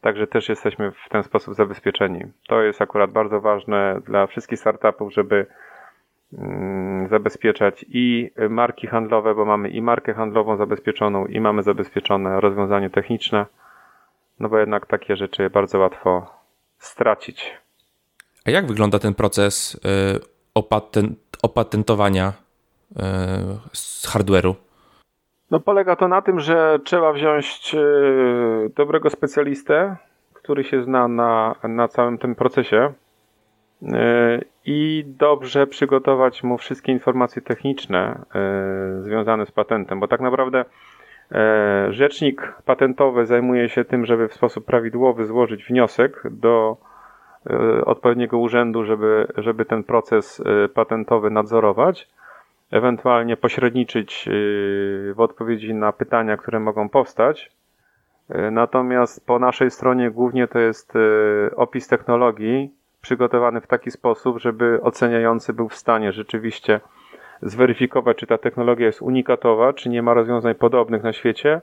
także 0.00 0.26
też 0.26 0.48
jesteśmy 0.48 0.92
w 0.92 1.08
ten 1.08 1.22
sposób 1.22 1.54
zabezpieczeni. 1.54 2.24
To 2.48 2.62
jest 2.62 2.82
akurat 2.82 3.10
bardzo 3.10 3.40
ważne 3.40 4.00
dla 4.04 4.26
wszystkich 4.26 4.58
startupów, 4.58 5.12
żeby 5.12 5.46
zabezpieczać 7.10 7.84
i 7.88 8.30
marki 8.50 8.86
handlowe, 8.86 9.34
bo 9.34 9.44
mamy 9.44 9.68
i 9.68 9.82
markę 9.82 10.14
handlową 10.14 10.56
zabezpieczoną, 10.56 11.26
i 11.26 11.40
mamy 11.40 11.62
zabezpieczone 11.62 12.40
rozwiązanie 12.40 12.90
techniczne 12.90 13.46
no 14.40 14.48
bo 14.48 14.58
jednak 14.58 14.86
takie 14.86 15.16
rzeczy 15.16 15.50
bardzo 15.50 15.78
łatwo 15.78 16.26
stracić. 16.78 17.56
A 18.46 18.50
jak 18.50 18.66
wygląda 18.66 18.98
ten 18.98 19.14
proces 19.14 19.74
y, 19.74 19.78
opatent, 20.54 21.18
opatentowania 21.42 22.32
y, 22.90 22.94
z 23.72 24.06
hardware'u? 24.06 24.54
No 25.50 25.60
polega 25.60 25.96
to 25.96 26.08
na 26.08 26.22
tym, 26.22 26.40
że 26.40 26.78
trzeba 26.84 27.12
wziąć 27.12 27.74
y, 27.74 28.70
dobrego 28.76 29.10
specjalistę, 29.10 29.96
który 30.32 30.64
się 30.64 30.82
zna 30.82 31.08
na, 31.08 31.54
na 31.62 31.88
całym 31.88 32.18
tym 32.18 32.34
procesie 32.34 32.92
i 34.66 35.04
dobrze 35.06 35.66
przygotować 35.66 36.42
mu 36.42 36.58
wszystkie 36.58 36.92
informacje 36.92 37.42
techniczne 37.42 38.24
związane 39.00 39.46
z 39.46 39.50
patentem, 39.50 40.00
bo 40.00 40.08
tak 40.08 40.20
naprawdę 40.20 40.64
E, 41.32 41.92
rzecznik 41.92 42.52
patentowy 42.64 43.26
zajmuje 43.26 43.68
się 43.68 43.84
tym, 43.84 44.06
żeby 44.06 44.28
w 44.28 44.34
sposób 44.34 44.64
prawidłowy 44.64 45.26
złożyć 45.26 45.64
wniosek 45.64 46.22
do 46.30 46.76
e, 47.50 47.84
odpowiedniego 47.84 48.38
urzędu, 48.38 48.84
żeby, 48.84 49.26
żeby 49.36 49.64
ten 49.64 49.84
proces 49.84 50.42
e, 50.64 50.68
patentowy 50.68 51.30
nadzorować, 51.30 52.08
ewentualnie 52.70 53.36
pośredniczyć 53.36 54.28
w 55.14 55.20
odpowiedzi 55.20 55.74
na 55.74 55.92
pytania, 55.92 56.36
które 56.36 56.60
mogą 56.60 56.88
powstać. 56.88 57.52
Natomiast 58.50 59.26
po 59.26 59.38
naszej 59.38 59.70
stronie 59.70 60.10
głównie 60.10 60.48
to 60.48 60.58
jest 60.58 60.92
opis 61.56 61.88
technologii 61.88 62.70
przygotowany 63.06 63.60
w 63.60 63.66
taki 63.66 63.90
sposób, 63.90 64.38
żeby 64.40 64.78
oceniający 64.82 65.52
był 65.52 65.68
w 65.68 65.74
stanie 65.74 66.12
rzeczywiście 66.12 66.80
zweryfikować, 67.42 68.16
czy 68.16 68.26
ta 68.26 68.38
technologia 68.38 68.86
jest 68.86 69.02
unikatowa, 69.02 69.72
czy 69.72 69.88
nie 69.88 70.02
ma 70.02 70.14
rozwiązań 70.14 70.54
podobnych 70.54 71.02
na 71.02 71.12
świecie 71.12 71.60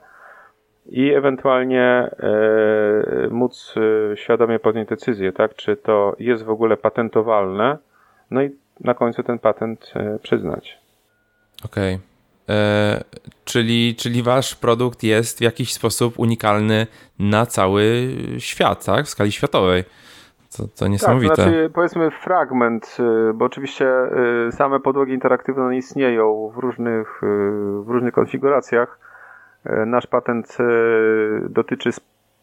i 0.90 1.14
ewentualnie 1.14 1.84
e, 1.84 2.10
móc 3.30 3.76
e, 3.78 4.18
świadomie 4.18 4.60
podjąć 4.60 4.90
decyzję, 4.90 5.32
tak, 5.32 5.56
czy 5.56 5.76
to 5.76 6.16
jest 6.20 6.44
w 6.44 6.50
ogóle 6.50 6.78
patentowalne, 6.78 7.78
no 8.32 8.42
i 8.42 8.52
na 8.80 8.94
końcu 8.94 9.24
ten 9.24 9.40
patent 9.40 9.94
e, 9.96 10.20
przyznać. 10.20 10.78
Okej. 11.66 11.96
Okay. 11.96 13.04
czyli, 13.46 13.96
czyli 13.96 14.24
wasz 14.24 14.56
produkt 14.56 15.04
jest 15.04 15.38
w 15.38 15.42
jakiś 15.42 15.74
sposób 15.74 16.20
unikalny 16.20 16.88
na 17.20 17.46
cały 17.46 18.08
świat, 18.40 18.86
tak? 18.86 19.06
W 19.06 19.10
skali 19.10 19.32
światowej. 19.32 19.84
To, 20.58 20.68
to 20.68 20.88
niesamowite. 20.88 21.36
Tak, 21.36 21.46
znaczy 21.46 21.70
powiedzmy 21.74 22.12
fragment, 22.12 22.98
y, 23.30 23.34
bo 23.34 23.46
oczywiście 23.46 23.88
y, 24.48 24.52
same 24.52 24.80
podłogi 24.80 25.14
interaktywne 25.14 25.78
istnieją 25.78 26.52
w 26.56 26.58
różnych, 26.58 27.24
y, 27.24 27.28
w 27.84 27.90
różnych 27.90 28.14
konfiguracjach. 28.14 29.00
Nasz 29.86 30.08
patent 30.08 30.58
dotyczy 31.50 31.90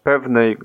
pewnej, 0.03 0.59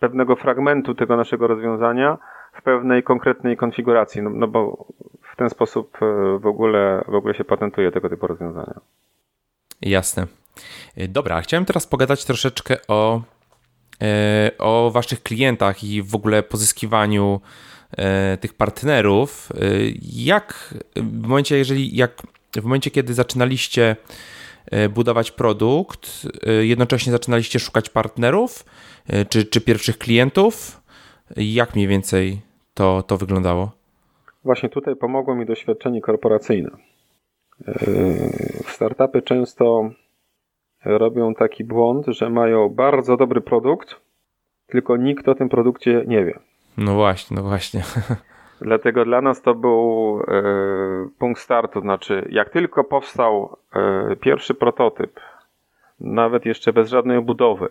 pewnego 0.00 0.36
fragmentu 0.36 0.94
tego 0.94 1.16
naszego 1.16 1.46
rozwiązania 1.46 2.18
w 2.52 2.62
pewnej 2.62 3.02
konkretnej 3.02 3.56
konfiguracji, 3.56 4.22
no, 4.22 4.30
no 4.30 4.48
bo 4.48 4.86
w 5.32 5.36
ten 5.36 5.50
sposób 5.50 5.98
w 6.40 6.46
ogóle, 6.46 7.04
w 7.08 7.14
ogóle 7.14 7.34
się 7.34 7.44
patentuje 7.44 7.92
tego 7.92 8.08
typu 8.08 8.26
rozwiązania. 8.26 8.80
Jasne. 9.82 10.26
Dobra, 11.08 11.40
chciałem 11.40 11.64
teraz 11.64 11.86
pogadać 11.86 12.24
troszeczkę 12.24 12.76
o 12.88 13.20
o 14.58 14.90
waszych 14.90 15.22
klientach 15.22 15.84
i 15.84 16.02
w 16.02 16.14
ogóle 16.14 16.42
pozyskiwaniu 16.42 17.40
e, 17.96 18.36
tych 18.36 18.54
partnerów. 18.54 19.48
E, 19.52 19.58
jak 20.12 20.74
w 20.96 21.26
momencie, 21.26 21.58
jeżeli 21.58 21.96
jak 21.96 22.22
w 22.52 22.62
momencie, 22.62 22.90
kiedy 22.90 23.14
zaczynaliście 23.14 23.96
budować 24.90 25.30
produkt, 25.30 26.26
jednocześnie 26.60 27.12
zaczynaliście 27.12 27.58
szukać 27.58 27.90
partnerów 27.90 28.64
czy, 29.28 29.44
czy 29.44 29.60
pierwszych 29.60 29.98
klientów. 29.98 30.80
Jak 31.36 31.74
mniej 31.74 31.88
więcej 31.88 32.40
to, 32.74 33.02
to 33.02 33.16
wyglądało? 33.16 33.70
Właśnie 34.44 34.68
tutaj 34.68 34.96
pomogło 34.96 35.34
mi 35.34 35.46
doświadczenie 35.46 36.00
korporacyjne. 36.00 36.70
Startupy 38.66 39.22
często 39.22 39.90
robią 40.84 41.34
taki 41.34 41.64
błąd, 41.64 42.06
że 42.06 42.30
mają 42.30 42.68
bardzo 42.68 43.16
dobry 43.16 43.40
produkt, 43.40 44.00
tylko 44.66 44.96
nikt 44.96 45.28
o 45.28 45.34
tym 45.34 45.48
produkcie 45.48 46.04
nie 46.06 46.24
wie. 46.24 46.38
No 46.76 46.94
właśnie, 46.94 47.36
no 47.36 47.42
właśnie. 47.42 47.82
Dlatego 48.60 49.04
dla 49.04 49.20
nas 49.20 49.42
to 49.42 49.54
był 49.54 50.20
e, 50.28 50.42
punkt 51.18 51.40
startu. 51.40 51.80
Znaczy, 51.80 52.28
jak 52.30 52.50
tylko 52.50 52.84
powstał 52.84 53.56
e, 53.74 54.16
pierwszy 54.16 54.54
prototyp, 54.54 55.20
nawet 56.00 56.46
jeszcze 56.46 56.72
bez 56.72 56.88
żadnej 56.88 57.16
obudowy, 57.16 57.68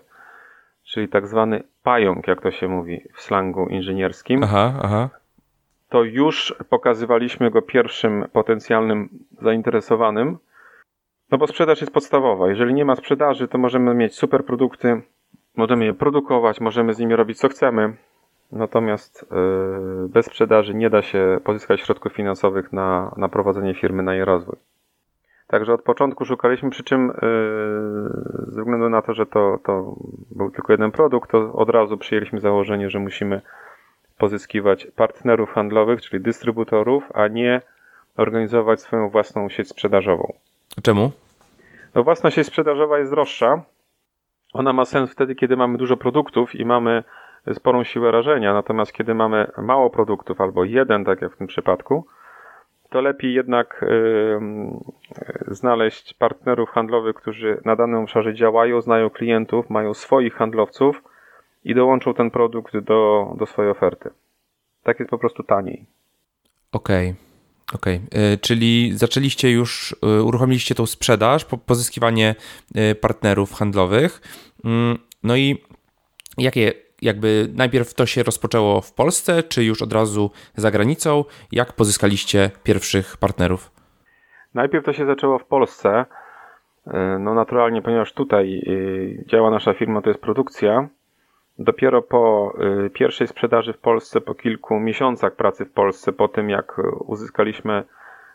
czyli 0.84 1.08
tak 1.08 1.28
zwany 1.28 1.64
pająk, 1.84 2.28
jak 2.28 2.42
to 2.42 2.52
się 2.52 2.68
mówi 2.68 3.02
w 3.14 3.22
slangu 3.22 3.68
inżynierskim, 3.68 4.44
aha, 4.44 4.74
aha. 4.84 5.10
to 5.90 6.04
już 6.04 6.56
pokazywaliśmy 6.70 7.52
go 7.52 7.62
pierwszym 7.62 8.26
potencjalnym 8.34 9.10
zainteresowanym, 9.42 10.38
no 11.32 11.38
bo 11.38 11.48
sprzedaż 11.48 11.82
jest 11.82 11.94
podstawowa. 11.94 12.50
Jeżeli 12.50 12.74
nie 12.74 12.86
ma 12.86 12.96
sprzedaży, 12.96 13.48
to 13.48 13.58
możemy 13.58 13.96
mieć 13.96 14.16
super 14.16 14.46
produkty, 14.46 15.02
możemy 15.56 15.86
je 15.86 15.94
produkować, 15.94 16.62
możemy 16.62 16.94
z 16.94 17.00
nimi 17.00 17.16
robić 17.16 17.38
co 17.38 17.50
chcemy. 17.50 17.94
Natomiast 18.52 19.26
yy, 19.32 20.10
bez 20.10 20.26
sprzedaży 20.26 20.74
nie 20.74 20.90
da 20.90 21.02
się 21.02 21.40
pozyskać 21.44 21.82
środków 21.82 22.14
finansowych 22.14 22.74
na, 22.74 23.14
na 23.18 23.30
prowadzenie 23.30 23.74
firmy, 23.74 24.04
na 24.04 24.16
jej 24.16 24.26
rozwój. 24.26 24.56
Także 25.48 25.74
od 25.74 25.82
początku 25.82 26.26
szukaliśmy, 26.26 26.70
przy 26.70 26.84
czym 26.84 27.08
yy, 27.08 28.52
ze 28.52 28.62
względu 28.62 28.90
na 28.90 29.02
to, 29.02 29.14
że 29.14 29.26
to, 29.26 29.60
to 29.64 29.96
był 30.32 30.52
tylko 30.52 30.74
jeden 30.74 30.92
produkt, 30.92 31.32
to 31.32 31.54
od 31.54 31.70
razu 31.70 31.98
przyjęliśmy 31.98 32.40
założenie, 32.40 32.90
że 32.90 33.00
musimy 33.00 33.42
pozyskiwać 34.18 34.88
partnerów 34.96 35.50
handlowych, 35.50 36.02
czyli 36.02 36.24
dystrybutorów, 36.24 37.04
a 37.14 37.28
nie 37.28 37.62
organizować 38.18 38.82
swoją 38.82 39.10
własną 39.10 39.50
sieć 39.50 39.70
sprzedażową. 39.70 40.34
Czemu? 40.84 41.12
No 41.96 42.04
własna 42.04 42.32
sieć 42.32 42.48
sprzedażowa 42.48 43.00
jest 43.00 43.12
droższa. 43.12 43.62
Ona 44.54 44.74
ma 44.74 44.86
sens 44.86 45.12
wtedy, 45.12 45.36
kiedy 45.36 45.58
mamy 45.58 45.78
dużo 45.78 45.98
produktów 45.98 46.56
i 46.56 46.66
mamy 46.66 47.04
sporą 47.54 47.84
siłę 47.84 48.12
rażenia, 48.12 48.54
natomiast 48.54 48.94
kiedy 48.94 49.14
mamy 49.14 49.52
mało 49.58 49.90
produktów 49.90 50.42
albo 50.42 50.64
jeden, 50.64 51.06
tak 51.06 51.22
jak 51.22 51.34
w 51.34 51.38
tym 51.38 51.48
przypadku, 51.48 52.06
to 52.90 53.02
lepiej 53.02 53.34
jednak 53.34 53.86
yy, 53.90 55.56
znaleźć 55.56 56.14
partnerów 56.14 56.70
handlowych, 56.70 57.16
którzy 57.16 57.62
na 57.66 57.76
danym 57.76 58.00
obszarze 58.00 58.34
działają, 58.34 58.82
znają 58.82 59.10
klientów, 59.10 59.70
mają 59.70 59.94
swoich 59.94 60.34
handlowców 60.34 61.04
i 61.64 61.76
dołączą 61.76 62.14
ten 62.14 62.32
produkt 62.32 62.78
do, 62.78 63.34
do 63.38 63.46
swojej 63.46 63.72
oferty. 63.72 64.10
Tak 64.84 65.00
jest 65.00 65.10
po 65.10 65.18
prostu 65.18 65.44
taniej. 65.44 65.86
Okej. 66.72 67.10
Okay. 67.10 67.27
Okej, 67.76 68.02
okay. 68.08 68.38
czyli 68.42 68.92
zaczęliście 68.98 69.52
już, 69.52 69.96
y, 70.20 70.24
uruchomiliście 70.24 70.76
tą 70.76 70.86
sprzedaż, 70.86 71.46
pozyskiwanie 71.46 72.36
y, 72.92 72.96
partnerów 72.96 73.54
handlowych. 73.54 74.22
Mm, 74.66 74.98
no 75.24 75.36
i 75.36 75.64
jakie, 76.38 76.74
jakby 77.02 77.50
najpierw 77.54 77.94
to 77.94 78.06
się 78.06 78.24
rozpoczęło 78.24 78.82
w 78.82 78.94
Polsce, 78.94 79.44
czy 79.44 79.64
już 79.64 79.82
od 79.82 79.94
razu 79.94 80.32
za 80.56 80.72
granicą? 80.72 81.26
Jak 81.52 81.74
pozyskaliście 81.74 82.52
pierwszych 82.64 83.18
partnerów? 83.18 83.72
Najpierw 84.54 84.86
to 84.86 84.94
się 84.94 85.06
zaczęło 85.06 85.40
w 85.40 85.46
Polsce. 85.46 86.06
No 87.20 87.34
naturalnie, 87.34 87.82
ponieważ 87.82 88.14
tutaj 88.14 88.62
działa 89.26 89.52
nasza 89.52 89.74
firma, 89.74 90.02
to 90.02 90.10
jest 90.10 90.22
produkcja. 90.22 90.90
Dopiero 91.60 92.02
po 92.02 92.54
y, 92.86 92.90
pierwszej 92.90 93.28
sprzedaży 93.28 93.74
w 93.74 93.78
Polsce, 93.78 94.22
po 94.22 94.36
kilku 94.36 94.80
miesiącach 94.80 95.36
pracy 95.36 95.66
w 95.66 95.72
Polsce, 95.72 96.14
po 96.14 96.28
tym 96.28 96.50
jak 96.50 96.82
uzyskaliśmy 97.00 97.84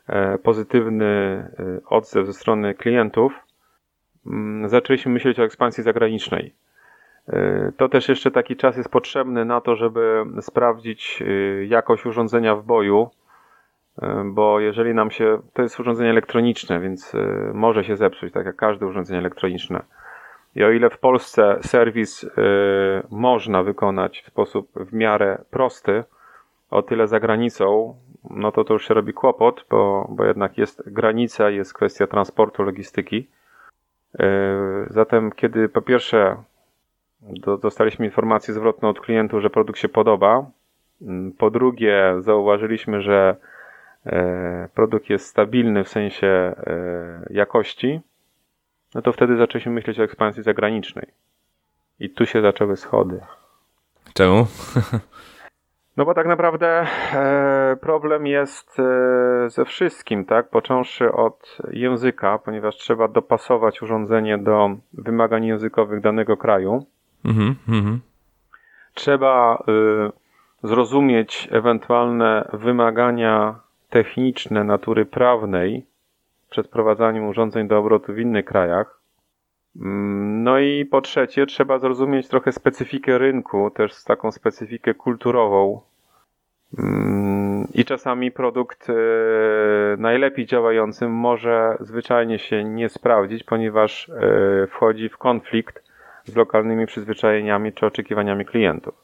e, 0.06 0.38
pozytywny 0.38 1.04
y, 1.60 1.80
odzew 1.86 2.26
ze 2.26 2.32
strony 2.32 2.74
klientów, 2.74 3.32
mm, 4.26 4.68
zaczęliśmy 4.68 5.12
myśleć 5.12 5.40
o 5.40 5.44
ekspansji 5.44 5.84
zagranicznej. 5.84 6.54
Y, 7.28 7.72
to 7.76 7.88
też 7.88 8.08
jeszcze 8.08 8.30
taki 8.30 8.56
czas 8.56 8.76
jest 8.76 8.88
potrzebny 8.88 9.44
na 9.44 9.60
to, 9.60 9.76
żeby 9.76 10.24
sprawdzić 10.40 11.22
jakość 11.66 12.06
urządzenia 12.06 12.56
w 12.56 12.64
boju, 12.64 13.10
bo 14.24 14.60
jeżeli 14.60 14.94
nam 14.94 15.10
się, 15.10 15.38
to 15.52 15.62
jest 15.62 15.80
urządzenie 15.80 16.10
elektroniczne, 16.10 16.80
więc 16.80 17.12
może 17.54 17.84
się 17.84 17.96
zepsuć, 17.96 18.32
tak 18.32 18.46
jak 18.46 18.56
każde 18.56 18.86
urządzenie 18.86 19.18
elektroniczne. 19.18 19.82
I 20.54 20.64
o 20.64 20.70
ile 20.70 20.90
w 20.90 20.98
Polsce 20.98 21.58
serwis 21.62 22.24
y, 22.24 22.28
można 23.10 23.62
wykonać 23.62 24.22
w 24.22 24.26
sposób 24.26 24.70
w 24.76 24.92
miarę 24.92 25.38
prosty, 25.50 26.04
o 26.70 26.82
tyle 26.82 27.08
za 27.08 27.20
granicą, 27.20 27.94
no 28.30 28.52
to 28.52 28.64
to 28.64 28.72
już 28.72 28.88
się 28.88 28.94
robi 28.94 29.12
kłopot, 29.12 29.64
bo, 29.70 30.06
bo 30.10 30.24
jednak 30.24 30.58
jest 30.58 30.82
granica, 30.86 31.50
jest 31.50 31.74
kwestia 31.74 32.06
transportu, 32.06 32.62
logistyki. 32.62 33.28
Y, 34.20 34.24
zatem, 34.90 35.32
kiedy 35.32 35.68
po 35.68 35.82
pierwsze 35.82 36.36
do, 37.20 37.58
dostaliśmy 37.58 38.06
informację 38.06 38.54
zwrotną 38.54 38.88
od 38.88 39.00
klientów, 39.00 39.42
że 39.42 39.50
produkt 39.50 39.78
się 39.78 39.88
podoba, 39.88 40.46
mm, 41.02 41.32
po 41.32 41.50
drugie 41.50 42.14
zauważyliśmy, 42.18 43.02
że 43.02 43.36
y, 44.06 44.10
produkt 44.74 45.10
jest 45.10 45.26
stabilny 45.26 45.84
w 45.84 45.88
sensie 45.88 46.54
jakości, 47.30 48.00
no 48.94 49.02
to 49.02 49.12
wtedy 49.12 49.36
zaczęliśmy 49.36 49.72
myśleć 49.72 50.00
o 50.00 50.02
ekspansji 50.02 50.42
zagranicznej. 50.42 51.06
I 52.00 52.10
tu 52.10 52.26
się 52.26 52.42
zaczęły 52.42 52.76
schody. 52.76 53.20
Czemu? 54.14 54.46
No 55.96 56.04
bo 56.04 56.14
tak 56.14 56.26
naprawdę 56.26 56.86
e, 57.14 57.76
problem 57.80 58.26
jest 58.26 58.78
e, 58.80 58.84
ze 59.50 59.64
wszystkim, 59.64 60.24
tak? 60.24 60.50
Począwszy 60.50 61.12
od 61.12 61.58
języka, 61.70 62.38
ponieważ 62.38 62.76
trzeba 62.76 63.08
dopasować 63.08 63.82
urządzenie 63.82 64.38
do 64.38 64.70
wymagań 64.92 65.44
językowych 65.44 66.00
danego 66.00 66.36
kraju. 66.36 66.86
Mm 67.24 67.54
-hmm. 67.68 67.98
Trzeba 68.94 69.64
y, 69.68 70.68
zrozumieć 70.68 71.48
ewentualne 71.50 72.48
wymagania 72.52 73.60
techniczne 73.90 74.64
natury 74.64 75.06
prawnej 75.06 75.86
przed 76.52 76.66
wprowadzaniem 76.66 77.28
urządzeń 77.28 77.68
do 77.68 77.78
obrotu 77.78 78.12
w 78.12 78.18
innych 78.18 78.44
krajach. 78.44 79.00
Mm, 79.76 80.42
no 80.42 80.58
i 80.58 80.84
po 80.84 81.00
trzecie, 81.00 81.46
trzeba 81.46 81.78
zrozumieć 81.78 82.28
trochę 82.28 82.52
specyfikę 82.52 83.18
rynku, 83.18 83.70
też 83.70 84.04
taką 84.04 84.32
specyfikę 84.32 84.94
kulturową. 84.94 85.80
Mm, 86.78 87.68
I 87.74 87.84
czasami 87.84 88.30
produkt 88.30 88.90
e, 88.90 88.94
najlepiej 89.98 90.46
działający 90.46 91.08
może 91.08 91.76
zwyczajnie 91.80 92.38
się 92.38 92.64
nie 92.64 92.88
sprawdzić, 92.88 93.44
ponieważ 93.44 94.08
e, 94.08 94.66
wchodzi 94.66 95.08
w 95.08 95.18
konflikt 95.18 95.82
z 96.24 96.36
lokalnymi 96.36 96.86
przyzwyczajeniami 96.86 97.72
czy 97.72 97.86
oczekiwaniami 97.86 98.44
klientów. 98.44 99.01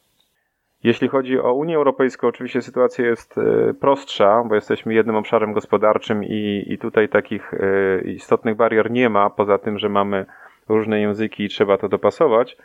Jeśli 0.84 1.08
chodzi 1.08 1.40
o 1.40 1.52
Unię 1.52 1.76
Europejską, 1.76 2.28
oczywiście 2.28 2.62
sytuacja 2.62 3.06
jest 3.06 3.38
e, 3.38 3.74
prostsza, 3.74 4.44
bo 4.44 4.54
jesteśmy 4.54 4.94
jednym 4.94 5.16
obszarem 5.16 5.52
gospodarczym 5.52 6.24
i, 6.24 6.64
i 6.66 6.78
tutaj 6.78 7.08
takich 7.08 7.54
e, 7.54 8.00
istotnych 8.00 8.56
barier 8.56 8.90
nie 8.90 9.08
ma, 9.10 9.30
poza 9.30 9.58
tym, 9.58 9.78
że 9.78 9.88
mamy 9.88 10.26
różne 10.68 11.00
języki 11.00 11.44
i 11.44 11.48
trzeba 11.48 11.78
to 11.78 11.88
dopasować. 11.88 12.56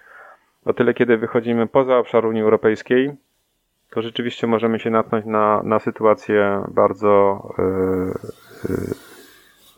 O 0.65 0.73
tyle, 0.73 0.93
kiedy 0.93 1.17
wychodzimy 1.17 1.67
poza 1.67 1.97
obszar 1.97 2.25
Unii 2.25 2.41
Europejskiej, 2.41 3.13
to 3.89 4.01
rzeczywiście 4.01 4.47
możemy 4.47 4.79
się 4.79 4.89
natknąć 4.89 5.25
na, 5.25 5.63
na 5.63 5.79
sytuacje 5.79 6.63
bardzo 6.67 7.43
yy, 7.57 7.65
yy, 8.69 8.93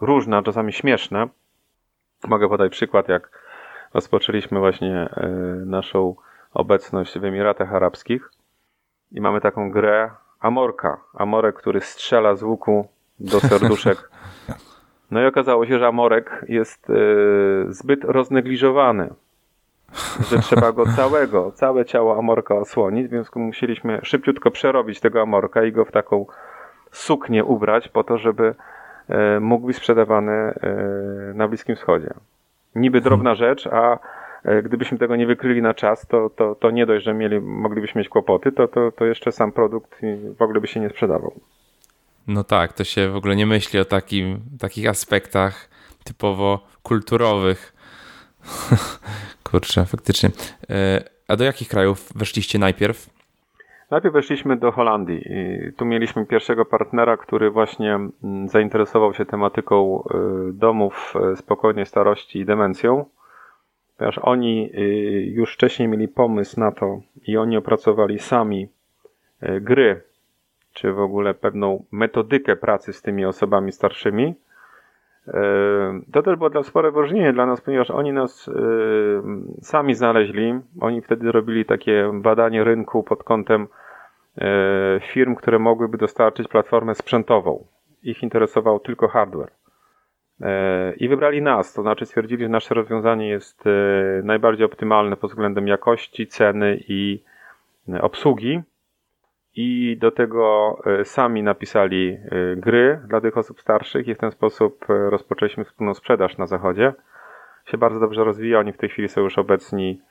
różne, 0.01 0.43
czasami 0.43 0.73
śmieszne. 0.73 1.27
Mogę 2.27 2.49
podać 2.49 2.71
przykład, 2.71 3.09
jak 3.09 3.29
rozpoczęliśmy 3.93 4.59
właśnie 4.59 5.09
yy, 5.17 5.65
naszą 5.65 6.15
obecność 6.55 7.19
w 7.19 7.25
Emiratach 7.25 7.73
Arabskich 7.73 8.31
i 9.11 9.21
mamy 9.21 9.41
taką 9.41 9.71
grę 9.71 10.11
Amorka. 10.39 11.01
Amorek, 11.13 11.55
który 11.55 11.81
strzela 11.81 12.35
z 12.35 12.43
łuku 12.43 12.87
do 13.19 13.39
serduszek. 13.39 13.97
No 15.11 15.21
i 15.21 15.25
okazało 15.25 15.65
się, 15.65 15.79
że 15.79 15.87
Amorek 15.87 16.45
jest 16.47 16.89
yy, 16.89 17.65
zbyt 17.69 18.03
roznegliżowany, 18.03 19.09
że 20.29 20.39
trzeba 20.39 20.71
go 20.71 20.85
całego, 20.85 21.51
całe 21.51 21.85
ciało 21.85 22.17
Amorka 22.17 22.55
osłonić, 22.55 23.07
w 23.07 23.09
związku 23.09 23.39
musieliśmy 23.39 23.99
szybciutko 24.03 24.51
przerobić 24.51 24.99
tego 24.99 25.21
Amorka 25.21 25.63
i 25.63 25.71
go 25.71 25.85
w 25.85 25.91
taką 25.91 26.25
suknię 26.91 27.45
ubrać 27.45 27.87
po 27.87 28.03
to, 28.03 28.17
żeby 28.17 28.55
yy, 29.09 29.39
mógł 29.39 29.67
być 29.67 29.77
sprzedawany 29.77 30.59
yy, 30.63 31.33
na 31.33 31.47
Bliskim 31.47 31.75
Wschodzie. 31.75 32.13
Niby 32.75 33.01
drobna 33.01 33.35
rzecz, 33.35 33.67
a 33.67 33.99
E, 33.99 34.24
gdybyśmy 34.63 34.97
tego 34.97 35.15
nie 35.15 35.27
wykryli 35.27 35.61
na 35.61 35.73
czas, 35.73 36.07
to, 36.07 36.29
to, 36.29 36.55
to 36.55 36.71
nie 36.71 36.85
dość, 36.85 37.05
że 37.05 37.13
mieli, 37.13 37.41
moglibyśmy 37.41 37.99
mieć 37.99 38.09
kłopoty, 38.09 38.51
to, 38.51 38.67
to, 38.67 38.91
to 38.91 39.05
jeszcze 39.05 39.31
sam 39.31 39.51
produkt 39.51 40.01
w 40.37 40.41
ogóle 40.41 40.61
by 40.61 40.67
się 40.67 40.79
nie 40.79 40.89
sprzedawał. 40.89 41.33
No 42.27 42.43
tak, 42.43 42.73
to 42.73 42.83
się 42.83 43.09
w 43.09 43.15
ogóle 43.15 43.35
nie 43.35 43.45
myśli 43.45 43.79
o 43.79 43.85
takim, 43.85 44.39
takich 44.59 44.89
aspektach 44.89 45.69
typowo 46.03 46.67
kulturowych. 46.83 47.73
Kurczę, 49.51 49.85
faktycznie. 49.85 50.29
E, 50.69 51.03
a 51.27 51.35
do 51.35 51.43
jakich 51.43 51.67
krajów 51.67 52.09
weszliście 52.15 52.59
najpierw? 52.59 53.09
Najpierw 53.91 54.13
weszliśmy 54.13 54.57
do 54.57 54.71
Holandii. 54.71 55.21
I 55.25 55.73
tu 55.73 55.85
mieliśmy 55.85 56.25
pierwszego 56.25 56.65
partnera, 56.65 57.17
który 57.17 57.51
właśnie 57.51 57.93
mm, 57.95 58.47
zainteresował 58.47 59.13
się 59.13 59.25
tematyką 59.25 60.03
y, 60.49 60.53
domów 60.53 61.13
spokojnej 61.35 61.85
starości 61.85 62.39
i 62.39 62.45
demencją, 62.45 63.05
ponieważ 63.97 64.17
oni 64.17 64.71
y, 64.73 64.79
już 65.33 65.53
wcześniej 65.53 65.87
mieli 65.87 66.07
pomysł 66.07 66.59
na 66.59 66.71
to 66.71 66.99
i 67.27 67.37
oni 67.37 67.57
opracowali 67.57 68.19
sami 68.19 68.67
gry, 69.61 70.01
czy 70.73 70.91
w 70.93 70.99
ogóle 70.99 71.33
pewną 71.33 71.85
metodykę 71.91 72.55
pracy 72.55 72.93
z 72.93 73.01
tymi 73.01 73.25
osobami 73.25 73.71
starszymi. 73.71 74.35
To 76.13 76.23
też 76.23 76.35
było 76.35 76.49
dla 76.49 76.63
spore 76.63 76.91
wyróżnienie 76.91 77.33
dla 77.33 77.45
nas, 77.45 77.61
ponieważ 77.61 77.91
oni 77.91 78.13
nas 78.13 78.49
sami 79.61 79.95
znaleźli. 79.95 80.59
Oni 80.81 81.01
wtedy 81.01 81.31
robili 81.31 81.65
takie 81.65 82.11
badanie 82.13 82.63
rynku 82.63 83.03
pod 83.03 83.23
kątem 83.23 83.67
firm, 85.13 85.35
które 85.35 85.59
mogłyby 85.59 85.97
dostarczyć 85.97 86.47
platformę 86.47 86.95
sprzętową. 86.95 87.65
Ich 88.03 88.23
interesował 88.23 88.79
tylko 88.79 89.07
hardware. 89.07 89.51
E, 90.41 90.93
I 90.93 91.09
wybrali 91.09 91.41
nas, 91.41 91.73
to 91.73 91.81
znaczy 91.81 92.05
stwierdzili, 92.05 92.43
że 92.43 92.49
nasze 92.49 92.75
rozwiązanie 92.75 93.29
jest 93.29 93.67
e, 93.67 93.71
najbardziej 94.23 94.65
optymalne 94.65 95.17
pod 95.17 95.29
względem 95.29 95.67
jakości, 95.67 96.27
ceny 96.27 96.79
i 96.87 97.23
obsługi. 98.01 98.61
I 99.57 99.97
do 99.99 100.11
tego 100.11 100.77
sami 101.03 101.43
napisali 101.43 102.17
gry 102.57 103.01
dla 103.07 103.21
tych 103.21 103.37
osób 103.37 103.61
starszych 103.61 104.07
i 104.07 104.15
w 104.15 104.17
ten 104.17 104.31
sposób 104.31 104.85
rozpoczęliśmy 104.87 105.65
wspólną 105.65 105.93
sprzedaż 105.93 106.37
na 106.37 106.47
zachodzie. 106.47 106.93
Się 107.65 107.77
bardzo 107.77 107.99
dobrze 107.99 108.23
rozwija, 108.23 108.59
oni 108.59 108.73
w 108.73 108.77
tej 108.77 108.89
chwili 108.89 109.09
są 109.09 109.21
już 109.21 109.37
obecni 109.37 110.01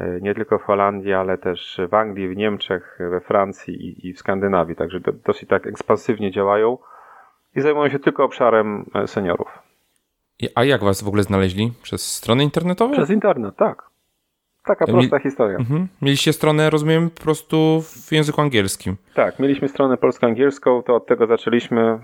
E, 0.00 0.20
nie 0.20 0.34
tylko 0.34 0.58
w 0.58 0.62
Holandii, 0.62 1.12
ale 1.12 1.38
też 1.38 1.80
w 1.90 1.94
Anglii, 1.94 2.28
w 2.28 2.36
Niemczech, 2.36 2.98
we 3.10 3.20
Francji 3.20 4.08
i, 4.08 4.12
w 4.12 4.18
Skandynawii. 4.18 4.76
Także 4.76 5.00
do, 5.00 5.12
dosyć 5.12 5.48
tak 5.48 5.66
ekspansywnie 5.66 6.30
działają 6.30 6.78
i 7.56 7.60
zajmują 7.60 7.88
się 7.88 7.98
tylko 7.98 8.24
obszarem 8.24 8.90
e, 8.94 9.06
seniorów. 9.06 9.58
A 10.54 10.64
jak 10.64 10.84
was 10.84 11.02
w 11.02 11.08
ogóle 11.08 11.22
znaleźli? 11.22 11.72
Przez 11.82 12.14
stronę 12.14 12.44
internetową? 12.44 12.92
Przez 12.92 13.10
internet, 13.10 13.56
tak. 13.56 13.90
Taka 14.64 14.86
prosta 14.86 15.18
historia. 15.18 15.58
Mhm. 15.58 15.88
Mieliście 16.02 16.32
stronę, 16.32 16.70
rozumiem, 16.70 17.10
po 17.10 17.22
prostu 17.22 17.82
w 17.82 18.12
języku 18.12 18.40
angielskim. 18.40 18.96
Tak, 19.14 19.38
mieliśmy 19.38 19.68
stronę 19.68 19.96
polsko-angielską, 19.96 20.82
to 20.82 20.94
od 20.94 21.06
tego 21.06 21.26
zaczęliśmy 21.26 21.98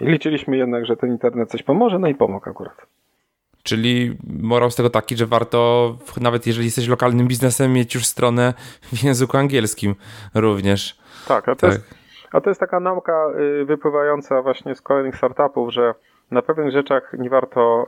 i 0.00 0.06
liczyliśmy 0.06 0.56
jednak, 0.56 0.86
że 0.86 0.96
ten 0.96 1.10
internet 1.10 1.50
coś 1.50 1.62
pomoże, 1.62 1.98
no 1.98 2.08
i 2.08 2.14
pomógł 2.14 2.50
akurat. 2.50 2.86
Czyli 3.62 4.16
morał 4.40 4.70
z 4.70 4.76
tego 4.76 4.90
taki, 4.90 5.16
że 5.16 5.26
warto, 5.26 5.96
nawet 6.20 6.46
jeżeli 6.46 6.66
jesteś 6.66 6.88
lokalnym 6.88 7.28
biznesem, 7.28 7.72
mieć 7.72 7.94
już 7.94 8.06
stronę 8.06 8.54
w 8.92 9.04
języku 9.04 9.36
angielskim 9.36 9.94
również. 10.34 10.98
Tak, 11.28 11.48
a 11.48 11.54
to, 11.54 11.60
tak. 11.60 11.70
Jest, 11.70 11.99
a 12.32 12.40
to 12.40 12.50
jest 12.50 12.60
taka 12.60 12.80
nauka 12.80 13.26
y, 13.60 13.64
wypływająca 13.64 14.42
właśnie 14.42 14.74
z 14.74 14.82
kolejnych 14.82 15.16
startupów, 15.16 15.72
że 15.72 15.94
na 16.30 16.42
pewnych 16.42 16.70
rzeczach 16.70 17.12
nie 17.18 17.30
warto 17.30 17.86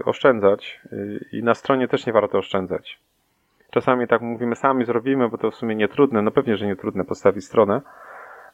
y, 0.00 0.04
oszczędzać 0.04 0.80
y, 0.92 1.24
i 1.32 1.42
na 1.42 1.54
stronie 1.54 1.88
też 1.88 2.06
nie 2.06 2.12
warto 2.12 2.38
oszczędzać. 2.38 3.00
Czasami 3.70 4.06
tak 4.06 4.20
mówimy, 4.20 4.56
sami 4.56 4.84
zrobimy, 4.84 5.28
bo 5.28 5.38
to 5.38 5.50
w 5.50 5.54
sumie 5.54 5.74
nie 5.74 5.88
trudne. 5.88 6.22
No 6.22 6.30
pewnie, 6.30 6.56
że 6.56 6.66
nie 6.66 6.76
trudne 6.76 7.04
postawić 7.04 7.44
stronę. 7.44 7.80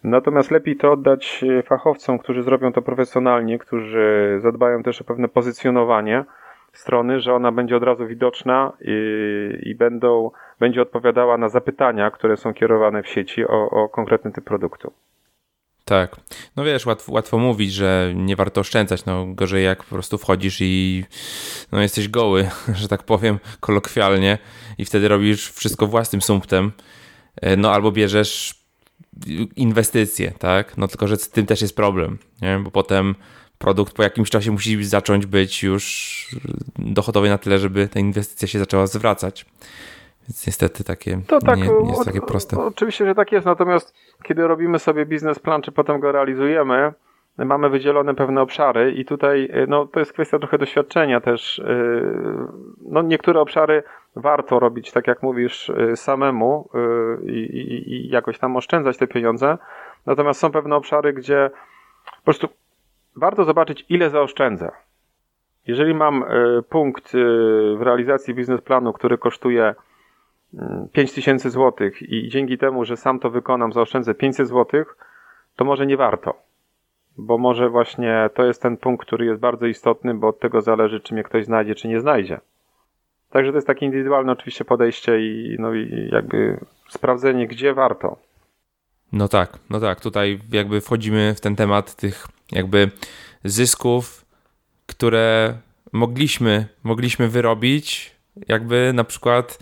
Natomiast 0.04 0.50
lepiej 0.50 0.76
to 0.76 0.92
oddać 0.92 1.44
fachowcom, 1.64 2.18
którzy 2.18 2.42
zrobią 2.42 2.72
to 2.72 2.82
profesjonalnie, 2.82 3.58
którzy 3.58 4.38
zadbają 4.38 4.82
też 4.82 5.00
o 5.00 5.04
pewne 5.04 5.28
pozycjonowanie 5.28 6.24
strony, 6.72 7.20
że 7.20 7.34
ona 7.34 7.52
będzie 7.52 7.76
od 7.76 7.82
razu 7.82 8.06
widoczna 8.06 8.72
i, 8.80 9.58
i 9.62 9.74
będą, 9.74 10.30
będzie 10.62 10.82
odpowiadała 10.82 11.38
na 11.38 11.48
zapytania, 11.48 12.10
które 12.10 12.36
są 12.36 12.54
kierowane 12.54 13.02
w 13.02 13.08
sieci 13.08 13.46
o, 13.46 13.70
o 13.70 13.88
konkretny 13.88 14.32
typ 14.32 14.44
produktu. 14.44 14.92
Tak. 15.84 16.16
No 16.56 16.64
wiesz, 16.64 16.86
łatwo, 16.86 17.12
łatwo 17.12 17.38
mówić, 17.38 17.72
że 17.72 18.12
nie 18.14 18.36
warto 18.36 18.60
oszczędzać. 18.60 19.04
No 19.04 19.26
gorzej 19.26 19.64
jak 19.64 19.84
po 19.84 19.94
prostu 19.94 20.18
wchodzisz 20.18 20.58
i 20.60 21.04
no, 21.72 21.82
jesteś 21.82 22.08
goły, 22.08 22.48
że 22.80 22.88
tak 22.88 23.02
powiem, 23.02 23.38
kolokwialnie 23.60 24.38
i 24.78 24.84
wtedy 24.84 25.08
robisz 25.08 25.52
wszystko 25.52 25.86
własnym 25.86 26.22
sumptem. 26.22 26.72
E, 27.40 27.56
no 27.56 27.72
albo 27.72 27.92
bierzesz 27.92 28.54
inwestycje, 29.56 30.32
tak? 30.38 30.76
No 30.78 30.88
tylko, 30.88 31.08
że 31.08 31.16
z 31.16 31.30
tym 31.30 31.46
też 31.46 31.62
jest 31.62 31.76
problem, 31.76 32.18
nie? 32.42 32.58
bo 32.58 32.70
potem 32.70 33.14
produkt 33.58 33.92
po 33.92 34.02
jakimś 34.02 34.30
czasie 34.30 34.50
musi 34.50 34.84
zacząć 34.84 35.26
być 35.26 35.62
już 35.62 36.36
dochodowy 36.78 37.28
na 37.28 37.38
tyle, 37.38 37.58
żeby 37.58 37.88
ta 37.88 38.00
inwestycja 38.00 38.48
się 38.48 38.58
zaczęła 38.58 38.86
zwracać. 38.86 39.46
Więc 40.28 40.46
niestety 40.46 40.84
takie 40.84 41.20
to 41.26 41.40
tak, 41.40 41.58
nie, 41.58 41.68
nie 41.82 41.90
jest 41.90 42.04
takie 42.04 42.20
proste. 42.20 42.56
Oczywiście, 42.64 43.06
że 43.06 43.14
tak 43.14 43.32
jest, 43.32 43.46
natomiast 43.46 43.94
kiedy 44.22 44.46
robimy 44.46 44.78
sobie 44.78 45.06
biznesplan, 45.06 45.62
czy 45.62 45.72
potem 45.72 46.00
go 46.00 46.12
realizujemy, 46.12 46.92
mamy 47.38 47.68
wydzielone 47.70 48.14
pewne 48.14 48.42
obszary 48.42 48.92
i 48.92 49.04
tutaj 49.04 49.50
no, 49.68 49.86
to 49.86 50.00
jest 50.00 50.12
kwestia 50.12 50.38
trochę 50.38 50.58
doświadczenia 50.58 51.20
też. 51.20 51.58
Yy, 51.58 52.46
no, 52.88 53.02
niektóre 53.02 53.40
obszary 53.40 53.82
warto 54.16 54.58
robić, 54.58 54.92
tak 54.92 55.06
jak 55.06 55.22
mówisz, 55.22 55.72
yy, 55.76 55.96
samemu 55.96 56.68
yy, 56.74 57.32
i, 57.32 57.92
i 57.92 58.08
jakoś 58.08 58.38
tam 58.38 58.56
oszczędzać 58.56 58.96
te 58.96 59.06
pieniądze. 59.06 59.58
Natomiast 60.06 60.40
są 60.40 60.50
pewne 60.50 60.76
obszary, 60.76 61.12
gdzie 61.12 61.50
po 62.04 62.24
prostu 62.24 62.48
warto 63.16 63.44
zobaczyć, 63.44 63.86
ile 63.88 64.10
zaoszczędzę. 64.10 64.70
Jeżeli 65.66 65.94
mam 65.94 66.24
punkt 66.68 67.12
w 67.76 67.82
realizacji 67.82 68.34
biznesplanu, 68.34 68.92
który 68.92 69.18
kosztuje 69.18 69.74
5000 70.92 71.48
mm, 71.48 71.52
zł 71.52 71.90
i 72.00 72.28
dzięki 72.28 72.58
temu, 72.58 72.84
że 72.84 72.96
sam 72.96 73.18
to 73.18 73.30
wykonam, 73.30 73.72
zaoszczędzę 73.72 74.14
500 74.14 74.48
zł, 74.48 74.84
to 75.56 75.64
może 75.64 75.86
nie 75.86 75.96
warto. 75.96 76.34
Bo 77.18 77.38
może 77.38 77.68
właśnie 77.68 78.30
to 78.34 78.44
jest 78.44 78.62
ten 78.62 78.76
punkt, 78.76 79.06
który 79.06 79.26
jest 79.26 79.40
bardzo 79.40 79.66
istotny, 79.66 80.14
bo 80.14 80.28
od 80.28 80.40
tego 80.40 80.60
zależy, 80.60 81.00
czy 81.00 81.14
mnie 81.14 81.22
ktoś 81.22 81.44
znajdzie, 81.44 81.74
czy 81.74 81.88
nie 81.88 82.00
znajdzie. 82.00 82.40
Także 83.30 83.50
to 83.52 83.56
jest 83.56 83.66
takie 83.66 83.86
indywidualne 83.86 84.32
oczywiście 84.32 84.64
podejście 84.64 85.20
i, 85.20 85.56
no 85.58 85.74
i 85.74 86.08
jakby 86.12 86.60
sprawdzenie, 86.88 87.46
gdzie 87.46 87.74
warto. 87.74 88.16
No 89.12 89.28
tak, 89.28 89.58
no 89.70 89.80
tak. 89.80 90.00
Tutaj 90.00 90.40
jakby 90.52 90.80
wchodzimy 90.80 91.34
w 91.34 91.40
ten 91.40 91.56
temat 91.56 91.94
tych 91.94 92.26
jakby 92.52 92.90
zysków, 93.44 94.24
które 94.86 95.54
mogliśmy, 95.92 96.66
mogliśmy 96.84 97.28
wyrobić, 97.28 98.16
jakby 98.48 98.92
na 98.94 99.04
przykład 99.04 99.58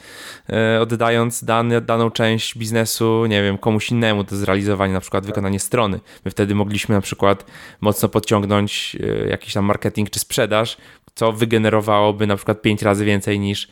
e, 0.49 0.81
oddając 0.81 1.45
dany, 1.45 1.81
daną 1.81 2.11
część 2.11 2.59
biznesu, 2.59 3.27
nie 3.27 3.43
wiem, 3.43 3.59
komuś 3.59 3.91
innemu 3.91 4.25
do 4.25 4.37
zrealizowania, 4.37 4.93
na 4.93 5.01
przykład 5.01 5.27
wykonanie 5.27 5.61
strony. 5.61 6.01
My 6.25 6.31
wtedy 6.31 6.55
mogliśmy 6.55 6.95
na 6.95 7.01
przykład 7.01 7.47
mocno 7.81 8.09
podciągnąć 8.09 8.97
e, 9.01 9.29
jakiś 9.29 9.55
tam 9.55 9.65
marketing 9.65 10.11
czy 10.11 10.21
sprzedaż, 10.21 10.77
co 11.15 11.33
wygenerowałoby 11.33 12.27
na 12.27 12.37
przykład 12.37 12.63
pięć 12.63 12.83
razy 12.83 13.05
więcej 13.05 13.41
niż 13.41 13.69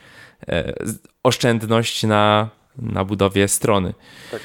e, 0.49 0.73
oszczędność 1.23 2.03
na, 2.03 2.51
na 2.79 3.05
budowie 3.05 3.49
strony. 3.49 3.95
Tak 4.31 4.41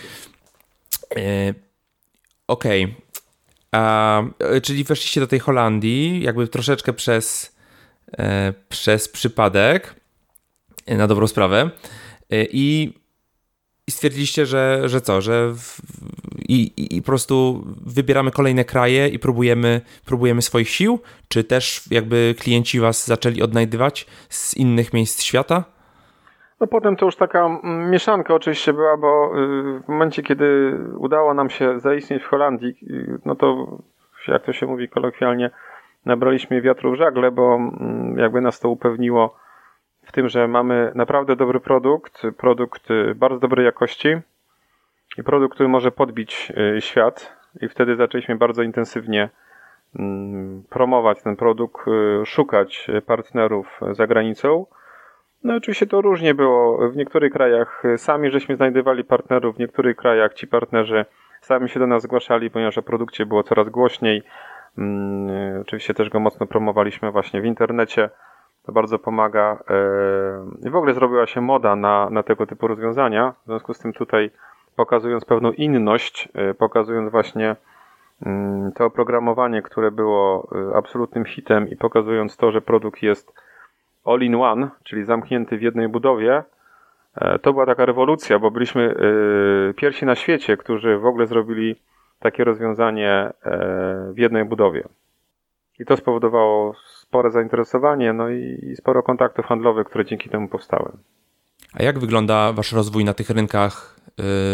Okej, 2.47 2.83
okay. 2.83 2.95
E, 4.49 4.61
czyli 4.61 4.83
weszliście 4.83 5.21
do 5.21 5.27
tej 5.27 5.39
Holandii 5.39 6.23
jakby 6.23 6.47
troszeczkę 6.47 6.93
przez, 6.93 7.55
przez 8.69 9.09
przypadek, 9.09 10.02
na 10.87 11.07
dobrą 11.07 11.27
sprawę. 11.27 11.69
I, 12.31 12.93
i 13.87 13.91
stwierdziliście, 13.91 14.45
że, 14.45 14.89
że 14.89 15.01
co, 15.01 15.21
że 15.21 15.49
w, 15.53 15.81
i, 16.49 16.71
i, 16.97 17.01
po 17.01 17.05
prostu 17.05 17.63
wybieramy 17.85 18.31
kolejne 18.31 18.63
kraje 18.63 19.07
i 19.07 19.19
próbujemy, 19.19 19.81
próbujemy 20.05 20.41
swoich 20.41 20.69
sił? 20.69 20.99
Czy 21.27 21.43
też 21.43 21.91
jakby 21.91 22.35
klienci 22.39 22.79
was 22.79 23.07
zaczęli 23.07 23.41
odnajdywać 23.41 24.05
z 24.29 24.57
innych 24.57 24.93
miejsc 24.93 25.23
świata? 25.23 25.63
No 26.59 26.67
potem 26.67 26.95
to 26.95 27.05
już 27.05 27.15
taka 27.15 27.59
mieszanka 27.65 28.33
oczywiście 28.33 28.73
była, 28.73 28.97
bo 28.97 29.31
y, 29.37 29.79
w 29.79 29.87
momencie, 29.87 30.23
kiedy 30.23 30.77
udało 30.97 31.33
nam 31.33 31.49
się 31.49 31.79
zaistnieć 31.79 32.23
w 32.23 32.27
Holandii, 32.27 32.77
y, 32.83 33.19
no 33.25 33.35
to 33.35 33.77
jak 34.27 34.45
to 34.45 34.53
się 34.53 34.65
mówi 34.65 34.89
kolokwialnie, 34.89 35.51
nabraliśmy 36.05 36.61
wiatru 36.61 36.91
w 36.91 36.95
żagle, 36.95 37.31
bo 37.31 37.55
mm, 37.55 38.17
jakby 38.17 38.41
nas 38.41 38.59
to 38.59 38.69
upewniło 38.69 39.35
tym, 40.13 40.29
że 40.29 40.47
mamy 40.47 40.91
naprawdę 40.95 41.35
dobry 41.35 41.59
produkt, 41.59 42.21
produkt 42.37 42.91
y, 42.91 43.15
bardzo 43.15 43.39
dobrej 43.39 43.65
jakości 43.65 44.07
i 45.17 45.23
produkt, 45.23 45.55
który 45.55 45.69
może 45.69 45.91
podbić 45.91 46.51
świat 46.79 47.37
i 47.61 47.67
wtedy 47.67 47.95
zaczęliśmy 47.95 48.35
bardzo 48.35 48.63
intensywnie 48.63 49.29
mm, 49.95 50.63
promować 50.69 51.23
ten 51.23 51.35
produkt, 51.35 51.85
szukać 52.25 52.87
partnerów 53.05 53.79
za 53.91 54.07
granicą. 54.07 54.65
No 55.43 55.55
oczywiście 55.55 55.87
to 55.87 56.01
różnie 56.01 56.33
było. 56.33 56.89
W 56.89 56.95
niektórych 56.95 57.33
krajach 57.33 57.83
sami 57.97 58.31
żeśmy 58.31 58.55
znajdowali 58.55 59.03
partnerów, 59.03 59.55
w 59.55 59.59
niektórych 59.59 59.97
krajach 59.97 60.33
ci 60.33 60.47
partnerzy 60.47 61.05
sami 61.41 61.69
się 61.69 61.79
do 61.79 61.87
nas 61.87 62.03
zgłaszali, 62.03 62.49
ponieważ 62.49 62.77
o 62.77 62.81
produkcie 62.81 63.25
było 63.25 63.43
coraz 63.43 63.69
głośniej. 63.69 64.23
Mm, 64.77 65.61
oczywiście 65.61 65.93
też 65.93 66.09
go 66.09 66.19
mocno 66.19 66.47
promowaliśmy 66.47 67.11
właśnie 67.11 67.41
w 67.41 67.45
internecie. 67.45 68.09
To 68.65 68.71
bardzo 68.71 68.99
pomaga. 68.99 69.63
I 70.65 70.69
w 70.69 70.75
ogóle 70.75 70.93
zrobiła 70.93 71.27
się 71.27 71.41
moda 71.41 71.75
na, 71.75 72.09
na 72.09 72.23
tego 72.23 72.47
typu 72.47 72.67
rozwiązania. 72.67 73.33
W 73.43 73.45
związku 73.45 73.73
z 73.73 73.79
tym 73.79 73.93
tutaj 73.93 74.31
pokazując 74.75 75.25
pewną 75.25 75.51
inność, 75.51 76.29
pokazując 76.57 77.11
właśnie 77.11 77.55
mm, 78.25 78.71
to 78.71 78.85
oprogramowanie, 78.85 79.61
które 79.61 79.91
było 79.91 80.47
absolutnym 80.75 81.25
hitem 81.25 81.69
i 81.69 81.75
pokazując 81.75 82.37
to, 82.37 82.51
że 82.51 82.61
produkt 82.61 83.01
jest 83.01 83.33
all 84.05 84.21
in 84.21 84.35
one, 84.35 84.69
czyli 84.83 85.03
zamknięty 85.03 85.57
w 85.57 85.61
jednej 85.61 85.89
budowie, 85.89 86.43
e, 87.15 87.39
to 87.39 87.53
była 87.53 87.65
taka 87.65 87.85
rewolucja, 87.85 88.39
bo 88.39 88.51
byliśmy 88.51 88.95
e, 89.69 89.73
pierwsi 89.73 90.05
na 90.05 90.15
świecie, 90.15 90.57
którzy 90.57 90.97
w 90.97 91.05
ogóle 91.05 91.27
zrobili 91.27 91.75
takie 92.19 92.43
rozwiązanie 92.43 93.11
e, 93.11 93.33
w 94.13 94.17
jednej 94.17 94.45
budowie. 94.45 94.83
I 95.79 95.85
to 95.85 95.97
spowodowało 95.97 96.75
spore 96.99 97.31
zainteresowanie, 97.31 98.13
no 98.13 98.29
i 98.29 98.73
sporo 98.77 99.03
kontaktów 99.03 99.45
handlowych, 99.45 99.87
które 99.87 100.05
dzięki 100.05 100.29
temu 100.29 100.47
powstały. 100.47 100.91
A 101.73 101.83
jak 101.83 101.99
wygląda 101.99 102.53
wasz 102.53 102.71
rozwój 102.71 103.05
na 103.05 103.13
tych 103.13 103.29
rynkach 103.29 103.99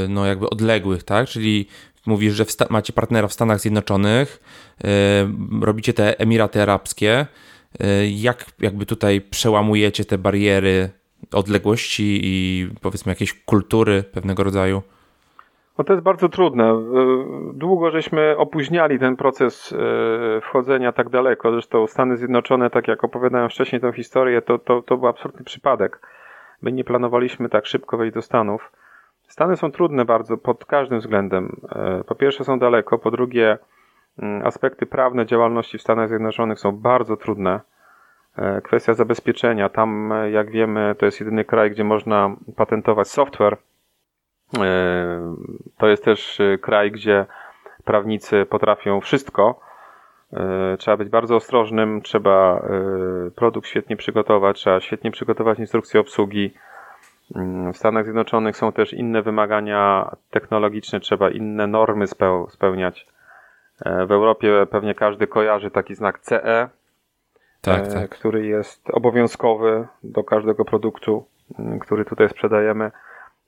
no 0.09 0.26
jakby 0.26 0.49
odległych, 0.49 1.03
tak? 1.03 1.28
Czyli 1.28 1.67
mówisz, 2.05 2.34
że 2.34 2.45
macie 2.70 2.93
partnera 2.93 3.28
w 3.28 3.34
Stanach 3.34 3.59
Zjednoczonych, 3.59 4.39
robicie 5.61 5.93
te 5.93 6.20
Emiraty 6.20 6.61
Arabskie. 6.61 7.26
Jak 8.11 8.45
jakby 8.59 8.86
tutaj 8.86 9.22
przełamujecie 9.22 10.05
te 10.05 10.17
bariery 10.17 10.89
odległości 11.32 12.20
i 12.24 12.67
powiedzmy 12.82 13.11
jakieś 13.11 13.34
kultury 13.34 14.03
pewnego 14.03 14.43
rodzaju? 14.43 14.82
No 15.80 15.86
to 15.86 15.93
jest 15.93 16.03
bardzo 16.03 16.30
trudne. 16.30 16.82
Długo 17.53 17.91
żeśmy 17.91 18.36
opóźniali 18.38 18.99
ten 18.99 19.15
proces 19.15 19.73
e, 19.73 20.41
wchodzenia 20.41 20.91
tak 20.91 21.09
daleko. 21.09 21.51
Zresztą 21.51 21.88
Stany 21.88 22.17
Zjednoczone, 22.17 22.69
tak 22.69 22.88
jak 22.88 23.03
opowiadałem 23.03 23.49
wcześniej 23.49 23.82
tę 23.82 23.93
historię, 23.93 24.41
to, 24.41 24.59
to, 24.59 24.82
to 24.82 24.97
był 24.97 25.07
absolutny 25.07 25.45
przypadek. 25.45 25.99
My 26.61 26.71
nie 26.71 26.84
planowaliśmy 26.84 27.49
tak 27.49 27.65
szybko 27.65 27.97
wejść 27.97 28.13
do 28.13 28.21
Stanów. 28.21 28.71
Stany 29.27 29.57
są 29.57 29.71
trudne 29.71 30.05
bardzo 30.05 30.38
pod 30.38 30.65
każdym 30.65 30.99
względem. 30.99 31.61
E, 31.75 32.03
po 32.03 32.15
pierwsze 32.15 32.43
są 32.43 32.59
daleko, 32.59 32.97
po 32.97 33.11
drugie 33.11 33.57
aspekty 34.43 34.86
prawne 34.86 35.25
działalności 35.25 35.77
w 35.77 35.82
Stanach 35.82 36.09
Zjednoczonych 36.09 36.59
są 36.59 36.71
bardzo 36.71 37.17
trudne. 37.17 37.59
Kwestia 38.63 38.93
zabezpieczenia. 38.93 39.69
Tam, 39.69 40.13
jak 40.32 40.51
wiemy, 40.51 40.95
to 40.97 41.05
jest 41.05 41.19
jedyny 41.19 41.45
kraj, 41.45 41.71
gdzie 41.71 41.84
można 41.84 42.36
patentować 42.55 43.07
software. 43.07 43.57
E, 44.58 45.36
to 45.78 45.88
jest 45.88 46.06
też 46.06 46.41
kraj, 46.62 46.91
gdzie 46.91 47.26
prawnicy 47.86 48.45
potrafią 48.45 49.02
wszystko. 49.02 49.60
Trzeba 50.78 50.97
być 50.97 51.10
bardzo 51.10 51.36
ostrożnym, 51.36 52.02
trzeba 52.02 52.68
produkt 53.36 53.68
świetnie 53.68 53.97
przygotować, 53.97 54.58
trzeba 54.60 54.80
świetnie 54.80 55.12
przygotować 55.12 55.60
instrukcję 55.60 56.00
obsługi. 56.00 56.54
Mm, 57.36 57.74
w 57.74 57.78
Stanach 57.78 58.04
Zjednoczonych 58.04 58.58
są 58.58 58.72
też 58.72 58.93
inne 58.93 59.22
wymagania 59.22 60.12
technologiczne, 60.30 61.00
trzeba 61.00 61.30
inne 61.30 61.68
normy 61.68 62.06
spełniać. 62.50 63.08
E, 63.86 64.06
w 64.06 64.12
Europie 64.12 64.68
pewnie 64.72 64.95
każdy 64.95 65.28
kojarzy 65.28 65.72
taki 65.72 65.95
znak 65.95 66.20
CE, 66.20 66.70
tak, 67.62 67.88
e, 67.88 67.93
tak. 67.93 68.10
który 68.10 68.45
jest 68.45 68.89
obowiązkowy 68.89 69.88
do 70.04 70.24
każdego 70.24 70.66
produktu, 70.66 71.26
mm, 71.60 71.80
który 71.80 72.06
tutaj 72.06 72.30
sprzedajemy. 72.30 72.91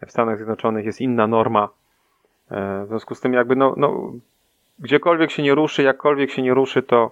W 0.08 0.12
Stanach 0.12 0.38
Zjednoczonych 0.38 0.86
jest 0.86 1.02
inna 1.02 1.28
norma. 1.28 1.70
E, 2.52 2.84
w 2.86 2.88
związku 2.88 3.16
z 3.16 3.22
tym, 3.22 3.34
jakby, 3.34 3.56
no, 3.56 3.74
no, 3.78 4.12
gdziekolwiek 4.80 5.32
się 5.32 5.43
nie 5.43 5.56
ruszy, 5.56 5.84
jakkolwiek 5.84 6.32
się 6.32 6.41
nie 6.41 6.54
ruszy, 6.54 6.84
to, 6.84 7.12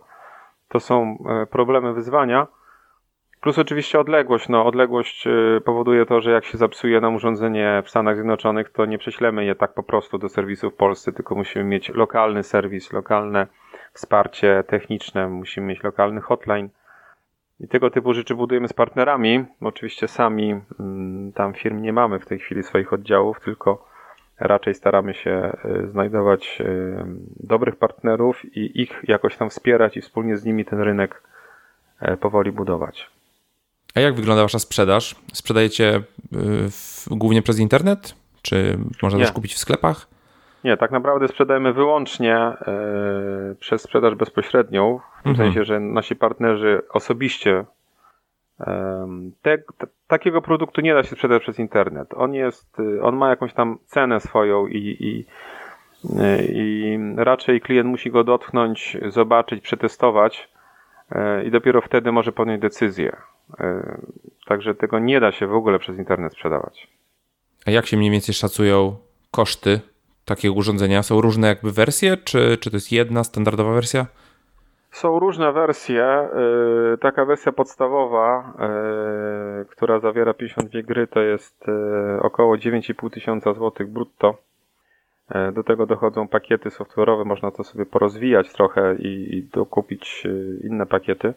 to 0.69 0.79
są 0.79 1.23
problemy, 1.49 1.93
wyzwania. 1.93 2.47
Plus 3.41 3.59
oczywiście 3.59 3.99
odległość. 3.99 4.49
No, 4.49 4.65
odległość 4.65 5.27
y, 5.27 5.61
powoduje 5.65 6.05
to, 6.05 6.21
że 6.21 6.31
jak 6.31 6.45
się 6.45 6.57
zepsuje 6.57 7.01
nam 7.01 7.15
urządzenie 7.15 7.81
w 7.85 7.89
Stanach 7.89 8.15
Zjednoczonych, 8.15 8.69
to 8.69 8.85
nie 8.85 8.97
prześlemy 8.97 9.45
je 9.45 9.55
tak 9.55 9.73
po 9.73 9.83
prostu 9.83 10.17
do 10.17 10.29
serwisu 10.29 10.71
w 10.71 10.75
Polsce, 10.75 11.11
tylko 11.11 11.35
musimy 11.35 11.65
mieć 11.65 11.89
lokalny 11.89 12.43
serwis, 12.43 12.93
lokalne 12.93 13.47
wsparcie 13.93 14.63
techniczne, 14.67 15.27
musimy 15.29 15.67
mieć 15.67 15.83
lokalny 15.83 16.21
hotline. 16.21 16.69
I 17.59 17.67
tego 17.67 17.89
typu 17.89 18.13
rzeczy 18.13 18.35
budujemy 18.35 18.67
z 18.67 18.73
partnerami. 18.73 19.45
Oczywiście 19.61 20.07
sami 20.07 20.59
mm, 20.79 21.33
tam 21.33 21.53
firm 21.53 21.81
nie 21.81 21.93
mamy 21.93 22.19
w 22.19 22.25
tej 22.25 22.39
chwili 22.39 22.63
swoich 22.63 22.93
oddziałów, 22.93 23.39
tylko 23.39 23.89
raczej 24.39 24.75
staramy 24.75 25.13
się 25.13 25.57
y, 25.65 25.87
znajdować 25.87 26.61
y, 26.61 27.05
dobrych 27.39 27.75
partnerów 27.75 28.55
i 28.57 28.81
ich 28.81 29.03
jakoś 29.07 29.37
tam 29.37 29.49
wspierać 29.49 29.97
i 29.97 30.01
wspólnie 30.01 30.37
z 30.37 30.45
nimi 30.45 30.65
ten 30.65 30.79
rynek 30.79 31.23
powoli 32.19 32.51
budować. 32.51 33.09
A 33.95 33.99
jak 33.99 34.15
wygląda 34.15 34.43
wasza 34.43 34.59
sprzedaż? 34.59 35.15
Sprzedajecie 35.33 35.95
y, 35.95 36.01
w, 36.69 37.05
głównie 37.11 37.41
przez 37.41 37.59
internet? 37.59 38.15
Czy 38.41 38.77
można 39.01 39.19
Nie. 39.19 39.25
też 39.25 39.33
kupić 39.33 39.53
w 39.53 39.57
sklepach? 39.57 40.07
Nie, 40.63 40.77
tak 40.77 40.91
naprawdę 40.91 41.27
sprzedajemy 41.27 41.73
wyłącznie 41.73 42.37
y, 43.51 43.55
przez 43.55 43.81
sprzedaż 43.81 44.15
bezpośrednią, 44.15 44.99
w 45.19 45.23
tym 45.23 45.31
mhm. 45.31 45.47
sensie, 45.47 45.63
że 45.63 45.79
nasi 45.79 46.15
partnerzy 46.15 46.81
osobiście 46.89 47.65
te, 49.41 49.57
te, 49.57 49.87
takiego 50.07 50.41
produktu 50.41 50.81
nie 50.81 50.93
da 50.93 51.03
się 51.03 51.09
sprzedać 51.09 51.41
przez 51.41 51.59
internet. 51.59 52.13
On 52.15 52.33
jest, 52.33 52.77
on 53.01 53.15
ma 53.15 53.29
jakąś 53.29 53.53
tam 53.53 53.77
cenę 53.85 54.19
swoją 54.19 54.67
i, 54.67 54.97
i, 54.99 55.25
i 56.49 56.97
raczej 57.17 57.61
klient 57.61 57.89
musi 57.89 58.11
go 58.11 58.23
dotknąć, 58.23 58.97
zobaczyć, 59.09 59.63
przetestować 59.63 60.49
i 61.45 61.51
dopiero 61.51 61.81
wtedy 61.81 62.11
może 62.11 62.31
podjąć 62.31 62.61
decyzję. 62.61 63.15
E, 63.59 63.97
także 64.45 64.75
tego 64.75 64.99
nie 64.99 65.19
da 65.19 65.31
się 65.31 65.47
w 65.47 65.53
ogóle 65.53 65.79
przez 65.79 65.97
internet 65.97 66.33
sprzedawać. 66.33 66.87
A 67.65 67.71
jak 67.71 67.85
się 67.85 67.97
mniej 67.97 68.11
więcej 68.11 68.35
szacują 68.35 68.97
koszty 69.31 69.79
takiego 70.29 70.53
urządzenia? 70.53 71.03
Są 71.03 71.21
różne 71.21 71.47
jakby 71.47 71.71
wersje, 71.71 72.17
czy, 72.17 72.57
czy 72.57 72.69
to 72.71 72.75
jest 72.75 72.91
jedna 72.91 73.23
standardowa 73.23 73.73
wersja? 73.73 74.05
Są 74.91 75.19
różne 75.19 75.51
wersje. 75.51 76.03
E, 76.03 76.29
taka 77.01 77.25
wersja 77.25 77.51
podstawowa, 77.51 78.53
e, 78.59 79.65
która 79.65 79.99
zawiera 79.99 80.33
52 80.33 80.81
gry, 80.81 81.07
to 81.07 81.19
jest 81.19 81.65
około 82.21 82.55
9,5 82.55 83.09
tysiąca 83.09 83.53
złotych 83.53 83.89
brutto. 83.89 84.37
Do 85.53 85.63
tego 85.63 85.85
dochodzą 85.85 86.27
pakiety 86.27 86.69
software'owe, 86.69 87.25
można 87.25 87.51
to 87.51 87.63
sobie 87.63 87.85
porozwijać 87.85 88.53
trochę 88.53 88.95
i, 88.95 89.47
dokupić 89.53 90.27
inne 90.63 90.85
pakiety. 90.85 91.33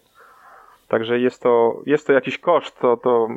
Także 0.88 1.20
jest 1.20 1.42
to, 1.42 1.80
jest 1.86 2.06
to 2.06 2.12
jakiś 2.12 2.38
koszt, 2.38 2.78
to, 2.80 2.96
to 2.96 3.28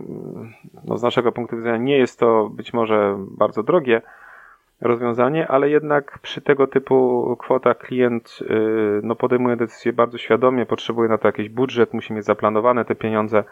no 0.86 0.98
z 0.98 1.04
naszego 1.04 1.32
punktu 1.32 1.58
widzenia 1.58 1.78
nie 1.78 1.98
jest 1.98 2.20
to 2.20 2.50
być 2.50 2.74
może 2.74 3.18
bardzo 3.20 3.64
drogie 3.64 4.02
rozwiązanie, 4.82 5.48
ale 5.48 5.70
jednak 5.70 6.20
przy 6.20 6.42
tego 6.42 6.68
typu 6.68 7.38
kwotach 7.40 7.78
klient 7.78 8.40
y, 8.42 9.02
no, 9.04 9.16
podejmuje 9.16 9.56
decyzję 9.56 9.94
bardzo 9.94 10.18
świadomie, 10.18 10.66
potrzebuje 10.66 11.10
na 11.10 11.18
to 11.18 11.28
jakiś 11.28 11.50
budżet, 11.50 11.94
musi 11.94 12.14
mieć 12.14 12.26
zaplanowane 12.26 12.86
te 12.86 12.96
pieniądze, 12.96 13.44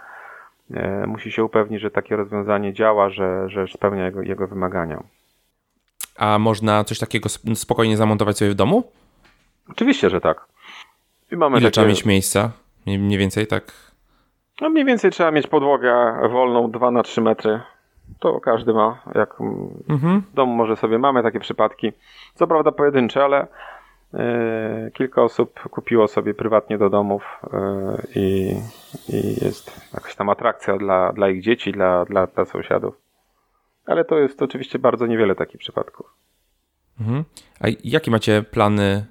y, 0.72 1.08
musi 1.08 1.32
się 1.32 1.44
upewnić, 1.44 1.82
że 1.82 1.92
takie 1.92 2.16
rozwiązanie 2.16 2.74
działa, 2.74 3.10
że, 3.10 3.50
że 3.50 3.68
spełnia 3.68 4.06
jego, 4.06 4.22
jego 4.22 4.48
wymagania. 4.48 5.04
A 6.18 6.40
można 6.40 6.84
coś 6.84 7.00
takiego 7.00 7.30
spokojnie 7.56 7.98
zamontować 7.98 8.38
sobie 8.38 8.52
w 8.52 8.56
domu? 8.56 8.84
Oczywiście, 9.70 10.10
że 10.10 10.22
tak. 10.22 10.46
I 11.32 11.38
mamy 11.38 11.58
Ile 11.58 11.62
takie... 11.62 11.72
trzeba 11.72 11.88
mieć 11.88 12.06
miejsca? 12.06 12.52
Mniej 12.86 13.18
więcej 13.18 13.48
tak 13.48 13.94
no 14.62 14.70
mniej 14.70 14.86
więcej 14.86 15.12
trzeba 15.12 15.32
mieć 15.32 15.48
podłogę 15.48 16.14
wolną 16.32 16.72
2 16.72 16.92
na 16.92 17.04
3 17.04 17.22
metry. 17.22 17.62
To 18.20 18.40
każdy 18.40 18.74
ma. 18.74 19.02
Jak 19.16 19.42
mhm. 19.90 20.22
w 20.22 20.34
domu 20.34 20.56
może 20.56 20.76
sobie 20.76 21.00
mamy 21.00 21.24
takie 21.24 21.40
przypadki. 21.40 21.92
Co 22.34 22.48
prawda 22.48 22.72
pojedyncze, 22.72 23.24
ale 23.24 23.48
yy, 24.14 24.92
kilka 24.94 25.24
osób 25.24 25.60
kupiło 25.60 26.08
sobie 26.08 26.34
prywatnie 26.34 26.78
do 26.78 26.90
domów 26.90 27.24
yy, 27.54 27.60
i, 28.16 28.56
i, 29.10 29.46
jest 29.46 29.92
jakaś 29.94 30.16
tam 30.16 30.30
atrakcja 30.30 30.78
dla, 30.78 31.14
dla 31.14 31.30
ich 31.30 31.42
dzieci, 31.42 31.72
dla, 31.72 32.06
dla, 32.06 32.28
dla 32.28 32.46
sąsiadów. 32.46 32.96
Ale 33.86 34.06
to 34.06 34.20
jest 34.20 34.42
oczywiście 34.42 34.80
bardzo 34.80 35.08
niewiele 35.08 35.36
takich 35.36 35.60
przypadków. 35.60 36.06
Mhm. 37.00 37.24
A 37.60 37.68
jakie 37.84 38.12
macie 38.12 38.44
plany 38.44 39.06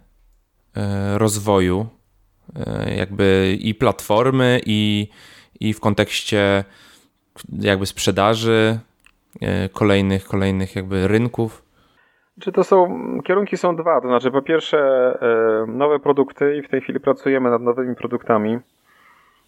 yy, 0.76 0.82
rozwoju 1.18 1.86
jakby 2.96 3.56
i 3.60 3.74
platformy, 3.74 4.60
i 4.66 5.08
i 5.62 5.74
w 5.74 5.80
kontekście 5.80 6.64
jakby 7.58 7.86
sprzedaży 7.86 8.78
e, 8.78 8.91
kolejnych, 9.72 10.24
kolejnych 10.24 10.76
jakby 10.76 11.08
rynków? 11.08 11.62
Czy 12.40 12.52
to 12.52 12.64
są, 12.64 12.88
kierunki 13.24 13.56
są 13.56 13.76
dwa, 13.76 14.00
to 14.00 14.08
znaczy 14.08 14.30
po 14.30 14.42
pierwsze 14.42 14.78
e, 14.78 15.66
nowe 15.66 15.98
produkty 15.98 16.56
i 16.56 16.62
w 16.62 16.68
tej 16.68 16.80
chwili 16.80 17.00
pracujemy 17.00 17.50
nad 17.50 17.62
nowymi 17.62 17.94
produktami. 17.94 18.58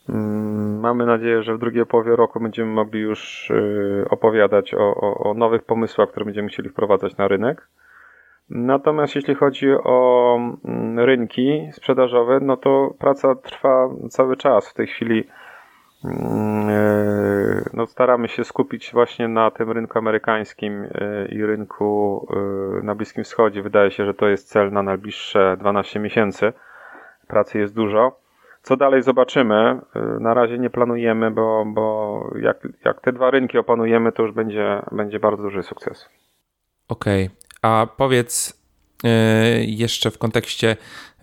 Mm, 0.09 0.81
mamy 0.81 1.07
nadzieję, 1.07 1.43
że 1.43 1.55
w 1.55 1.59
drugiej 1.59 1.87
połowie 1.87 2.17
roku 2.17 2.41
będziemy 2.41 2.73
mogli 2.73 3.01
już 3.01 3.51
e, 3.51 4.11
opowiadać 4.11 4.75
o, 4.75 4.95
o, 4.95 5.31
o 5.31 5.35
nowych 5.35 5.63
pomysłach, 5.63 6.09
które 6.09 6.25
będziemy 6.25 6.49
chcieli 6.49 6.69
wprowadzać 6.69 7.17
na 7.17 7.29
rynek. 7.29 7.69
Natomiast 8.51 9.15
jeśli 9.15 9.35
chodzi 9.35 9.69
o 9.85 10.39
mm, 10.65 10.99
rynki 10.99 11.69
sprzedażowe, 11.73 12.39
no 12.43 12.57
to 12.57 12.95
praca 12.99 13.35
trwa 13.35 13.89
cały 14.11 14.37
czas. 14.37 14.71
W 14.71 14.75
tej 14.75 14.87
chwili 14.87 15.21
e, 15.21 15.25
no, 17.73 17.87
staramy 17.87 18.29
się 18.29 18.45
skupić 18.45 18.93
właśnie 18.93 19.29
na 19.29 19.51
tym 19.51 19.71
rynku 19.71 19.99
amerykańskim 19.99 20.83
e, 20.83 21.27
i 21.29 21.47
rynku 21.47 22.27
e, 22.31 22.85
na 22.85 22.95
Bliskim 22.95 23.25
Wschodzie. 23.25 23.63
Wydaje 23.63 23.91
się, 23.91 24.05
że 24.05 24.15
to 24.15 24.29
jest 24.29 24.49
cel 24.49 24.73
na 24.73 24.83
najbliższe 24.83 25.57
12 25.61 26.01
miesięcy. 26.01 26.53
Pracy 27.27 27.59
jest 27.59 27.75
dużo. 27.75 28.21
Co 28.63 28.77
dalej 28.77 29.03
zobaczymy. 29.03 29.81
Na 30.21 30.35
razie 30.35 30.59
nie 30.59 30.71
planujemy, 30.71 31.31
bo, 31.31 31.65
bo 31.67 32.31
jak, 32.41 32.69
jak 32.85 33.01
te 33.01 33.13
dwa 33.13 33.31
rynki 33.31 33.59
opanujemy, 33.59 34.13
to 34.13 34.23
już 34.23 34.33
będzie, 34.33 34.83
będzie 34.93 35.21
bardzo 35.21 35.43
duży 35.43 35.63
sukces. 35.63 36.09
Okej, 36.89 37.25
okay. 37.27 37.37
A 37.63 37.87
powiedz 37.97 38.51
e, 38.51 38.64
jeszcze 39.67 40.11
w 40.11 40.19
kontekście 40.19 40.77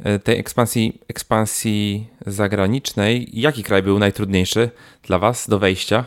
e, 0.04 0.20
tej 0.20 0.40
ekspansji, 0.40 1.02
ekspansji 1.10 2.08
zagranicznej, 2.26 3.28
jaki 3.34 3.64
kraj 3.64 3.84
był 3.84 4.00
najtrudniejszy 4.00 4.70
dla 5.04 5.20
Was 5.20 5.50
do 5.50 5.60
wejścia? 5.60 6.04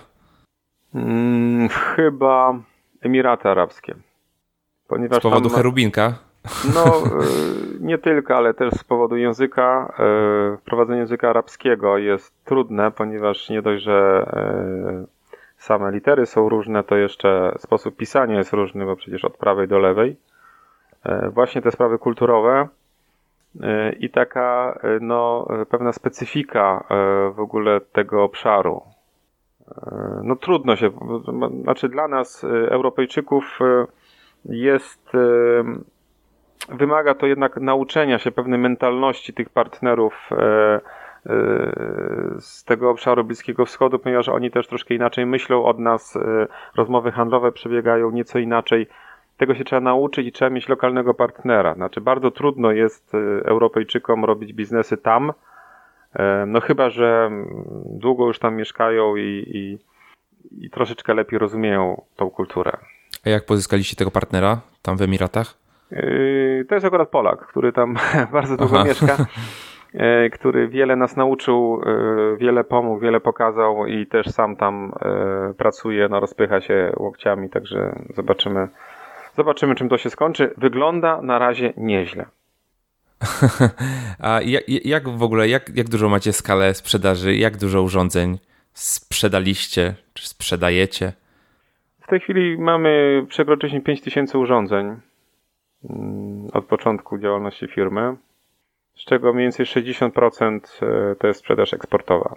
Hmm, 0.93 1.69
chyba 1.69 2.59
Emiraty 3.01 3.49
Arabskie. 3.49 3.95
Ponieważ 4.89 5.19
z 5.19 5.23
powodu 5.23 5.49
ma... 5.49 5.57
cherubinka? 5.57 6.15
No, 6.75 6.85
e, 6.97 7.25
nie 7.81 7.99
tylko, 7.99 8.37
ale 8.37 8.55
też 8.55 8.75
z 8.75 8.85
powodu 8.85 9.17
języka. 9.17 9.95
Wprowadzenie 10.61 10.99
języka 10.99 11.31
arabskiego 11.31 11.99
jest 11.99 12.45
trudne, 12.45 12.91
ponieważ 12.91 13.51
nie 13.51 13.63
dość, 13.63 13.85
że 13.85 14.27
same 15.57 15.93
litery 15.93 16.27
są 16.27 16.49
różne, 16.49 16.85
to 16.85 16.97
jeszcze 16.97 17.55
sposób 17.59 17.97
pisania 17.97 18.39
jest 18.39 18.53
różny, 18.53 18.85
bo 18.85 18.97
przecież 18.97 19.25
od 19.25 19.37
prawej 19.37 19.69
do 19.69 19.79
lewej. 19.79 20.17
E, 21.05 21.31
właśnie 21.31 21.63
te 21.63 21.71
sprawy 21.71 21.99
kulturowe 21.99 22.69
e, 23.63 23.93
i 23.93 24.11
taka 24.11 24.79
e, 24.83 24.99
no, 25.01 25.49
pewna 25.71 25.93
specyfika 25.93 26.85
w 27.35 27.41
ogóle 27.41 27.81
tego 27.81 28.25
obszaru. 28.25 28.83
No 30.23 30.37
trudno 30.37 30.77
się, 30.77 30.91
znaczy 31.63 31.89
dla 31.89 32.09
nas, 32.09 32.45
Europejczyków, 32.45 33.59
jest, 34.45 35.13
wymaga 36.69 37.15
to 37.15 37.27
jednak 37.27 37.57
nauczenia 37.57 38.19
się 38.19 38.31
pewnej 38.31 38.59
mentalności 38.59 39.33
tych 39.35 39.49
partnerów 39.49 40.31
z 42.39 42.65
tego 42.65 42.91
obszaru 42.91 43.25
Bliskiego 43.25 43.67
Wschodu, 43.67 43.99
ponieważ 43.99 44.29
oni 44.29 44.51
też 44.51 44.69
troszkę 44.69 44.95
inaczej 44.95 45.27
myślą 45.27 45.65
od 45.65 45.79
nas, 45.79 46.19
rozmowy 46.77 47.13
handlowe 47.13 47.53
przebiegają 47.53 48.11
nieco 48.11 48.39
inaczej 48.39 48.87
tego 49.37 49.55
się 49.55 49.65
trzeba 49.65 49.81
nauczyć 49.81 50.27
i 50.27 50.33
trzeba 50.33 50.51
mieć 50.51 50.69
lokalnego 50.69 51.15
partnera. 51.15 51.75
Znaczy, 51.75 52.01
bardzo 52.01 52.31
trudno 52.31 52.73
jest 52.73 53.15
y, 53.15 53.19
Europejczykom 53.45 54.25
robić 54.25 54.53
biznesy 54.53 54.97
tam, 54.97 55.33
e, 56.17 56.45
no 56.47 56.61
chyba, 56.61 56.91
że 56.91 57.31
długo 57.85 58.27
już 58.27 58.39
tam 58.39 58.57
mieszkają 58.57 59.17
i, 59.17 59.45
i, 59.47 59.79
i 60.65 60.71
troszeczkę 60.71 61.15
lepiej 61.15 61.39
rozumieją 61.39 62.03
tą 62.17 62.31
kulturę. 62.31 62.73
A 63.27 63.29
jak 63.31 63.47
pozyskaliście 63.47 63.97
tego 63.97 64.11
partnera 64.11 64.61
tam 64.83 64.97
w 64.97 65.03
Emiratach? 65.03 65.55
Y, 65.93 66.67
to 66.69 66.75
jest 66.75 66.87
akurat 66.87 67.09
Polak, 67.09 67.47
który 67.47 67.73
tam 67.73 67.97
bardzo 68.33 68.57
długo 68.57 68.77
Aha. 68.77 68.85
mieszka, 68.85 69.17
e, 69.95 70.31
który 70.31 70.69
wiele 70.69 70.97
nas 70.97 71.17
nauczył, 71.17 71.83
e, 71.87 72.37
wiele 72.37 72.65
pomógł, 72.65 73.01
wiele 73.01 73.21
pokazał 73.21 73.87
i 73.87 74.07
też 74.07 74.27
sam 74.27 74.57
tam 74.57 74.93
pracuje, 75.59 76.09
no 76.09 76.21
rozpycha 76.21 76.61
się 76.61 76.93
łokciami, 76.97 77.51
także 77.51 77.99
zobaczymy 78.15 78.69
Zobaczymy, 79.37 79.75
czym 79.75 79.89
to 79.89 79.99
się 79.99 80.11
skończy. 80.11 80.55
Wygląda 80.57 81.23
na 81.23 81.39
razie 81.39 81.73
nieźle. 81.77 82.27
A 84.19 84.41
jak, 84.41 84.69
jak 84.69 85.09
w 85.09 85.23
ogóle, 85.23 85.49
jak, 85.49 85.77
jak 85.77 85.89
dużo 85.89 86.09
macie 86.09 86.33
skalę 86.33 86.75
sprzedaży? 86.75 87.37
Jak 87.37 87.57
dużo 87.57 87.83
urządzeń 87.83 88.39
sprzedaliście, 88.73 89.95
czy 90.15 90.29
sprzedajecie? 90.29 91.13
W 92.01 92.07
tej 92.07 92.21
chwili 92.21 92.59
mamy, 92.59 93.25
przekroczyliśmy 93.29 93.81
5000 93.81 94.39
urządzeń 94.39 94.97
mm, 95.91 96.49
od 96.53 96.65
początku 96.65 97.19
działalności 97.19 97.69
firmy, 97.69 98.17
z 98.97 99.05
czego 99.05 99.33
mniej 99.33 99.45
więcej 99.45 99.67
60% 99.67 100.61
e, 100.83 101.15
to 101.15 101.27
jest 101.27 101.41
sprzedaż 101.41 101.75
eksportowa. 101.75 102.37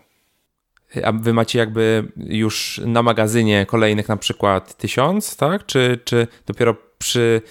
A 1.03 1.11
wy 1.11 1.33
macie 1.33 1.59
jakby 1.59 2.03
już 2.17 2.81
na 2.85 3.03
magazynie 3.03 3.65
kolejnych 3.65 4.09
na 4.09 4.17
przykład 4.17 4.77
tysiąc, 4.77 5.37
tak? 5.37 5.65
Czy, 5.65 5.99
czy 6.03 6.27
dopiero 6.45 6.75
przy. 6.97 7.41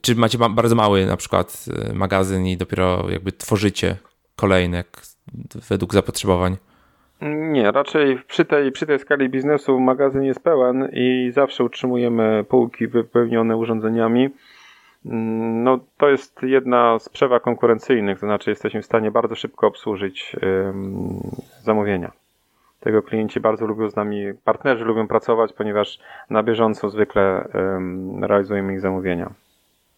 Czy 0.00 0.14
macie 0.14 0.38
bardzo 0.50 0.74
mały 0.74 1.06
na 1.06 1.16
przykład 1.16 1.64
y, 1.90 1.94
magazyn 1.94 2.46
i 2.46 2.56
dopiero 2.56 3.10
jakby 3.10 3.32
tworzycie 3.32 3.96
kolejne 4.36 4.84
według 5.68 5.94
zapotrzebowań? 5.94 6.56
Nie, 7.52 7.72
raczej 7.72 8.18
przy 8.28 8.44
tej, 8.44 8.72
przy 8.72 8.86
tej 8.86 8.98
skali 8.98 9.28
biznesu 9.28 9.80
magazyn 9.80 10.22
jest 10.22 10.40
pełen 10.40 10.88
i 10.92 11.30
zawsze 11.34 11.64
utrzymujemy 11.64 12.44
półki 12.48 12.86
wypełnione 12.86 13.56
urządzeniami. 13.56 14.28
Mm, 15.06 15.64
no, 15.64 15.78
to 15.96 16.08
jest 16.08 16.42
jedna 16.42 16.98
z 16.98 17.08
przewag 17.08 17.42
konkurencyjnych, 17.42 18.20
to 18.20 18.26
znaczy 18.26 18.50
jesteśmy 18.50 18.82
w 18.82 18.86
stanie 18.86 19.10
bardzo 19.10 19.34
szybko 19.34 19.66
obsłużyć 19.66 20.36
zamówienia. 21.62 22.12
Tego 22.80 23.02
klienci 23.02 23.40
bardzo 23.40 23.66
lubią 23.66 23.90
z 23.90 23.96
nami, 23.96 24.24
partnerzy 24.44 24.84
lubią 24.84 25.08
pracować, 25.08 25.52
ponieważ 25.52 25.98
na 26.30 26.42
bieżąco 26.42 26.90
zwykle 26.90 27.48
um, 27.54 28.24
realizujemy 28.24 28.72
ich 28.72 28.80
zamówienia. 28.80 29.30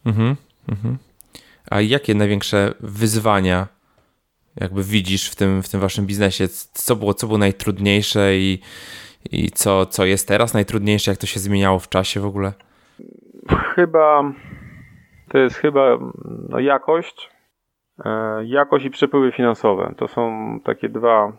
Mhm, 0.06 0.36
mhm. 0.68 0.98
A 1.70 1.80
jakie 1.80 2.14
największe 2.14 2.74
wyzwania 2.80 3.66
jakby 4.60 4.82
widzisz 4.82 5.30
w 5.30 5.36
tym, 5.36 5.62
w 5.62 5.68
tym 5.68 5.80
waszym 5.80 6.06
biznesie? 6.06 6.48
Co 6.72 6.96
było, 6.96 7.14
co 7.14 7.26
było 7.26 7.38
najtrudniejsze 7.38 8.36
i, 8.36 8.58
i 9.30 9.50
co, 9.50 9.86
co 9.86 10.04
jest 10.04 10.28
teraz 10.28 10.54
najtrudniejsze? 10.54 11.10
Jak 11.10 11.20
to 11.20 11.26
się 11.26 11.40
zmieniało 11.40 11.78
w 11.78 11.88
czasie 11.88 12.20
w 12.20 12.26
ogóle? 12.26 12.52
Chyba 13.74 14.32
to 15.28 15.38
jest 15.38 15.56
chyba 15.56 15.98
no, 16.48 16.58
jakość, 16.58 17.30
e, 18.04 18.44
jakość 18.44 18.84
i 18.84 18.90
przepływy 18.90 19.32
finansowe. 19.32 19.94
To 19.96 20.08
są 20.08 20.60
takie 20.64 20.88
dwa 20.88 21.32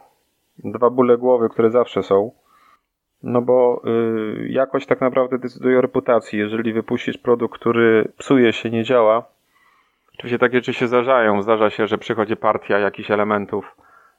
dwa 0.64 0.90
bóle 0.90 1.18
głowy, 1.18 1.50
które 1.50 1.70
zawsze 1.70 2.04
są. 2.04 2.32
No 3.24 3.42
bo 3.42 3.82
y, 3.86 4.48
jakość 4.50 4.88
tak 4.88 5.02
naprawdę 5.02 5.38
decyduje 5.38 5.78
o 5.78 5.82
reputacji. 5.82 6.40
Jeżeli 6.40 6.74
wypuścisz 6.74 7.18
produkt, 7.18 7.60
który 7.60 8.12
psuje 8.18 8.54
się, 8.54 8.70
nie 8.70 8.84
działa, 8.84 9.26
oczywiście 10.14 10.40
takie 10.40 10.58
rzeczy 10.58 10.74
się 10.74 10.88
zdarzają. 10.88 11.42
Zdarza 11.42 11.70
się, 11.70 11.88
że 11.88 11.98
przychodzi 11.98 12.36
partia 12.36 12.80
jakichś 12.80 13.12
elementów, 13.12 13.76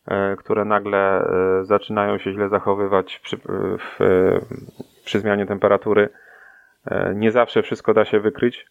y, 0.08 0.36
które 0.36 0.64
nagle 0.64 1.26
y, 1.60 1.64
zaczynają 1.64 2.18
się 2.18 2.32
źle 2.32 2.48
zachowywać 2.48 3.18
przy, 3.18 3.36
w, 3.78 3.98
przy 5.04 5.20
zmianie 5.20 5.46
temperatury. 5.46 6.08
Y, 6.86 7.14
nie 7.14 7.30
zawsze 7.30 7.62
wszystko 7.62 7.94
da 7.94 8.04
się 8.04 8.20
wykryć. 8.20 8.66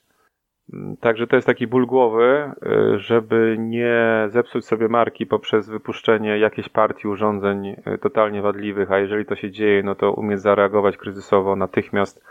Także 1.00 1.28
to 1.28 1.36
jest 1.36 1.46
taki 1.46 1.68
ból 1.68 1.86
głowy, 1.86 2.52
y, 2.96 3.00
żeby 3.00 3.56
nie 3.60 4.28
zepsuć 4.28 4.66
sobie 4.66 4.88
marki 4.88 5.26
poprzez 5.26 5.70
wypuszczenie 5.70 6.38
jakiejś 6.40 6.70
partii 6.70 7.08
urządzeń 7.08 7.68
y, 7.68 7.98
totalnie 8.02 8.42
wadliwych, 8.42 8.92
a 8.92 9.00
jeżeli 9.00 9.26
to 9.26 9.36
się 9.36 9.52
dzieje, 9.52 9.84
no 9.84 9.96
to 9.96 10.12
umieć 10.12 10.42
zareagować 10.42 10.98
kryzysowo, 10.98 11.56
natychmiast 11.56 12.24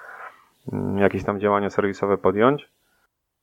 mm, 0.72 0.98
jakieś 0.98 1.24
tam 1.24 1.40
działania 1.40 1.70
serwisowe 1.70 2.18
podjąć. 2.18 2.68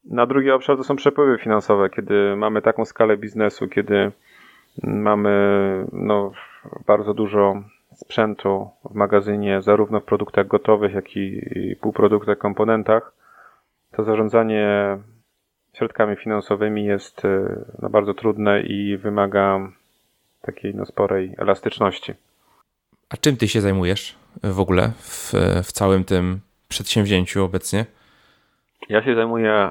Na 0.05 0.25
drugi 0.25 0.51
obszar 0.51 0.77
to 0.77 0.83
są 0.83 0.95
przepływy 0.95 1.37
finansowe, 1.37 1.89
kiedy 1.89 2.35
mamy 2.35 2.61
taką 2.61 2.85
skalę 2.85 3.17
biznesu, 3.17 3.67
kiedy 3.67 4.11
mamy 4.83 5.29
no, 5.93 6.31
bardzo 6.87 7.13
dużo 7.13 7.63
sprzętu 7.95 8.69
w 8.91 8.95
magazynie, 8.95 9.61
zarówno 9.61 9.99
w 9.99 10.03
produktach 10.03 10.47
gotowych, 10.47 10.93
jak 10.93 11.17
i 11.17 11.41
półproduktach, 11.81 12.37
komponentach 12.37 13.24
to 13.95 14.03
zarządzanie 14.03 14.97
środkami 15.73 16.15
finansowymi 16.15 16.85
jest 16.85 17.25
e, 17.25 17.63
no, 17.81 17.89
bardzo 17.89 18.13
trudne 18.13 18.61
i 18.61 18.97
wymaga 18.97 19.59
takiej 20.41 20.75
no, 20.75 20.85
sporej 20.85 21.35
elastyczności. 21.37 22.13
A 23.09 23.17
czym 23.17 23.37
ty 23.37 23.47
się 23.47 23.61
zajmujesz 23.61 24.15
w 24.43 24.59
ogóle 24.59 24.91
w, 24.97 25.33
w 25.63 25.71
całym 25.71 26.03
tym 26.03 26.39
przedsięwzięciu 26.67 27.43
obecnie? 27.43 27.85
Ja 28.89 29.03
się 29.03 29.15
zajmuję 29.15 29.69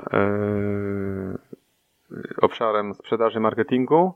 y, 2.13 2.37
obszarem 2.43 2.95
sprzedaży 2.95 3.41
marketingu 3.41 4.13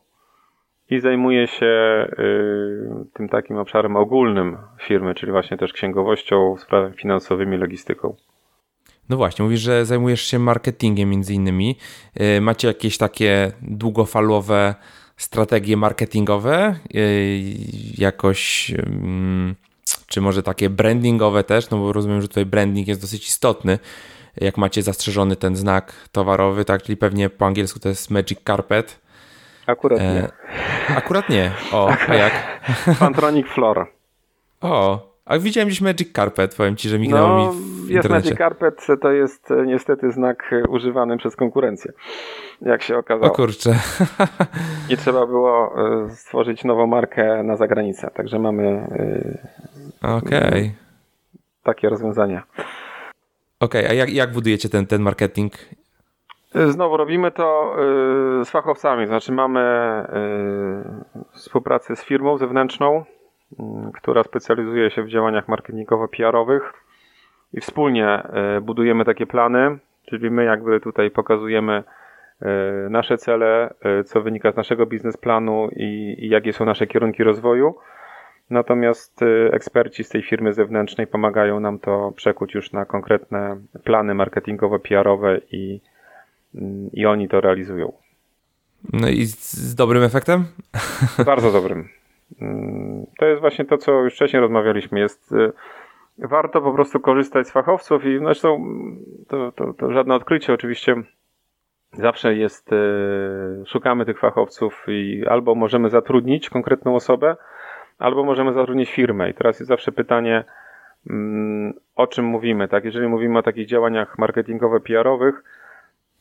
i 0.90 1.00
zajmuję 1.00 1.46
się 1.46 2.06
y, 2.18 3.04
tym 3.12 3.28
takim 3.28 3.56
obszarem 3.56 3.96
ogólnym 3.96 4.56
firmy, 4.80 5.14
czyli 5.14 5.32
właśnie 5.32 5.56
też 5.56 5.72
księgowością, 5.72 6.56
sprawami 6.58 6.94
finansowymi, 6.94 7.56
logistyką. 7.56 8.16
No 9.08 9.16
właśnie, 9.16 9.42
mówisz, 9.42 9.60
że 9.60 9.86
zajmujesz 9.86 10.22
się 10.22 10.38
marketingiem 10.38 11.10
między 11.10 11.34
innymi. 11.34 11.76
Y, 12.20 12.40
macie 12.40 12.68
jakieś 12.68 12.98
takie 12.98 13.52
długofalowe 13.62 14.74
strategie 15.16 15.76
marketingowe? 15.76 16.78
Y, 16.94 17.42
jakoś, 17.98 18.70
mm, 18.70 19.54
czy 20.06 20.20
może 20.20 20.42
takie 20.42 20.70
brandingowe 20.70 21.44
też? 21.44 21.70
No 21.70 21.78
bo 21.78 21.92
rozumiem, 21.92 22.22
że 22.22 22.28
tutaj 22.28 22.46
branding 22.46 22.88
jest 22.88 23.00
dosyć 23.00 23.28
istotny 23.28 23.78
jak 24.40 24.56
macie 24.56 24.82
zastrzeżony 24.82 25.36
ten 25.36 25.56
znak 25.56 25.92
towarowy, 26.12 26.64
tak, 26.64 26.82
czyli 26.82 26.96
pewnie 26.96 27.30
po 27.30 27.46
angielsku 27.46 27.80
to 27.80 27.88
jest 27.88 28.10
Magic 28.10 28.38
Carpet. 28.46 29.00
Akurat 29.66 30.00
nie. 30.00 30.06
E, 30.06 30.30
akurat 30.96 31.28
nie. 31.28 31.52
O, 31.72 31.90
a 32.08 32.14
jak? 32.14 32.32
Fantronic 32.98 33.46
Floor. 33.46 33.86
O, 34.60 35.07
a 35.28 35.38
widziałem 35.38 35.68
gdzieś 35.68 35.80
Magic 35.80 36.12
Carpet, 36.12 36.54
powiem 36.54 36.76
ci, 36.76 36.88
że 36.88 36.98
mignęło 36.98 37.28
no, 37.28 37.52
mi 37.52 37.60
w 37.60 37.90
jest 37.90 38.08
Magic 38.08 38.38
Carpet, 38.38 38.86
to 39.00 39.12
jest 39.12 39.50
e, 39.50 39.66
niestety 39.66 40.12
znak 40.12 40.52
e, 40.52 40.68
używany 40.68 41.16
przez 41.16 41.36
konkurencję, 41.36 41.92
jak 42.62 42.82
się 42.82 42.98
okazało. 42.98 43.32
O 43.32 43.36
kurczę. 43.36 43.74
I 44.90 44.96
trzeba 44.96 45.26
było 45.26 45.74
stworzyć 46.08 46.64
nową 46.64 46.86
markę 46.86 47.42
na 47.42 47.56
zagranicę, 47.56 48.10
także 48.14 48.38
mamy 48.38 48.86
Okej. 50.02 50.48
Okay. 50.48 50.72
takie 51.62 51.88
rozwiązania. 51.88 52.42
Okej, 53.60 53.80
okay, 53.80 53.90
a 53.90 53.94
jak, 53.94 54.10
jak 54.10 54.32
budujecie 54.32 54.68
ten, 54.68 54.86
ten 54.86 55.02
marketing? 55.02 55.52
Znowu 56.68 56.96
robimy 56.96 57.30
to 57.30 57.76
z 58.44 58.50
fachowcami, 58.50 59.06
znaczy 59.06 59.32
mamy 59.32 59.60
współpracę 61.32 61.96
z 61.96 62.04
firmą 62.04 62.38
zewnętrzną, 62.38 63.04
która 63.94 64.22
specjalizuje 64.24 64.90
się 64.90 65.02
w 65.02 65.08
działaniach 65.08 65.48
marketingowo-PR-owych 65.48 66.72
i 67.52 67.60
wspólnie 67.60 68.22
budujemy 68.62 69.04
takie 69.04 69.26
plany, 69.26 69.78
czyli 70.06 70.30
my 70.30 70.44
jakby 70.44 70.80
tutaj 70.80 71.10
pokazujemy 71.10 71.84
nasze 72.90 73.18
cele, 73.18 73.74
co 74.04 74.22
wynika 74.22 74.52
z 74.52 74.56
naszego 74.56 74.86
biznesplanu 74.86 75.68
i, 75.76 76.16
i 76.18 76.28
jakie 76.28 76.52
są 76.52 76.64
nasze 76.64 76.86
kierunki 76.86 77.24
rozwoju. 77.24 77.74
Natomiast 78.50 79.20
eksperci 79.52 80.04
z 80.04 80.08
tej 80.08 80.22
firmy 80.22 80.52
zewnętrznej 80.52 81.06
pomagają 81.06 81.60
nam 81.60 81.78
to 81.78 82.12
przekuć 82.16 82.54
już 82.54 82.72
na 82.72 82.84
konkretne 82.84 83.56
plany 83.84 84.14
marketingowo-PR-owe 84.14 85.40
i 85.52 85.80
i 86.92 87.06
oni 87.06 87.28
to 87.28 87.40
realizują. 87.40 87.92
No 88.92 89.08
i 89.08 89.26
z, 89.26 89.52
z 89.52 89.74
dobrym 89.74 90.02
efektem? 90.02 90.44
Bardzo 91.26 91.52
dobrym. 91.52 91.88
Mm, 92.40 93.06
to 93.18 93.26
jest 93.26 93.40
właśnie 93.40 93.64
to, 93.64 93.78
co 93.78 93.92
już 93.92 94.14
wcześniej 94.14 94.40
rozmawialiśmy. 94.40 95.00
Jest 95.00 95.32
y, 95.32 95.52
warto 96.18 96.60
po 96.60 96.72
prostu 96.72 97.00
korzystać 97.00 97.48
z 97.48 97.52
fachowców 97.52 98.04
i 98.04 98.18
zresztą 98.18 98.54
mm, 98.54 99.04
to, 99.28 99.52
to, 99.52 99.72
to 99.74 99.92
żadne 99.92 100.14
odkrycie 100.14 100.52
oczywiście. 100.54 100.96
Zawsze 101.92 102.34
jest, 102.34 102.72
y, 102.72 102.76
szukamy 103.66 104.06
tych 104.06 104.18
fachowców 104.18 104.86
i 104.88 105.24
albo 105.28 105.54
możemy 105.54 105.90
zatrudnić 105.90 106.50
konkretną 106.50 106.94
osobę, 106.94 107.36
albo 107.98 108.24
możemy 108.24 108.52
zatrudnić 108.52 108.90
firmę. 108.90 109.30
I 109.30 109.34
teraz 109.34 109.60
jest 109.60 109.68
zawsze 109.68 109.92
pytanie, 109.92 110.44
mm, 111.10 111.74
o 111.96 112.06
czym 112.06 112.24
mówimy, 112.24 112.68
tak? 112.68 112.84
Jeżeli 112.84 113.08
mówimy 113.08 113.38
o 113.38 113.42
takich 113.42 113.66
działaniach 113.66 114.18
marketingowo-PR-owych, 114.18 115.42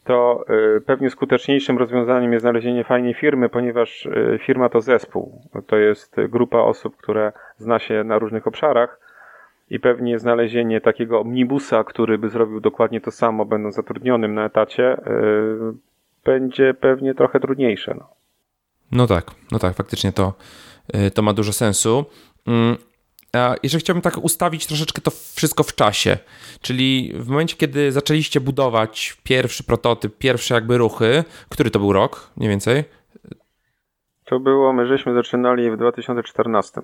to 0.07 0.45
y, 0.77 0.81
pewnie 0.81 1.09
skuteczniejszym 1.09 1.77
rozwiązaniem 1.77 2.33
jest 2.33 2.43
znalezienie 2.43 2.83
fajnej 2.83 3.13
firmy, 3.13 3.49
ponieważ 3.49 4.05
y, 4.05 4.39
firma 4.45 4.69
to 4.69 4.81
zespół. 4.81 5.41
To 5.67 5.77
jest 5.77 6.15
grupa 6.29 6.57
osób, 6.57 6.97
które 6.97 7.31
zna 7.57 7.79
się 7.79 8.03
na 8.03 8.19
różnych 8.19 8.47
obszarach 8.47 8.99
i 9.69 9.79
pewnie 9.79 10.19
znalezienie 10.19 10.81
takiego 10.81 11.19
omnibusa, 11.19 11.83
który 11.83 12.17
by 12.17 12.29
zrobił 12.29 12.59
dokładnie 12.59 13.01
to 13.01 13.11
samo, 13.11 13.45
będąc 13.45 13.75
zatrudnionym 13.75 14.33
na 14.33 14.45
etacie, 14.45 14.97
y, 14.97 15.03
będzie 16.25 16.73
pewnie 16.73 17.13
trochę 17.13 17.39
trudniejsze. 17.39 17.95
No. 17.99 18.09
no 18.91 19.07
tak, 19.07 19.25
no 19.51 19.59
tak, 19.59 19.75
faktycznie 19.75 20.11
to, 20.11 20.33
to 21.13 21.21
ma 21.21 21.33
dużo 21.33 21.53
sensu. 21.53 22.05
Jeżeli 23.63 23.81
chciałbym 23.81 24.01
tak 24.01 24.17
ustawić 24.17 24.67
troszeczkę 24.67 25.01
to 25.01 25.11
wszystko 25.35 25.63
w 25.63 25.75
czasie, 25.75 26.17
czyli 26.61 27.13
w 27.15 27.27
momencie, 27.27 27.55
kiedy 27.55 27.91
zaczęliście 27.91 28.39
budować 28.39 29.17
pierwszy 29.23 29.63
prototyp, 29.63 30.17
pierwsze 30.17 30.53
jakby 30.55 30.77
ruchy, 30.77 31.23
który 31.49 31.71
to 31.71 31.79
był 31.79 31.93
rok 31.93 32.31
mniej 32.37 32.49
więcej? 32.49 32.83
To 34.25 34.39
było, 34.39 34.73
my 34.73 34.87
żeśmy 34.87 35.13
zaczynali 35.13 35.71
w 35.71 35.77
2014. 35.77 36.81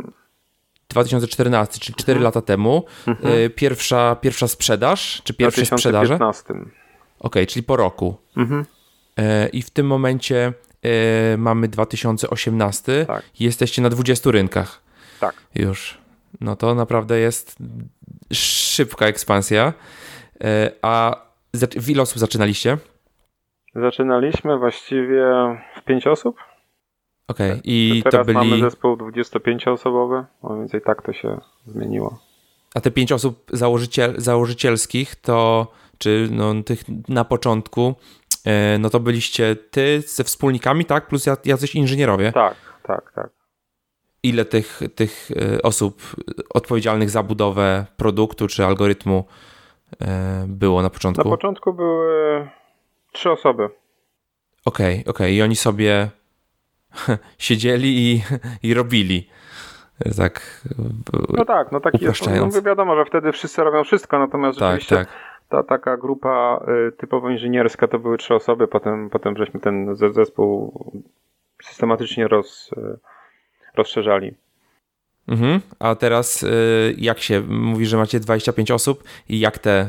2014, 0.89 1.79
czyli 1.79 1.95
4 1.95 2.11
mhm. 2.11 2.23
lata 2.23 2.41
temu. 2.41 2.85
Mhm. 3.07 3.33
Y, 3.33 3.49
pierwsza, 3.49 4.15
pierwsza 4.15 4.47
sprzedaż, 4.47 5.21
czy 5.23 5.33
pierwsze 5.33 5.65
sprzedaże? 5.65 6.17
2015. 6.17 6.53
Okej, 6.53 6.71
okay, 7.19 7.47
czyli 7.47 7.63
po 7.63 7.77
roku. 7.77 8.17
Mhm. 8.37 8.65
Y, 9.19 9.49
I 9.53 9.61
w 9.61 9.69
tym 9.69 9.87
momencie 9.87 10.53
y, 11.33 11.37
mamy 11.37 11.67
2018. 11.67 13.05
Tak. 13.05 13.23
Jesteście 13.39 13.81
na 13.81 13.89
20 13.89 14.31
rynkach. 14.31 14.81
Tak. 15.19 15.35
Już 15.55 16.02
no 16.41 16.55
to 16.55 16.75
naprawdę 16.75 17.19
jest 17.19 17.57
szybka 18.33 19.05
ekspansja. 19.05 19.73
E, 20.43 20.71
a 20.81 21.15
w 21.75 21.89
ile 21.89 22.01
osób 22.01 22.19
zaczynaliście? 22.19 22.77
Zaczynaliśmy 23.75 24.57
właściwie 24.57 25.25
w 25.75 25.83
pięć 25.83 26.07
osób. 26.07 26.37
Okej, 27.27 27.51
okay. 27.51 27.61
i 27.63 28.03
Teraz 28.03 28.27
to 28.27 28.33
byli... 28.33 28.49
mamy 28.49 28.61
zespół 28.61 28.95
25-osobowy, 28.95 30.25
mniej 30.43 30.59
więcej 30.59 30.81
tak 30.81 31.01
to 31.01 31.13
się 31.13 31.39
zmieniło. 31.67 32.19
A 32.75 32.81
te 32.81 32.91
pięć 32.91 33.11
osób 33.11 33.45
założyciel, 33.53 34.13
założycielskich 34.17 35.15
to, 35.15 35.67
czy 35.97 36.27
no, 36.31 36.63
tych 36.63 36.83
na 37.09 37.25
początku, 37.25 37.95
e, 38.45 38.77
no 38.77 38.89
to 38.89 38.99
byliście 38.99 39.55
ty 39.55 40.01
ze 40.01 40.23
wspólnikami, 40.23 40.85
tak? 40.85 41.07
Plus 41.07 41.25
jacyś 41.45 41.75
inżynierowie. 41.75 42.31
Tak, 42.31 42.55
tak, 42.83 43.11
tak 43.15 43.42
ile 44.23 44.45
tych, 44.45 44.79
tych 44.95 45.29
e, 45.31 45.61
osób 45.61 46.01
odpowiedzialnych 46.53 47.09
za 47.09 47.23
budowę 47.23 47.85
produktu 47.97 48.47
czy 48.47 48.65
algorytmu 48.65 49.25
e, 50.01 50.45
było 50.47 50.81
na 50.81 50.89
początku? 50.89 51.23
Na 51.23 51.35
początku 51.35 51.73
były 51.73 52.47
trzy 53.11 53.31
osoby. 53.31 53.63
Okej, 53.63 53.73
okay, 54.65 54.99
okej. 54.99 55.09
Okay. 55.09 55.31
I 55.31 55.41
oni 55.41 55.55
sobie 55.55 56.09
siedzieli 57.37 58.11
i, 58.11 58.21
i 58.63 58.73
robili. 58.73 59.29
Tak. 60.17 60.61
No 61.29 61.45
tak, 61.45 61.71
no 61.71 61.79
tak 61.79 62.01
jest. 62.01 62.27
No, 62.27 62.61
wiadomo, 62.61 62.95
że 62.95 63.05
wtedy 63.05 63.31
wszyscy 63.31 63.63
robią 63.63 63.83
wszystko, 63.83 64.19
natomiast 64.19 64.59
tak, 64.59 64.81
rzeczywiście 64.81 64.95
tak. 64.95 65.07
ta 65.49 65.63
taka 65.63 65.97
grupa 65.97 66.65
typowo 66.97 67.29
inżynierska 67.29 67.87
to 67.87 67.99
były 67.99 68.17
trzy 68.17 68.35
osoby, 68.35 68.67
potem, 68.67 69.09
potem 69.09 69.37
żeśmy 69.37 69.59
ten 69.59 69.95
zespół 69.95 70.73
systematycznie 71.63 72.27
roz, 72.27 72.71
rozszerzali. 73.75 74.33
Mhm. 75.27 75.59
A 75.79 75.95
teraz 75.95 76.43
y, 76.43 76.95
jak 76.97 77.19
się 77.19 77.41
mówi, 77.41 77.85
że 77.85 77.97
macie 77.97 78.19
25 78.19 78.71
osób 78.71 79.03
i 79.29 79.39
jak 79.39 79.59
te 79.59 79.85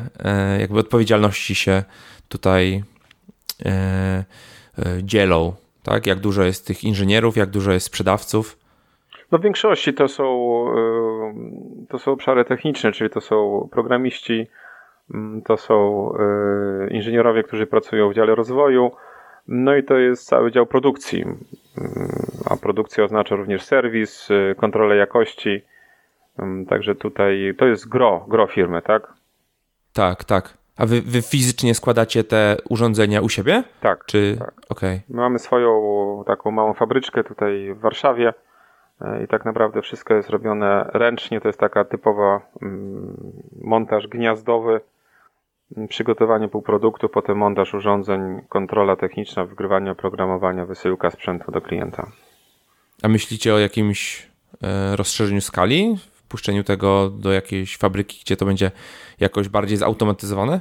y, 0.56 0.60
jakby 0.60 0.78
odpowiedzialności 0.78 1.54
się 1.54 1.82
tutaj 2.28 2.82
y, 3.60 5.02
dzielą, 5.02 5.52
tak? 5.82 6.06
Jak 6.06 6.18
dużo 6.18 6.42
jest 6.42 6.66
tych 6.66 6.84
inżynierów, 6.84 7.36
jak 7.36 7.50
dużo 7.50 7.72
jest 7.72 7.86
sprzedawców? 7.86 8.58
No 9.32 9.38
w 9.38 9.42
większości 9.42 9.94
to 9.94 10.08
są, 10.08 10.24
to 11.88 11.98
są 11.98 12.12
obszary 12.12 12.44
techniczne, 12.44 12.92
czyli 12.92 13.10
to 13.10 13.20
są 13.20 13.68
programiści, 13.72 14.46
mm, 15.14 15.42
to 15.42 15.56
są 15.56 16.08
inżynierowie, 16.90 17.42
którzy 17.42 17.66
pracują 17.66 18.10
w 18.10 18.14
dziale 18.14 18.34
rozwoju, 18.34 18.90
no 19.48 19.76
i 19.76 19.84
to 19.84 19.96
jest 19.96 20.26
cały 20.26 20.52
dział 20.52 20.66
produkcji. 20.66 21.24
Mm, 22.54 22.58
a 22.58 22.62
produkcja 22.62 23.04
oznacza 23.04 23.36
również 23.36 23.62
serwis, 23.62 24.30
y, 24.30 24.54
kontrolę 24.58 24.96
jakości. 24.96 25.62
Mm, 26.38 26.66
także 26.66 26.94
tutaj 26.94 27.54
to 27.58 27.66
jest 27.66 27.88
gro, 27.88 28.24
gro 28.28 28.46
firmy, 28.46 28.82
tak? 28.82 29.12
Tak, 29.92 30.24
tak. 30.24 30.54
A 30.76 30.86
wy, 30.86 31.02
wy 31.02 31.22
fizycznie 31.22 31.74
składacie 31.74 32.24
te 32.24 32.56
urządzenia 32.68 33.20
u 33.20 33.28
siebie? 33.28 33.62
Tak. 33.80 34.04
Czy... 34.06 34.36
tak. 34.38 34.54
Okay. 34.68 35.00
Mamy 35.08 35.38
swoją 35.38 36.24
taką 36.26 36.50
małą 36.50 36.74
fabryczkę 36.74 37.24
tutaj 37.24 37.74
w 37.74 37.80
Warszawie 37.80 38.28
y, 39.02 39.24
i 39.24 39.28
tak 39.28 39.44
naprawdę 39.44 39.82
wszystko 39.82 40.14
jest 40.14 40.30
robione 40.30 40.90
ręcznie. 40.92 41.40
To 41.40 41.48
jest 41.48 41.60
taka 41.60 41.84
typowa 41.84 42.40
mm, 42.62 43.16
montaż 43.62 44.08
gniazdowy 44.08 44.80
przygotowanie 45.88 46.48
półproduktu, 46.48 47.08
potem 47.08 47.38
montaż 47.38 47.74
urządzeń, 47.74 48.42
kontrola 48.48 48.96
techniczna, 48.96 49.44
wgrywanie 49.44 49.90
oprogramowania, 49.90 50.66
wysyłka 50.66 51.10
sprzętu 51.10 51.52
do 51.52 51.60
klienta. 51.60 52.06
A 53.02 53.08
myślicie 53.08 53.54
o 53.54 53.58
jakimś 53.58 54.26
e, 54.62 54.96
rozszerzeniu 54.96 55.40
skali, 55.40 55.96
wpuszczeniu 56.12 56.64
tego 56.64 57.10
do 57.10 57.32
jakiejś 57.32 57.76
fabryki, 57.76 58.20
gdzie 58.24 58.36
to 58.36 58.46
będzie 58.46 58.70
jakoś 59.20 59.48
bardziej 59.48 59.76
zautomatyzowane? 59.76 60.60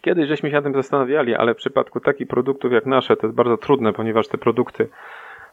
Kiedyś 0.00 0.28
żeśmy 0.28 0.50
się 0.50 0.54
nad 0.54 0.64
tym 0.64 0.74
zastanawiali, 0.74 1.34
ale 1.34 1.54
w 1.54 1.56
przypadku 1.56 2.00
takich 2.00 2.28
produktów 2.28 2.72
jak 2.72 2.86
nasze 2.86 3.16
to 3.16 3.26
jest 3.26 3.36
bardzo 3.36 3.56
trudne, 3.56 3.92
ponieważ 3.92 4.28
te 4.28 4.38
produkty 4.38 4.88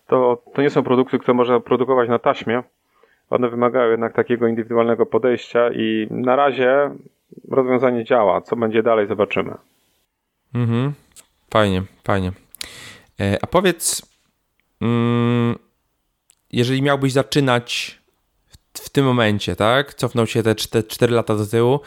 to, 0.10 0.44
to 0.54 0.62
nie 0.62 0.70
są 0.70 0.84
produkty, 0.84 1.20
które 1.20 1.34
można 1.34 1.60
produkować 1.60 2.10
na 2.10 2.20
taśmie. 2.20 2.64
One 3.30 3.50
wymagają 3.50 3.92
jednak 3.92 4.14
takiego 4.14 4.48
indywidualnego 4.48 5.06
podejścia 5.06 5.70
i 5.74 6.08
na 6.12 6.36
razie 6.36 6.92
rozwiązanie 7.52 8.04
działa. 8.04 8.42
Co 8.42 8.56
będzie 8.56 8.84
dalej, 8.84 9.08
zobaczymy. 9.08 9.54
Mhm. 10.54 10.94
Fajnie, 11.54 11.84
fajnie. 12.04 12.32
E, 13.20 13.38
a 13.42 13.48
powiedz, 13.48 14.02
mm, 14.82 15.56
jeżeli 16.52 16.82
miałbyś 16.82 17.14
zaczynać 17.14 18.00
w 18.74 18.90
tym 18.90 19.06
momencie, 19.06 19.56
tak? 19.56 19.94
Cofnął 19.94 20.28
się 20.28 20.44
te 20.44 20.56
4, 20.56 20.88
4 20.88 21.14
lata 21.14 21.36
do 21.36 21.46
tyłu. 21.46 21.80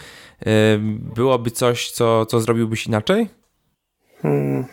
Byłoby 1.14 1.50
coś, 1.50 1.90
co, 1.90 2.26
co 2.26 2.40
zrobiłbyś 2.40 2.86
inaczej? 2.86 3.28
Hmm. 4.22 4.64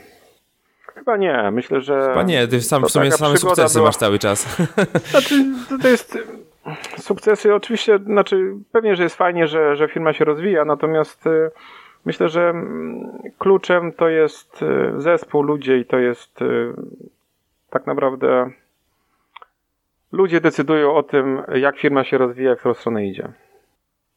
Chyba 0.95 1.17
nie. 1.17 1.51
Myślę, 1.51 1.81
że. 1.81 2.07
Chyba 2.09 2.23
nie, 2.23 2.47
ty 2.47 2.61
sam, 2.61 2.83
w 2.83 2.91
sumie 2.91 3.11
same 3.11 3.37
sukcesy 3.37 3.73
była... 3.73 3.85
masz 3.89 3.97
cały 3.97 4.19
czas. 4.19 4.57
Znaczy, 5.11 5.45
to 5.81 5.87
jest. 5.87 6.17
Sukcesy 6.97 7.55
oczywiście, 7.55 7.99
znaczy 8.05 8.55
pewnie, 8.71 8.95
że 8.95 9.03
jest 9.03 9.15
fajnie, 9.15 9.47
że, 9.47 9.75
że 9.75 9.87
firma 9.87 10.13
się 10.13 10.25
rozwija, 10.25 10.65
natomiast 10.65 11.27
y, 11.27 11.51
myślę, 12.05 12.29
że 12.29 12.49
mm, 12.49 13.11
kluczem 13.37 13.91
to 13.91 14.09
jest 14.09 14.61
y, 14.61 15.01
zespół, 15.01 15.41
ludzie 15.41 15.77
i 15.77 15.85
to 15.85 15.99
jest 15.99 16.41
y, 16.41 16.73
tak 17.69 17.87
naprawdę 17.87 18.51
ludzie 20.11 20.41
decydują 20.41 20.95
o 20.95 21.03
tym, 21.03 21.41
jak 21.55 21.77
firma 21.77 22.03
się 22.03 22.17
rozwija, 22.17 22.55
w 22.55 22.59
którą 22.59 22.73
stronę 22.73 23.05
idzie. 23.05 23.31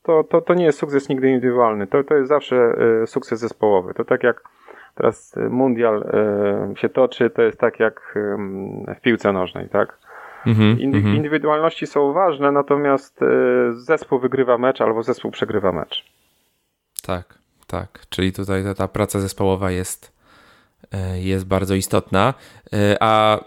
To, 0.03 0.25
to, 0.25 0.41
to 0.41 0.55
nie 0.55 0.65
jest 0.65 0.79
sukces 0.79 1.09
nigdy 1.09 1.31
indywidualny, 1.31 1.87
to, 1.87 2.05
to 2.05 2.15
jest 2.15 2.29
zawsze 2.29 2.75
sukces 3.07 3.41
zespołowy. 3.41 3.95
To 3.95 4.05
tak 4.05 4.23
jak 4.23 4.43
teraz 4.95 5.35
mundial 5.51 6.05
się 6.77 6.89
toczy, 6.89 7.31
to 7.31 7.43
jest 7.43 7.59
tak 7.61 7.81
jak 7.81 8.15
w 8.97 9.01
piłce 9.01 9.33
nożnej, 9.33 9.69
tak? 9.69 9.99
Mm-hmm, 10.47 10.81
Indywidualności 11.17 11.87
są 11.87 12.13
ważne, 12.13 12.53
natomiast 12.53 13.23
e, 13.23 13.27
zespół 13.73 14.19
wygrywa 14.19 14.59
mecz 14.59 14.81
albo 14.81 15.03
zespół 15.03 15.31
przegrywa 15.31 15.73
mecz. 15.73 16.05
Tak, 17.07 17.39
tak. 17.67 17.89
Czyli 18.09 18.33
tutaj 18.33 18.65
ta, 18.65 18.75
ta 18.75 18.89
praca 18.89 19.21
zespołowa 19.21 19.71
jest, 19.71 20.13
jest 21.15 21.49
bardzo 21.49 21.75
istotna. 21.75 22.35
A 23.01 23.41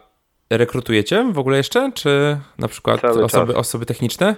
rekrutujecie 0.50 1.26
w 1.32 1.40
ogóle 1.40 1.58
jeszcze? 1.58 1.92
Czy 1.94 2.38
na 2.60 2.68
przykład 2.68 3.04
osoby, 3.06 3.56
osoby 3.56 3.86
techniczne? 3.86 4.36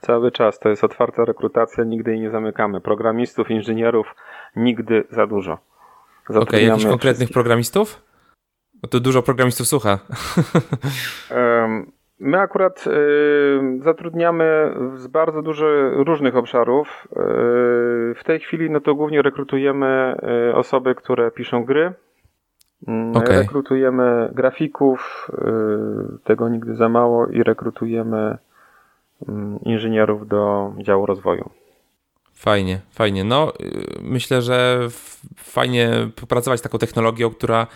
Cały 0.00 0.32
czas 0.32 0.58
to 0.58 0.68
jest 0.68 0.84
otwarta 0.84 1.24
rekrutacja, 1.24 1.84
nigdy 1.84 2.10
jej 2.10 2.20
nie 2.20 2.30
zamykamy. 2.30 2.80
Programistów, 2.80 3.50
inżynierów 3.50 4.14
nigdy 4.56 5.04
za 5.10 5.26
dużo. 5.26 5.58
Okej, 6.28 6.42
okay, 6.42 6.62
jakichś 6.62 6.86
konkretnych 6.86 7.30
programistów? 7.30 8.02
Bo 8.74 8.88
tu 8.88 9.00
dużo 9.00 9.22
programistów 9.22 9.66
słucha. 9.66 9.98
My 12.18 12.40
akurat 12.40 12.84
y, 12.86 13.80
zatrudniamy 13.82 14.74
z 14.94 15.06
bardzo 15.06 15.42
dużo 15.42 15.66
różnych 15.90 16.36
obszarów. 16.36 17.08
Y, 17.10 17.14
w 18.14 18.20
tej 18.24 18.40
chwili 18.40 18.70
no 18.70 18.80
to 18.80 18.94
głównie 18.94 19.22
rekrutujemy 19.22 20.16
y, 20.50 20.54
osoby, 20.54 20.94
które 20.94 21.30
piszą 21.30 21.64
gry. 21.64 21.92
Okay. 23.14 23.38
Rekrutujemy 23.38 24.30
grafików, 24.32 25.30
tego 26.24 26.48
nigdy 26.48 26.76
za 26.76 26.88
mało 26.88 27.26
i 27.26 27.42
rekrutujemy 27.42 28.38
mm, 29.28 29.60
inżynierów 29.60 30.28
do 30.28 30.72
działu 30.82 31.06
rozwoju. 31.06 31.50
Fajnie, 32.34 32.80
fajnie. 32.90 33.24
No, 33.24 33.52
myślę, 34.02 34.42
że 34.42 34.88
fajnie 35.36 35.90
popracować 36.16 36.60
z 36.60 36.62
taką 36.62 36.78
technologią, 36.78 37.30
która 37.30 37.66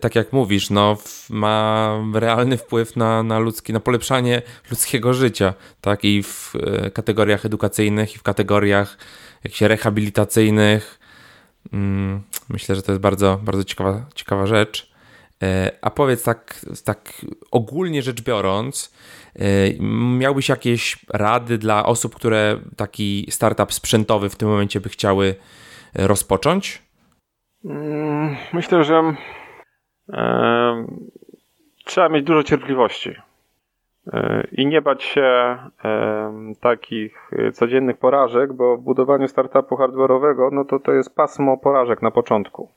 tak 0.00 0.14
jak 0.14 0.32
mówisz, 0.32 0.70
no, 0.70 0.96
ma 1.30 1.94
realny 2.14 2.56
wpływ 2.56 2.96
na, 2.96 3.22
na, 3.22 3.38
ludzki, 3.38 3.72
na 3.72 3.80
polepszanie 3.80 4.42
ludzkiego 4.70 5.14
życia, 5.14 5.54
tak? 5.80 6.04
I 6.04 6.22
w 6.22 6.52
kategoriach 6.92 7.46
edukacyjnych, 7.46 8.14
i 8.14 8.18
w 8.18 8.22
kategoriach 8.22 8.98
jakichś 9.44 9.62
rehabilitacyjnych. 9.62 10.98
Mm, 11.72 12.22
myślę, 12.50 12.74
że 12.74 12.82
to 12.82 12.92
jest 12.92 13.02
bardzo, 13.02 13.40
bardzo 13.42 13.64
ciekawa, 13.64 14.06
ciekawa 14.14 14.46
rzecz. 14.46 14.90
E, 15.42 15.70
a 15.82 15.90
powiedz 15.90 16.22
tak, 16.22 16.60
tak 16.84 17.26
ogólnie 17.50 18.02
rzecz 18.02 18.22
biorąc, 18.22 18.94
e, 19.36 19.42
miałbyś 20.18 20.48
jakieś 20.48 20.98
rady 21.08 21.58
dla 21.58 21.86
osób, 21.86 22.14
które 22.14 22.60
taki 22.76 23.26
startup 23.30 23.72
sprzętowy 23.72 24.28
w 24.28 24.36
tym 24.36 24.48
momencie 24.48 24.80
by 24.80 24.88
chciały 24.88 25.34
rozpocząć? 25.94 26.82
Mm, 27.64 28.36
myślę, 28.52 28.84
że 28.84 29.14
trzeba 31.84 32.08
mieć 32.08 32.24
dużo 32.24 32.42
cierpliwości 32.42 33.10
e, 33.10 33.29
i 34.52 34.66
nie 34.66 34.82
bać 34.82 35.02
się 35.02 35.56
takich 36.60 37.30
codziennych 37.52 37.96
porażek, 37.96 38.52
bo 38.52 38.76
w 38.76 38.80
budowaniu 38.80 39.28
startupu 39.28 39.76
hardware'owego, 39.76 40.52
no 40.52 40.64
to 40.64 40.78
to 40.78 40.92
jest 40.92 41.14
pasmo 41.14 41.56
porażek 41.56 42.02
na 42.02 42.10
początku. 42.10 42.68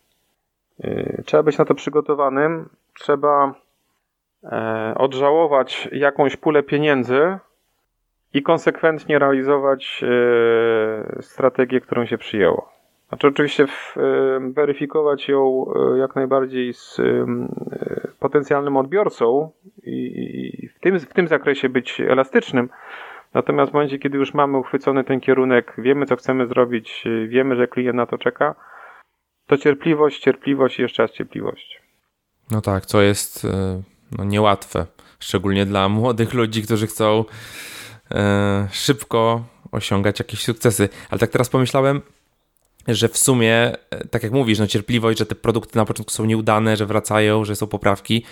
E, 0.83 1.23
trzeba 1.25 1.43
być 1.43 1.57
na 1.57 1.65
to 1.65 1.75
przygotowanym, 1.75 2.69
trzeba 2.99 3.53
e, 4.43 4.93
odżałować 4.97 5.89
jakąś 5.91 6.35
pulę 6.35 6.63
pieniędzy 6.63 7.37
i 8.33 8.43
konsekwentnie 8.43 9.19
realizować 9.19 10.03
strategię, 11.21 11.81
którą 11.81 12.05
się 12.05 12.17
przyjęło. 12.17 12.72
Znaczy 13.13 13.27
oczywiście 13.27 13.67
w, 13.67 13.95
weryfikować 14.53 15.27
ją 15.27 15.65
e, 15.75 15.97
jak 15.97 16.15
najbardziej 16.15 16.73
z 16.73 16.99
e, 16.99 17.25
potencjalnym 18.19 18.77
odbiorcą 18.77 19.51
i 19.83 20.69
w 20.75 20.79
tym, 20.79 20.99
w 20.99 21.13
tym 21.13 21.27
zakresie 21.27 21.69
być 21.69 22.01
elastycznym. 22.01 22.69
Natomiast 23.33 23.71
w 23.71 23.73
momencie, 23.73 23.99
kiedy 23.99 24.17
już 24.17 24.33
mamy 24.33 24.57
uchwycony 24.57 25.03
ten 25.03 25.19
kierunek, 25.19 25.73
wiemy 25.77 26.05
co 26.05 26.15
chcemy 26.15 26.47
zrobić, 26.47 27.03
e, 27.05 27.27
wiemy, 27.27 27.55
że 27.55 27.67
klient 27.67 27.95
na 27.95 28.05
to 28.05 28.17
czeka, 28.17 28.55
to 29.47 29.57
cierpliwość, 29.57 30.19
cierpliwość 30.19 30.79
i 30.79 30.81
jeszcze 30.81 31.03
raz 31.03 31.11
cierpliwość. 31.11 31.81
No 32.51 32.61
tak, 32.61 32.85
co 32.85 33.01
jest 33.01 33.47
no, 34.17 34.23
niełatwe, 34.23 34.85
szczególnie 35.19 35.65
dla 35.65 35.89
młodych 35.99 36.33
ludzi, 36.33 36.63
którzy 36.63 36.87
chcą 36.87 37.25
e, 38.11 38.67
szybko 38.71 39.43
osiągać 39.71 40.19
jakieś 40.19 40.43
sukcesy. 40.43 40.89
Ale 41.09 41.19
tak 41.19 41.29
teraz 41.29 41.49
pomyślałem, 41.49 42.01
że 42.87 43.07
w 43.07 43.17
sumie, 43.17 43.71
e, 43.89 44.07
tak 44.07 44.23
jak 44.23 44.31
mówisz, 44.31 44.59
no 44.59 44.67
cierpliwość, 44.67 45.19
że 45.19 45.25
te 45.25 45.35
produkty 45.35 45.77
na 45.77 45.85
początku 45.85 46.13
są 46.13 46.25
nieudane, 46.25 46.77
że 46.77 46.85
wracają, 46.85 47.45
że 47.45 47.55
są 47.55 47.67
poprawki, 47.67 48.25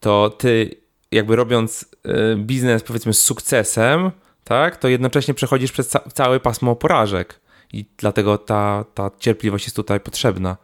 to 0.00 0.30
ty 0.30 0.70
jakby 1.12 1.36
robiąc 1.36 1.90
e, 2.04 2.36
biznes 2.36 2.82
powiedzmy 2.82 3.12
z 3.12 3.22
sukcesem, 3.22 4.10
tak, 4.44 4.76
to 4.76 4.88
jednocześnie 4.88 5.34
przechodzisz 5.34 5.72
przez 5.72 5.88
ca 5.88 6.00
całe 6.00 6.40
pasmo 6.40 6.76
porażek 6.76 7.40
i 7.72 7.86
dlatego 7.96 8.38
ta, 8.38 8.84
ta 8.94 9.10
cierpliwość 9.18 9.64
jest 9.64 9.76
tutaj 9.76 10.00
potrzebna. 10.00 10.56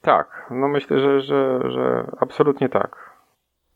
Tak, 0.00 0.46
no 0.50 0.68
myślę, 0.68 1.00
że, 1.00 1.20
że, 1.20 1.60
że 1.72 2.10
absolutnie 2.20 2.68
tak. 2.68 3.10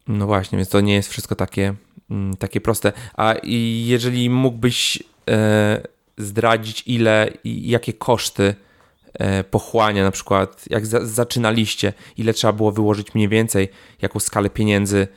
No 0.08 0.26
właśnie, 0.26 0.56
więc 0.58 0.68
to 0.68 0.80
nie 0.80 0.94
jest 0.94 1.08
wszystko 1.08 1.34
takie, 1.34 1.74
mm, 2.10 2.36
takie 2.36 2.60
proste. 2.60 2.92
A 3.16 3.34
jeżeli 3.42 4.30
mógłbyś 4.30 5.02
e, 5.30 5.80
zdradzić, 6.16 6.82
ile 6.86 7.30
i 7.44 7.70
jakie 7.70 7.92
koszty 7.92 8.54
pochłania, 9.50 10.04
na 10.04 10.10
przykład 10.10 10.64
jak 10.70 10.86
za, 10.86 11.06
zaczynaliście, 11.06 11.92
ile 12.18 12.32
trzeba 12.32 12.52
było 12.52 12.72
wyłożyć 12.72 13.14
mniej 13.14 13.28
więcej, 13.28 13.68
jaką 14.02 14.18
skalę 14.18 14.50
pieniędzy 14.50 15.08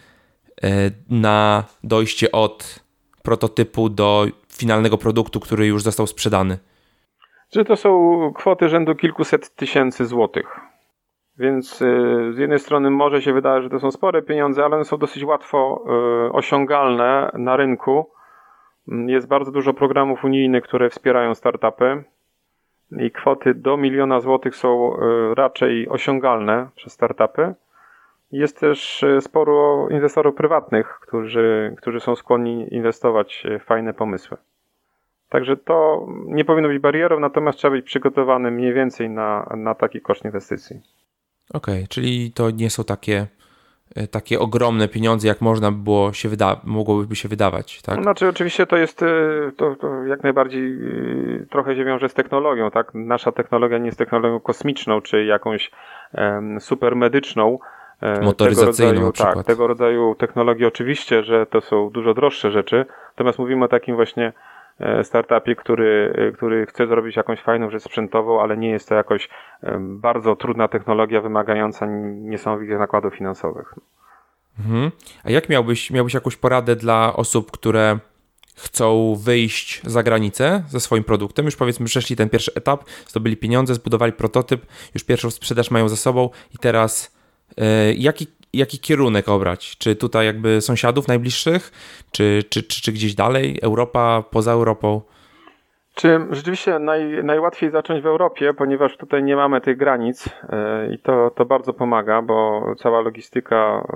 e, 0.64 0.70
na 1.10 1.64
dojście 1.84 2.32
od 2.32 2.80
prototypu 3.24 3.90
do 3.90 4.26
finalnego 4.54 4.98
produktu, 4.98 5.40
który 5.40 5.68
już 5.68 5.84
został 5.84 6.08
sprzedany? 6.08 6.58
Że 7.56 7.66
to 7.66 7.76
są 7.76 8.32
kwoty 8.36 8.70
rzędu 8.70 8.96
kilkuset 8.96 9.56
tysięcy 9.56 10.06
złotych. 10.06 10.60
Więc 11.38 11.82
e, 11.82 11.86
z 12.34 12.38
jednej 12.38 12.60
strony 12.60 12.90
może 12.90 13.22
się 13.22 13.34
wydaje, 13.34 13.62
że 13.62 13.70
to 13.70 13.80
są 13.80 13.92
spore 13.92 14.22
pieniądze, 14.22 14.66
ale 14.66 14.76
one 14.76 14.86
są 14.86 14.98
dosyć 14.98 15.24
łatwo 15.24 15.84
osiągalne 16.34 17.32
na 17.34 17.58
rynku 17.58 18.18
jest 18.88 19.28
bardzo 19.28 19.52
dużo 19.52 19.74
programów 19.74 20.24
unijnych, 20.24 20.64
które 20.64 20.90
wspierają 20.90 21.36
startupy 21.36 22.04
i 22.92 23.12
kwoty 23.12 23.54
do 23.54 23.78
miliona 23.78 24.20
złotych 24.20 24.56
są 24.56 24.98
e, 24.98 25.00
raczej 25.36 25.90
osiągalne 25.90 26.70
przez 26.76 26.94
startupy. 26.94 27.54
Jest 28.32 28.60
też 28.60 29.04
e, 29.04 29.22
sporo 29.22 29.88
inwestorów 29.90 30.36
prywatnych, 30.36 31.00
którzy, 31.02 31.76
którzy 31.78 32.00
są 32.00 32.16
skłonni 32.16 32.74
inwestować 32.74 33.44
w 33.60 33.66
fajne 33.66 33.94
pomysły. 33.94 34.38
Także 35.30 35.58
to 35.58 36.08
nie 36.26 36.46
powinno 36.46 36.68
być 36.68 36.80
barierą, 36.80 37.20
natomiast 37.20 37.58
trzeba 37.58 37.72
być 37.72 37.86
przygotowany 37.86 38.52
mniej 38.52 38.74
więcej 38.74 39.10
na, 39.10 39.50
na 39.58 39.76
taki 39.76 40.02
koszt 40.02 40.26
inwestycji. 40.26 40.82
Okej, 41.54 41.76
okay, 41.76 41.88
czyli 41.88 42.32
to 42.32 42.52
nie 42.52 42.70
są 42.70 42.84
takie 42.84 43.28
takie 44.12 44.40
ogromne 44.40 44.88
pieniądze, 44.88 45.28
jak 45.28 45.42
można 45.42 45.72
było 45.72 46.14
się 46.14 46.30
wyda 46.30 46.62
mogłoby 46.64 47.16
się 47.16 47.30
wydawać, 47.30 47.82
tak? 47.82 48.02
Znaczy 48.02 48.28
oczywiście 48.28 48.66
to 48.66 48.78
jest, 48.78 49.04
e, 49.04 49.08
to, 49.58 49.76
to, 49.76 50.04
jak 50.04 50.24
najbardziej 50.24 50.74
e, 50.74 51.46
trochę 51.46 51.76
się 51.76 51.86
wiąże 51.86 52.10
z 52.10 52.14
technologią, 52.14 52.72
tak? 52.72 52.92
Nasza 52.94 53.32
technologia 53.32 53.78
nie 53.78 53.86
jest 53.86 53.98
technologią 53.98 54.40
kosmiczną, 54.40 55.02
czy 55.02 55.26
jakąś 55.26 55.72
um, 56.14 56.62
super 56.62 56.96
medyczną. 56.96 57.60
Motoryzacyjną 58.22 58.94
tego 58.94 59.06
rodzaju, 59.06 59.36
Tak, 59.36 59.46
tego 59.46 59.68
rodzaju 59.68 60.16
technologie 60.16 60.68
oczywiście, 60.68 61.24
że 61.24 61.46
to 61.46 61.62
są 61.62 61.90
dużo 61.90 62.14
droższe 62.14 62.52
rzeczy, 62.52 62.86
natomiast 63.10 63.40
mówimy 63.40 63.66
o 63.66 63.68
takim 63.68 63.96
właśnie 63.96 64.34
startupie, 65.04 65.56
który, 65.56 66.14
który 66.38 66.66
chce 66.66 66.88
zrobić 66.88 67.16
jakąś 67.16 67.42
fajną 67.42 67.70
rzecz 67.70 67.84
sprzętową, 67.84 68.42
ale 68.42 68.58
nie 68.58 68.70
jest 68.70 68.90
to 68.90 68.96
jakoś 68.96 69.30
bardzo 69.80 70.36
trudna 70.36 70.68
technologia 70.68 71.22
wymagająca 71.22 71.86
niesamowitych 72.16 72.80
nakładów 72.80 73.16
finansowych. 73.16 73.74
Mhm. 74.60 74.92
A 75.24 75.32
jak 75.32 75.50
miałbyś, 75.50 75.92
miałbyś 75.92 76.14
jakąś 76.14 76.36
poradę 76.36 76.76
dla 76.76 77.14
osób, 77.16 77.52
które 77.52 78.00
chcą 78.58 79.16
wyjść 79.16 79.82
za 79.86 80.04
granicę 80.04 80.64
ze 80.68 80.80
swoim 80.80 81.04
produktem, 81.04 81.46
już 81.46 81.56
powiedzmy 81.56 81.86
przeszli 81.86 82.16
ten 82.16 82.30
pierwszy 82.30 82.52
etap, 82.56 82.84
zdobyli 83.08 83.38
pieniądze, 83.38 83.76
zbudowali 83.76 84.14
prototyp, 84.14 84.66
już 84.94 85.04
pierwszą 85.04 85.32
sprzedaż 85.32 85.72
mają 85.72 85.90
za 85.90 85.96
sobą 85.96 86.30
i 86.56 86.58
teraz 86.58 87.18
e, 87.58 87.94
jaki, 87.94 88.28
jaki 88.58 88.80
kierunek 88.80 89.30
obrać? 89.30 89.78
Czy 89.78 89.96
tutaj 89.96 90.26
jakby 90.26 90.62
sąsiadów 90.62 91.08
najbliższych, 91.08 91.72
czy, 92.12 92.44
czy, 92.50 92.64
czy, 92.64 92.82
czy 92.82 92.92
gdzieś 92.92 93.16
dalej, 93.16 93.60
Europa, 93.62 94.24
poza 94.32 94.52
Europą? 94.52 95.02
Czy 95.96 96.20
rzeczywiście 96.32 96.80
naj, 96.80 97.24
najłatwiej 97.24 97.72
zacząć 97.72 98.04
w 98.04 98.06
Europie, 98.06 98.54
ponieważ 98.54 98.98
tutaj 98.98 99.24
nie 99.24 99.36
mamy 99.36 99.62
tych 99.62 99.78
granic 99.78 100.26
yy, 100.26 100.96
i 100.96 101.00
to, 101.00 101.32
to 101.36 101.46
bardzo 101.46 101.74
pomaga, 101.74 102.22
bo 102.22 102.66
cała 102.78 103.02
logistyka, 103.02 103.88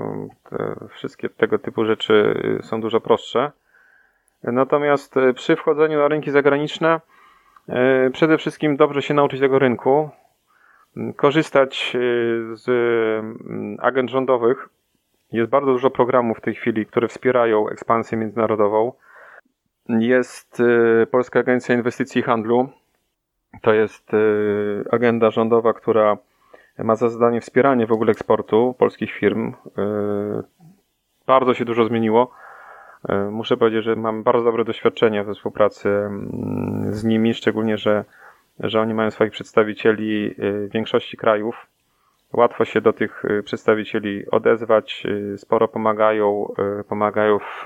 yy, 0.52 0.88
wszystkie 0.90 1.30
tego 1.30 1.60
typu 1.60 1.86
rzeczy 1.86 2.42
są 2.64 2.82
dużo 2.82 3.02
prostsze. 3.02 3.52
Natomiast 4.44 5.18
e, 5.18 5.34
przy 5.34 5.56
wchodzeniu 5.56 6.00
na 6.00 6.08
rynki 6.08 6.32
zagraniczne 6.32 7.02
e, 7.70 8.10
przede 8.10 8.38
wszystkim 8.38 8.78
dobrze 8.78 9.02
się 9.02 9.14
nauczyć 9.14 9.40
tego 9.40 9.60
rynku, 9.60 10.10
korzystać 11.16 11.96
e, 11.96 12.00
z 12.56 12.66
agent 13.80 14.10
rządowych. 14.10 14.70
Jest 15.32 15.52
bardzo 15.52 15.72
dużo 15.72 15.90
programów 15.90 16.38
w 16.38 16.42
tej 16.42 16.56
chwili, 16.56 16.86
które 16.86 17.08
wspierają 17.08 17.70
ekspansję 17.70 18.18
międzynarodową. 18.18 18.94
Jest 19.90 20.62
Polska 21.12 21.40
Agencja 21.40 21.76
Inwestycji 21.76 22.20
i 22.20 22.24
Handlu. 22.24 22.70
To 23.62 23.74
jest 23.74 24.12
agenda 24.92 25.32
rządowa, 25.32 25.74
która 25.74 26.18
ma 26.78 26.96
za 26.96 27.10
zadanie 27.10 27.42
wspieranie 27.42 27.88
w 27.88 27.92
ogóle 27.92 28.12
eksportu 28.12 28.76
polskich 28.78 29.12
firm. 29.12 29.54
Bardzo 31.28 31.54
się 31.54 31.66
dużo 31.66 31.86
zmieniło. 31.86 32.32
Muszę 33.32 33.58
powiedzieć, 33.58 33.84
że 33.84 33.96
mam 33.96 34.24
bardzo 34.24 34.44
dobre 34.44 34.66
doświadczenie 34.66 35.24
we 35.24 35.34
współpracy 35.34 35.90
mm, 35.90 36.94
z 36.94 37.04
nimi, 37.04 37.34
szczególnie, 37.34 37.78
że, 37.78 38.06
że 38.64 38.82
oni 38.82 38.94
mają 38.94 39.12
swoich 39.12 39.32
przedstawicieli 39.32 40.36
w 40.38 40.70
większości 40.74 41.18
krajów. 41.18 41.68
Łatwo 42.34 42.66
się 42.66 42.82
do 42.82 42.94
tych 42.94 43.26
e, 43.26 43.44
przedstawicieli 43.44 44.30
odezwać, 44.32 45.04
sporo 45.38 45.68
pomagają, 45.68 46.54
pomagają 46.90 47.40
w, 47.40 47.66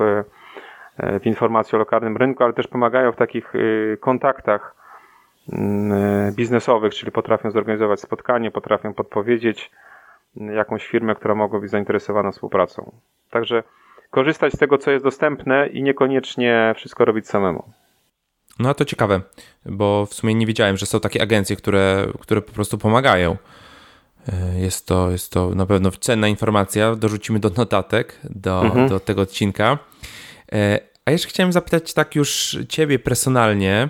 w 1.20 1.26
informacji 1.26 1.76
o 1.76 1.80
lokalnym 1.80 2.18
rynku, 2.18 2.44
ale 2.44 2.54
też 2.54 2.68
pomagają 2.68 3.12
w 3.12 3.16
takich 3.16 3.54
kontaktach 4.00 4.76
mm, 5.54 6.34
biznesowych, 6.34 6.94
czyli 6.94 7.12
potrafią 7.12 7.52
zorganizować 7.52 8.00
spotkanie, 8.00 8.52
potrafią 8.52 8.94
podpowiedzieć 8.94 9.72
jakąś 10.36 10.88
firmę, 10.88 11.16
która 11.16 11.36
mogła 11.36 11.60
być 11.60 11.70
zainteresowana 11.70 12.32
współpracą. 12.32 12.92
Także 13.30 13.64
korzystać 14.12 14.54
z 14.54 14.58
tego, 14.58 14.78
co 14.78 14.92
jest 14.92 15.04
dostępne 15.04 15.68
i 15.68 15.84
niekoniecznie 15.84 16.74
wszystko 16.76 17.06
robić 17.06 17.28
samemu. 17.28 17.64
No 18.60 18.74
to 18.74 18.86
ciekawe, 18.86 19.22
bo 19.66 20.06
w 20.06 20.14
sumie 20.14 20.36
nie 20.36 20.46
wiedziałem, 20.46 20.78
że 20.78 20.86
są 20.86 21.00
takie 21.00 21.22
agencje, 21.22 21.56
które, 21.56 22.08
które 22.22 22.42
po 22.42 22.52
prostu 22.52 22.78
pomagają. 22.78 23.38
E, 24.34 24.60
jest 24.60 24.88
to, 24.88 25.12
jest 25.12 25.32
to 25.32 25.50
na 25.56 25.66
pewno 25.66 25.92
cenna 25.92 26.28
informacja. 26.28 26.96
Dorzucimy 26.96 27.40
do 27.40 27.50
notatek 27.50 28.20
do, 28.24 28.62
mhm. 28.62 28.90
do 28.90 29.00
tego 29.00 29.22
odcinka. 29.22 29.78
E, 30.52 30.80
a 31.06 31.12
jeszcze 31.12 31.30
chciałem 31.30 31.54
zapytać 31.54 31.94
tak 31.94 32.16
już 32.16 32.58
ciebie 32.70 33.00
personalnie. 33.00 33.90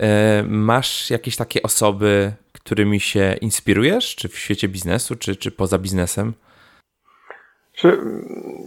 E, 0.00 0.42
masz 0.48 1.10
jakieś 1.10 1.36
takie 1.36 1.62
osoby, 1.62 2.32
którymi 2.52 3.00
się 3.00 3.36
inspirujesz, 3.40 4.16
czy 4.16 4.28
w 4.28 4.38
świecie 4.38 4.68
biznesu, 4.68 5.16
czy, 5.16 5.36
czy 5.36 5.50
poza 5.50 5.78
biznesem? 5.78 6.32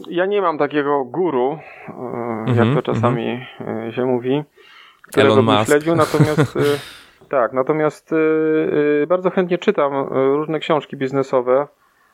Ja 0.09 0.25
nie 0.25 0.41
mam 0.41 0.57
takiego 0.57 1.05
guru, 1.05 1.59
jak 2.47 2.57
to 2.57 2.61
mhm, 2.61 2.81
czasami 2.81 3.25
mm 3.25 3.45
-hmm. 3.59 3.95
się 3.95 4.05
mówi, 4.05 4.43
którego 5.11 5.43
bym 5.43 5.65
śledził, 5.65 5.95
natomiast 5.95 6.53
tak, 7.29 7.53
natomiast 7.53 8.11
bardzo 9.07 9.29
chętnie 9.29 9.57
czytam 9.57 10.07
różne 10.09 10.59
książki 10.59 10.97
biznesowe 10.97 11.67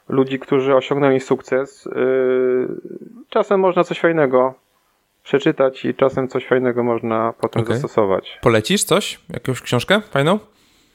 ludzi, 0.10 0.40
którzy 0.40 0.76
osiągnęli 0.76 1.20
sukces. 1.20 1.90
Czasem 3.30 3.60
można 3.60 3.84
coś 3.84 4.00
fajnego 4.00 4.54
przeczytać 5.28 5.86
i 5.86 5.96
czasem 5.96 6.28
coś 6.28 6.48
fajnego 6.48 6.84
można 6.84 7.34
potem 7.42 7.62
okay. 7.62 7.74
zastosować. 7.74 8.40
Polecisz 8.42 8.84
coś? 8.84 9.20
Jakąś 9.30 9.62
książkę 9.62 10.02
fajną? 10.02 10.40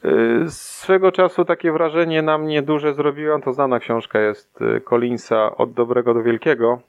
Y, 0.04 0.50
swego 0.50 1.12
czasu 1.12 1.44
takie 1.44 1.72
wrażenie 1.72 2.22
na 2.22 2.38
mnie 2.38 2.62
duże 2.62 2.94
zrobiła, 2.94 3.40
to 3.40 3.52
znana 3.52 3.78
książka 3.78 4.20
jest 4.20 4.62
y, 4.62 4.80
Collinsa 4.80 5.56
Od 5.56 5.72
dobrego 5.72 6.14
do 6.14 6.22
wielkiego. 6.22 6.80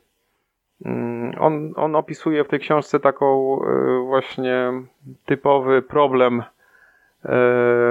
Mm, 0.85 1.35
on, 1.39 1.73
on 1.75 1.95
opisuje 1.95 2.43
w 2.43 2.47
tej 2.47 2.59
książce 2.59 2.99
taką 2.99 3.59
y, 3.63 4.05
właśnie 4.05 4.71
typowy 5.25 5.81
problem, 5.81 6.43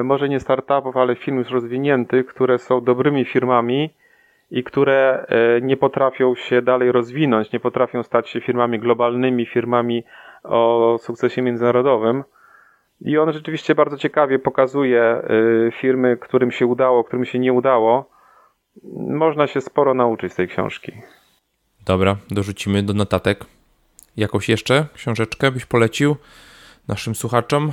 może 0.05 0.29
nie 0.29 0.41
startupów, 0.41 0.97
ale 0.97 1.17
firm 1.17 1.39
już 1.39 1.51
rozwiniętych, 1.51 2.27
które 2.27 2.59
są 2.59 2.81
dobrymi 2.81 3.25
firmami 3.25 3.91
i 4.51 4.65
które 4.65 5.27
nie 5.63 5.77
potrafią 5.77 6.35
się 6.35 6.63
dalej 6.63 6.93
rozwinąć, 6.93 7.53
nie 7.53 7.61
potrafią 7.61 8.03
stać 8.03 8.29
się 8.29 8.41
firmami 8.41 8.79
globalnymi, 8.79 9.47
firmami 9.47 10.05
o 10.45 10.97
sukcesie 11.01 11.43
międzynarodowym. 11.43 12.25
I 13.01 13.19
on 13.19 13.33
rzeczywiście 13.33 13.75
bardzo 13.75 13.97
ciekawie 13.97 14.39
pokazuje 14.39 15.23
firmy, 15.73 16.17
którym 16.17 16.51
się 16.51 16.67
udało, 16.67 17.05
którym 17.05 17.25
się 17.25 17.39
nie 17.39 17.53
udało. 17.53 18.11
Można 18.97 19.47
się 19.47 19.61
sporo 19.61 19.95
nauczyć 19.95 20.33
z 20.33 20.37
tej 20.37 20.49
książki. 20.49 20.93
Dobra, 21.85 22.17
dorzucimy 22.31 22.83
do 22.83 22.93
notatek. 22.93 23.45
Jakąś 24.17 24.49
jeszcze 24.49 24.87
książeczkę 24.95 25.51
byś 25.51 25.67
polecił 25.67 26.17
naszym 26.89 27.15
słuchaczom? 27.15 27.73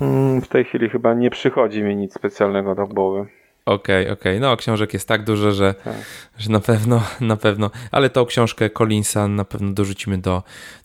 Mm, 0.00 0.40
w 0.40 0.48
tej 0.48 0.64
chwili 0.64 0.88
chyba 0.88 1.14
nie 1.14 1.30
przychodzi 1.30 1.82
mi 1.82 1.96
nic 1.96 2.14
specjalnego 2.14 2.74
do 2.74 2.86
głowy. 2.86 3.20
Okej, 3.66 4.02
okay, 4.02 4.12
okej. 4.12 4.38
Okay. 4.38 4.40
No, 4.40 4.56
książek 4.56 4.92
jest 4.92 5.08
tak 5.08 5.24
dużo, 5.24 5.52
że, 5.52 5.74
tak. 5.74 5.94
że 6.38 6.50
na 6.50 6.60
pewno, 6.60 7.02
na 7.20 7.36
pewno. 7.36 7.70
Ale 7.90 8.10
tą 8.10 8.26
książkę 8.26 8.70
Collinsa 8.70 9.28
na 9.28 9.44
pewno 9.44 9.72
dorzucimy 9.72 10.18
do, 10.18 10.42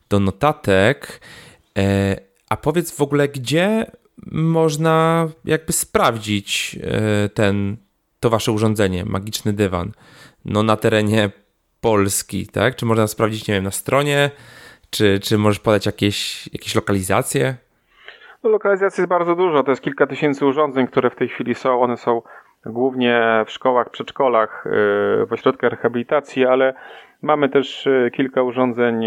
do 0.10 0.20
notatek. 0.20 1.22
E, 1.78 2.16
a 2.50 2.58
powiedz 2.58 2.92
w 2.92 3.02
ogóle, 3.02 3.28
gdzie 3.28 3.86
można 4.32 5.28
jakby 5.46 5.74
sprawdzić 5.74 6.80
e, 6.84 7.30
ten, 7.30 7.78
to 8.20 8.30
wasze 8.30 8.52
urządzenie, 8.52 9.06
magiczny 9.06 9.54
dywan, 9.54 9.92
no 10.46 10.64
na 10.64 10.78
terenie 10.78 11.30
Polski, 11.82 12.48
tak? 12.48 12.76
Czy 12.76 12.86
można 12.86 13.08
sprawdzić, 13.08 13.48
nie 13.48 13.54
wiem, 13.54 13.64
na 13.64 13.72
stronie, 13.72 14.32
czy, 14.90 15.20
czy 15.20 15.38
możesz 15.38 15.60
podać 15.60 15.86
jakieś, 15.86 16.50
jakieś 16.54 16.76
lokalizacje? 16.76 17.56
No, 18.44 18.50
lokalizacji 18.50 19.02
jest 19.02 19.10
bardzo 19.10 19.36
dużo, 19.36 19.64
to 19.64 19.72
jest 19.72 19.82
kilka 19.82 20.08
tysięcy 20.08 20.46
urządzeń, 20.46 20.88
które 20.88 21.10
w 21.10 21.16
tej 21.16 21.30
chwili 21.30 21.56
są, 21.56 21.82
one 21.82 21.98
są 21.98 22.22
głównie 22.66 23.44
w 23.48 23.52
szkołach, 23.52 23.90
przedszkolach, 23.90 24.68
e, 24.68 24.70
w 25.26 25.34
ośrodkach 25.34 25.72
rehabilitacji, 25.72 26.46
ale 26.46 26.74
mamy 27.22 27.50
też 27.50 27.88
e, 27.88 28.12
kilka 28.12 28.42
urządzeń 28.42 29.06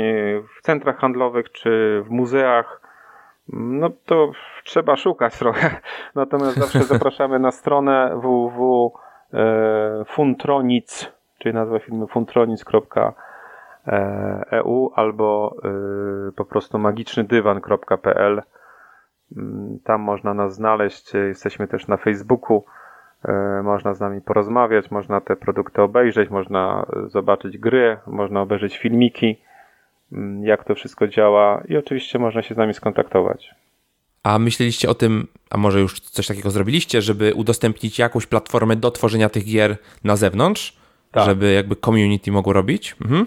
w 0.59 0.63
centrach 0.63 0.99
handlowych 0.99 1.53
czy 1.53 2.03
w 2.07 2.11
muzeach, 2.11 2.81
no 3.53 3.91
to 4.07 4.33
trzeba 4.65 4.97
szukać 4.97 5.39
trochę. 5.39 5.81
Natomiast 6.15 6.59
zawsze 6.59 6.83
zapraszamy 6.95 7.39
na 7.39 7.51
stronę 7.51 8.21
www.funtronic, 8.23 11.03
e, 11.03 11.07
czyli 11.41 11.55
nazwa 11.55 11.79
filmu 11.79 12.07
funtronic.eu 12.07 12.91
albo 14.95 15.57
e, 15.65 15.69
po 16.33 16.45
prostu 16.45 16.79
magicznydywan.pl. 16.79 18.43
Mm, 19.37 19.79
tam 19.85 20.01
można 20.01 20.35
nas 20.35 20.55
znaleźć. 20.55 21.15
Jesteśmy 21.15 21.69
też 21.69 21.89
na 21.89 21.97
Facebooku. 21.97 22.65
E, 23.25 23.63
można 23.63 23.95
z 23.95 24.01
nami 24.01 24.21
porozmawiać, 24.21 24.91
można 24.91 25.21
te 25.21 25.37
produkty 25.37 25.83
obejrzeć, 25.83 26.31
można 26.31 26.87
zobaczyć 27.07 27.59
gry, 27.59 27.99
można 28.07 28.41
obejrzeć 28.41 28.79
filmiki. 28.79 29.37
Mm, 30.13 30.45
jak 30.45 30.65
to 30.65 30.75
wszystko 30.75 31.09
działa 31.09 31.63
i 31.69 31.77
oczywiście 31.77 32.19
można 32.19 32.43
się 32.43 32.55
z 32.55 32.59
nami 32.59 32.75
skontaktować. 32.75 33.55
A 34.23 34.39
myśleliście 34.39 34.91
o 34.91 34.95
tym, 34.95 35.27
a 35.51 35.57
może 35.57 35.81
już 35.81 36.01
coś 36.01 36.27
takiego 36.27 36.51
zrobiliście, 36.51 37.03
żeby 37.03 37.35
udostępnić 37.35 37.99
jakąś 37.99 38.27
platformę 38.27 38.77
do 38.77 38.91
tworzenia 38.91 39.29
tych 39.29 39.45
gier 39.45 39.77
na 40.05 40.17
zewnątrz? 40.17 40.80
Tak. 41.13 41.25
Żeby 41.25 41.53
jakby 41.53 41.77
community 41.77 42.33
mogło 42.33 42.53
robić? 42.53 42.97
Mhm. 43.05 43.27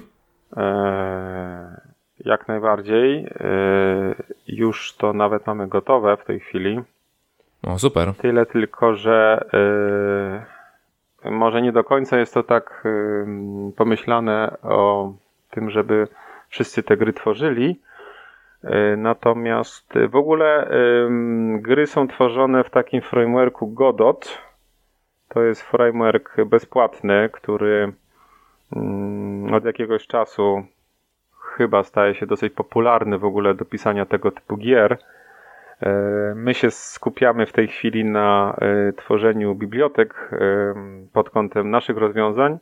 Eee, 0.58 1.82
jak 2.20 2.48
najbardziej. 2.48 3.18
Eee, 3.18 4.16
już 4.48 4.96
to 4.96 5.14
nawet 5.14 5.48
mamy 5.48 5.68
gotowe 5.68 6.18
w 6.18 6.26
tej 6.26 6.40
chwili. 6.40 6.82
O, 7.64 7.80
super. 7.80 8.14
Tyle 8.14 8.46
tylko, 8.46 8.96
że 8.96 9.46
eee, 9.54 11.32
może 11.32 11.62
nie 11.62 11.72
do 11.72 11.84
końca 11.84 12.20
jest 12.20 12.34
to 12.34 12.44
tak 12.44 12.88
pomyślane 13.76 14.58
o 14.64 15.14
tym, 15.52 15.70
żeby 15.70 16.08
wszyscy 16.50 16.84
te 16.84 16.98
gry 16.98 17.14
tworzyli. 17.14 17.80
E, 18.64 18.98
natomiast 18.98 19.94
w 20.10 20.16
ogóle 20.16 20.70
gry 21.56 21.88
są 21.88 22.08
tworzone 22.08 22.64
w 22.64 22.70
takim 22.70 23.02
frameworku 23.02 23.68
Godot. 23.68 24.38
To 25.34 25.44
jest 25.44 25.62
framework 25.62 26.46
bezpłatny, 26.46 27.30
który 27.34 27.94
mm, 28.76 29.54
od 29.54 29.66
jakiegoś 29.66 30.08
czasu, 30.08 30.66
chyba 31.58 31.84
staje 31.84 32.16
się 32.16 32.26
dosyć 32.26 32.54
popularny 32.54 33.18
w 33.18 33.26
ogóle 33.26 33.54
do 33.54 33.66
pisania 33.66 34.06
tego 34.06 34.32
typu 34.32 34.58
gier. 34.58 34.98
My 36.36 36.54
się 36.54 36.72
skupiamy 36.72 37.46
w 37.46 37.52
tej 37.54 37.68
chwili 37.68 38.06
na 38.06 38.58
tworzeniu 38.98 39.56
bibliotek 39.56 40.30
pod 41.14 41.30
kątem 41.30 41.70
naszych 41.70 41.98
rozwiązań 41.98 42.60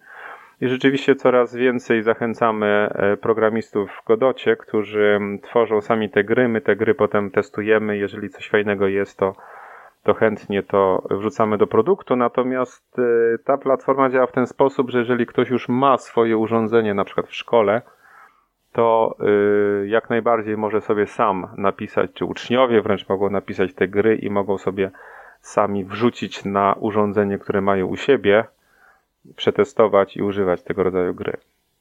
i 0.61 0.67
rzeczywiście 0.67 1.15
coraz 1.15 1.55
więcej 1.55 2.03
zachęcamy 2.03 2.67
e, 2.67 3.17
programistów 3.17 3.91
w 3.91 4.07
Godocie, 4.07 4.55
którzy 4.55 5.19
tworzą 5.41 5.81
sami 5.81 6.09
te 6.09 6.23
gry. 6.23 6.47
My 6.47 6.61
te 6.61 6.75
gry 6.75 6.95
potem 6.95 7.31
testujemy. 7.31 7.97
Jeżeli 7.97 8.29
coś 8.29 8.49
fajnego 8.49 8.87
jest, 8.87 9.17
to, 9.17 9.35
to 10.03 10.13
chętnie 10.13 10.63
to 10.63 11.03
wrzucamy 11.11 11.57
do 11.57 11.67
produktu. 11.67 12.15
Natomiast 12.15 12.99
e, 12.99 13.37
ta 13.37 13.57
platforma 13.57 14.09
działa 14.09 14.27
w 14.27 14.31
ten 14.31 14.47
sposób, 14.47 14.89
że 14.89 14.99
jeżeli 14.99 15.25
ktoś 15.25 15.49
już 15.49 15.69
ma 15.69 15.97
swoje 15.97 16.37
urządzenie, 16.37 16.93
na 16.93 17.05
przykład 17.05 17.27
w 17.27 17.35
szkole, 17.35 17.81
to 18.71 19.15
e, 19.19 19.87
jak 19.87 20.09
najbardziej 20.09 20.57
może 20.57 20.81
sobie 20.81 21.07
sam 21.07 21.47
napisać, 21.57 22.11
czy 22.13 22.25
uczniowie 22.25 22.81
wręcz 22.81 23.09
mogą 23.09 23.29
napisać 23.29 23.73
te 23.73 23.87
gry 23.87 24.15
i 24.15 24.29
mogą 24.29 24.57
sobie 24.57 24.91
sami 25.41 25.85
wrzucić 25.85 26.45
na 26.45 26.75
urządzenie, 26.79 27.37
które 27.37 27.61
mają 27.61 27.85
u 27.85 27.95
siebie 27.95 28.45
przetestować 29.35 30.17
i 30.17 30.21
używać 30.21 30.63
tego 30.63 30.83
rodzaju 30.83 31.13
gry. 31.13 31.37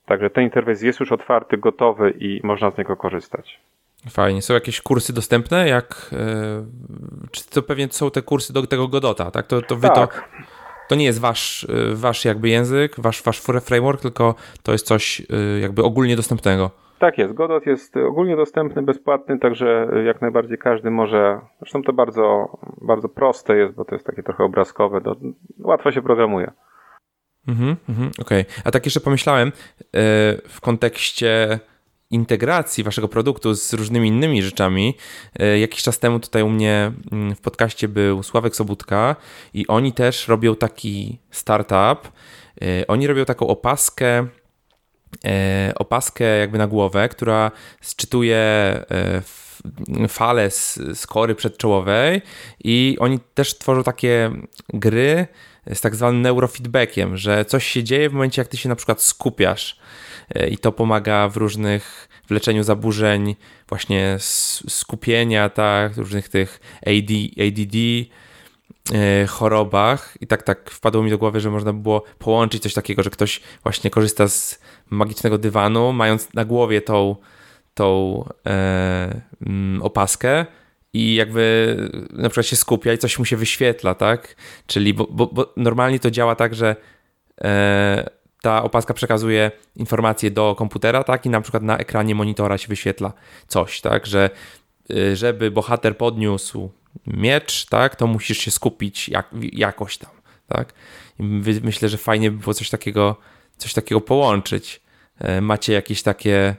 Także 0.06 0.30
ten 0.30 0.44
interfejs 0.44 0.82
jest 0.82 1.00
już 1.00 1.12
otwarty, 1.12 1.58
gotowy 1.58 2.14
i 2.18 2.40
można 2.42 2.70
z 2.70 2.78
niego 2.78 2.96
korzystać. 2.96 3.60
Fajnie. 4.08 4.42
Są 4.42 4.54
jakieś 4.54 4.80
kursy 4.80 5.12
dostępne? 5.12 5.68
Jak, 5.68 6.10
yy, 6.12 7.28
czy 7.30 7.50
to 7.50 7.62
pewnie 7.62 7.88
są 7.90 8.10
te 8.10 8.22
kursy 8.22 8.52
do 8.52 8.66
tego 8.66 8.88
Godota, 8.88 9.30
tak? 9.30 9.46
To, 9.46 9.62
to 9.62 9.76
wy 9.76 9.88
tak. 9.88 10.14
to, 10.14 10.44
to 10.88 10.94
nie 10.94 11.04
jest 11.04 11.20
wasz, 11.20 11.64
e, 11.64 11.94
wasz 11.94 12.24
jakby 12.24 12.48
język, 12.48 12.94
wasz, 12.98 13.22
wasz 13.22 13.40
framework, 13.40 14.00
tylko 14.00 14.34
to 14.62 14.72
jest 14.72 14.86
coś 14.86 15.20
yy, 15.20 15.60
jakby 15.60 15.82
ogólnie 15.82 16.16
dostępnego. 16.16 16.70
Tak 16.98 17.18
jest. 17.18 17.34
Godot 17.34 17.66
jest 17.66 17.96
ogólnie 17.96 18.36
dostępny, 18.36 18.82
bezpłatny, 18.82 19.38
także 19.38 19.88
jak 20.06 20.20
najbardziej 20.20 20.58
każdy 20.58 20.90
może. 20.90 21.40
Zresztą 21.58 21.82
to 21.82 21.92
bardzo, 21.92 22.58
bardzo 22.82 23.08
proste 23.08 23.56
jest, 23.56 23.74
bo 23.74 23.84
to 23.84 23.94
jest 23.94 24.06
takie 24.06 24.22
trochę 24.22 24.44
obrazkowe, 24.44 25.00
do, 25.00 25.16
łatwo 25.58 25.92
się 25.92 26.02
programuje. 26.02 26.52
Mhm, 27.48 27.76
mhm, 27.88 28.10
okej. 28.20 28.40
Okay. 28.40 28.62
A 28.64 28.70
tak 28.70 28.84
jeszcze 28.84 29.00
pomyślałem 29.00 29.48
e, 29.48 29.52
w 30.48 30.58
kontekście 30.60 31.58
integracji 32.10 32.84
waszego 32.84 33.08
produktu 33.08 33.54
z 33.54 33.72
różnymi 33.72 34.08
innymi 34.08 34.42
rzeczami. 34.42 34.96
E, 35.38 35.58
jakiś 35.58 35.82
czas 35.82 35.98
temu 35.98 36.20
tutaj 36.20 36.42
u 36.42 36.48
mnie 36.48 36.92
mm, 37.12 37.34
w 37.34 37.40
podcaście 37.40 37.88
był 37.88 38.22
Sławek 38.22 38.56
Sobutka 38.56 39.16
i 39.54 39.66
oni 39.66 39.92
też 39.92 40.28
robią 40.28 40.56
taki 40.56 41.18
startup. 41.30 42.12
E, 42.62 42.86
oni 42.88 43.06
robią 43.06 43.24
taką 43.24 43.46
opaskę, 43.46 44.26
opaskę 45.76 46.24
jakby 46.24 46.58
na 46.58 46.66
głowę, 46.66 47.08
która 47.08 47.50
sczytuje 47.80 48.36
fale 50.08 50.50
z, 50.50 51.06
kory 51.08 51.34
przedczołowej 51.34 52.22
i 52.64 52.96
oni 53.00 53.18
też 53.34 53.58
tworzą 53.58 53.82
takie 53.82 54.30
gry, 54.74 55.26
z 55.74 55.80
tak 55.80 55.96
zwanym 55.96 56.22
neurofeedbackiem, 56.22 57.16
że 57.16 57.44
coś 57.44 57.66
się 57.66 57.84
dzieje 57.84 58.10
w 58.10 58.12
momencie, 58.12 58.42
jak 58.42 58.48
ty 58.48 58.56
się 58.56 58.68
na 58.68 58.76
przykład 58.76 59.02
skupiasz 59.02 59.78
e, 60.34 60.48
i 60.48 60.58
to 60.58 60.72
pomaga 60.72 61.28
w 61.28 61.36
różnych 61.36 62.08
w 62.26 62.32
leczeniu 62.32 62.62
zaburzeń 62.62 63.36
właśnie 63.68 64.16
skupienia, 64.68 65.48
tak, 65.48 65.96
różnych 65.96 66.28
tych 66.28 66.60
AD, 66.86 67.10
ADD, 67.46 67.76
e, 68.94 69.26
chorobach. 69.26 70.16
I 70.20 70.26
tak 70.26 70.42
tak 70.42 70.70
wpadło 70.70 71.02
mi 71.02 71.10
do 71.10 71.18
głowy, 71.18 71.40
że 71.40 71.50
można 71.50 71.72
by 71.72 71.80
było 71.82 72.04
połączyć 72.18 72.62
coś 72.62 72.74
takiego, 72.74 73.02
że 73.02 73.10
ktoś 73.10 73.40
właśnie 73.62 73.90
korzysta 73.90 74.28
z 74.28 74.60
magicznego 74.90 75.38
dywanu, 75.38 75.92
mając 75.92 76.34
na 76.34 76.44
głowie 76.44 76.80
tą, 76.80 77.16
tą 77.74 78.24
e, 78.46 79.20
mm, 79.46 79.82
opaskę 79.82 80.46
i 80.92 81.14
jakby 81.14 81.76
na 82.12 82.28
przykład 82.28 82.46
się 82.46 82.56
skupia 82.56 82.92
i 82.92 82.98
coś 82.98 83.18
mu 83.18 83.24
się 83.24 83.36
wyświetla, 83.36 83.94
tak? 83.94 84.36
Czyli, 84.66 84.94
bo, 84.94 85.06
bo, 85.10 85.26
bo 85.26 85.52
normalnie 85.56 86.00
to 86.00 86.10
działa 86.10 86.34
tak, 86.34 86.54
że 86.54 86.76
e, 87.40 88.10
ta 88.42 88.62
opaska 88.62 88.94
przekazuje 88.94 89.50
informacje 89.76 90.30
do 90.30 90.54
komputera, 90.58 91.04
tak? 91.04 91.26
I 91.26 91.30
na 91.30 91.40
przykład 91.40 91.62
na 91.62 91.78
ekranie 91.78 92.14
monitora 92.14 92.58
się 92.58 92.68
wyświetla 92.68 93.12
coś, 93.46 93.80
tak? 93.80 94.06
Że 94.06 94.30
e, 94.90 95.16
żeby 95.16 95.50
bohater 95.50 95.96
podniósł 95.96 96.70
miecz, 97.06 97.66
tak? 97.66 97.96
To 97.96 98.06
musisz 98.06 98.38
się 98.38 98.50
skupić 98.50 99.08
jak, 99.08 99.28
jakoś 99.52 99.98
tam, 99.98 100.10
tak? 100.48 100.72
I 101.18 101.22
myślę, 101.62 101.88
że 101.88 101.98
fajnie 101.98 102.30
by 102.30 102.38
było 102.38 102.54
coś 102.54 102.70
takiego, 102.70 103.16
coś 103.56 103.74
takiego 103.74 104.00
połączyć. 104.00 104.80
E, 105.18 105.40
macie 105.40 105.72
jakieś 105.72 106.02
takie 106.02 106.56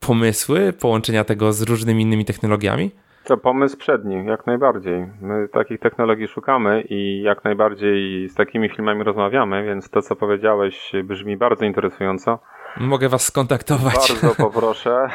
pomysły 0.00 0.72
połączenia 0.72 1.24
tego 1.24 1.52
z 1.52 1.62
różnymi 1.62 2.02
innymi 2.02 2.24
technologiami? 2.24 2.90
To 3.24 3.36
pomysł 3.36 3.76
przedni, 3.76 4.26
jak 4.26 4.46
najbardziej. 4.46 5.06
My 5.20 5.48
takich 5.48 5.80
technologii 5.80 6.28
szukamy 6.28 6.84
i 6.88 7.22
jak 7.22 7.44
najbardziej 7.44 8.28
z 8.28 8.34
takimi 8.34 8.68
filmami 8.68 9.04
rozmawiamy, 9.04 9.64
więc 9.64 9.90
to, 9.90 10.02
co 10.02 10.16
powiedziałeś, 10.16 10.92
brzmi 11.04 11.36
bardzo 11.36 11.64
interesująco. 11.64 12.38
Mogę 12.80 13.08
Was 13.08 13.22
skontaktować. 13.22 13.94
Bardzo 13.94 14.34
poproszę. 14.44 15.08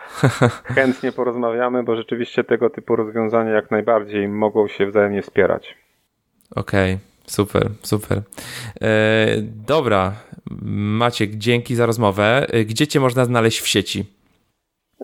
Chętnie 0.74 1.12
porozmawiamy, 1.12 1.82
bo 1.82 1.96
rzeczywiście 1.96 2.44
tego 2.44 2.70
typu 2.70 2.96
rozwiązania 2.96 3.50
jak 3.50 3.70
najbardziej 3.70 4.28
mogą 4.28 4.68
się 4.68 4.86
wzajemnie 4.86 5.22
wspierać. 5.22 5.76
Okej, 6.56 6.94
okay, 6.94 7.06
super, 7.26 7.70
super. 7.82 8.22
E, 8.80 9.26
dobra, 9.66 10.12
Maciek, 10.72 11.30
dzięki 11.30 11.74
za 11.74 11.86
rozmowę. 11.86 12.46
Gdzie 12.66 12.86
cię 12.86 13.00
można 13.00 13.24
znaleźć 13.24 13.60
w 13.60 13.68
sieci? 13.68 14.04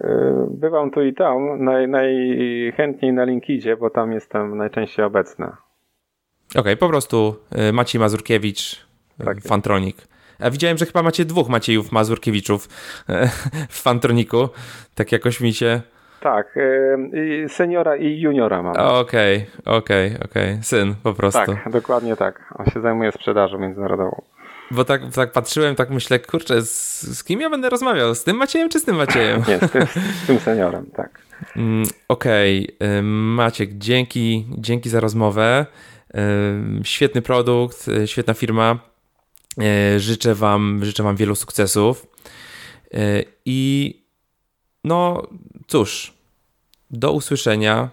E, 0.01 0.47
bywam 0.51 0.91
tu 0.91 1.03
i 1.03 1.15
tam, 1.15 1.65
naj, 1.65 1.89
najchętniej 1.89 3.13
na 3.13 3.25
Linkidzie, 3.25 3.77
bo 3.77 3.91
tam 3.91 4.13
jestem 4.13 4.57
najczęściej 4.57 5.05
obecny. 5.05 5.47
Okej, 5.47 6.61
okay, 6.61 6.77
po 6.77 6.89
prostu 6.89 7.37
e, 7.53 7.73
Maciej 7.73 8.01
Mazurkiewicz, 8.01 8.87
tak 9.25 9.41
Fantronik. 9.41 9.97
A 10.41 10.51
widziałem, 10.51 10.79
że 10.79 10.87
chyba 10.87 11.03
macie 11.03 11.25
dwóch 11.25 11.49
Maciejów 11.49 11.93
Mazurkiewiczów 11.93 12.69
w 13.71 13.83
Fantroniku. 13.83 14.49
Tak 14.95 15.13
jakoś 15.13 15.41
mi 15.41 15.53
się... 15.53 15.81
Tak, 16.21 16.59
seniora 17.49 17.97
i 17.97 18.21
juniora 18.21 18.63
mam. 18.63 18.77
Okej, 18.77 19.47
okay, 19.65 19.77
okej, 19.77 20.15
okay, 20.15 20.25
okej. 20.31 20.59
Syn 20.63 20.95
po 21.03 21.15
prostu. 21.15 21.47
Tak, 21.47 21.73
dokładnie 21.73 22.17
tak. 22.17 22.55
On 22.59 22.67
się 22.67 22.81
zajmuje 22.81 23.13
sprzedażą 23.13 23.59
międzynarodową. 23.59 24.23
Bo 24.71 24.85
tak, 24.85 25.13
tak 25.15 25.33
patrzyłem, 25.33 25.75
tak 25.75 25.91
myślę, 25.91 26.19
kurczę, 26.19 26.63
z, 26.63 27.03
z, 27.03 27.25
kim 27.25 27.41
ja 27.41 27.51
będę 27.51 27.71
rozmawiał? 27.71 28.15
Z 28.15 28.25
tym 28.25 28.37
Maciejem 28.37 28.69
czy 28.69 28.81
z 28.81 28.85
tym 28.85 28.97
Maciejem? 28.97 29.45
Nie, 29.49 29.69
z 29.69 29.71
tym, 29.71 29.87
z 30.23 30.27
tym 30.27 30.41
seniorem, 30.41 30.87
tak. 30.87 31.23
Mm, 31.57 31.89
okej, 32.09 32.77
okay. 32.77 33.03
Maciek, 33.03 33.79
dzięki, 33.79 34.47
dzięki 34.59 34.89
za 34.89 35.01
rozmowę. 35.01 35.67
Świetny 36.83 37.23
produkt, 37.23 37.89
y, 37.89 38.09
świetna 38.09 38.35
firma. 38.35 38.79
Y, 39.95 40.01
życzę 40.01 40.35
wam, 40.35 40.85
życzę 40.85 41.03
wam 41.03 41.17
wielu 41.17 41.35
sukcesów. 41.35 42.07
Y, 42.95 43.25
I 43.45 43.95
no 44.85 45.23
cóż, 45.67 46.15
do 46.91 47.13
usłyszenia 47.13 47.91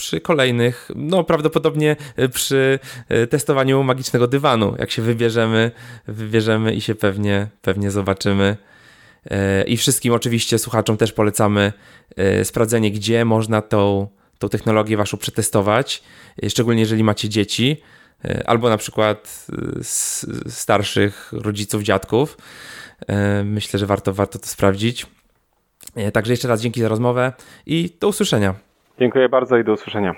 przy 0.00 0.20
kolejnych, 0.20 0.90
no 0.94 1.24
prawdopodobnie 1.24 1.96
e, 2.16 2.28
przy 2.28 2.78
e, 3.08 3.26
testowaniu 3.26 3.82
magicznego 3.82 4.26
dywanu, 4.26 4.76
jak 4.78 4.90
się 4.90 5.02
wybierzemy, 5.02 5.70
wybierzemy 6.08 6.74
i 6.74 6.80
się 6.80 6.94
pewnie, 6.94 7.48
pewnie 7.62 7.90
zobaczymy. 7.90 8.56
E, 9.30 9.64
I 9.64 9.76
wszystkim 9.76 10.12
oczywiście 10.12 10.58
słuchaczom 10.58 10.96
też 10.96 11.12
polecamy 11.12 11.72
sprawdzenie, 12.44 12.90
gdzie 12.90 13.24
można 13.24 13.62
tą, 13.62 14.08
tą 14.38 14.48
technologię 14.48 14.96
waszą 14.96 15.16
przetestować, 15.16 16.02
szczególnie 16.48 16.80
jeżeli 16.80 17.04
macie 17.04 17.28
dzieci, 17.28 17.76
albo 18.44 18.68
na 18.68 18.76
przykład 18.76 19.46
starszych 20.48 21.32
rodziców, 21.32 21.82
dziadków. 21.82 22.36
Myślę, 23.44 23.80
że 23.80 23.86
warto, 23.86 24.14
warto 24.14 24.38
to 24.38 24.46
sprawdzić. 24.46 25.06
Także 26.12 26.32
jeszcze 26.32 26.48
raz 26.48 26.60
dzięki 26.60 26.80
za 26.80 26.88
rozmowę 26.88 27.32
i 27.66 27.96
do 28.00 28.08
usłyszenia. 28.08 28.69
Dziękuję 29.00 29.28
bardzo 29.28 29.58
i 29.58 29.64
do 29.64 29.72
usłyszenia. 29.72 30.14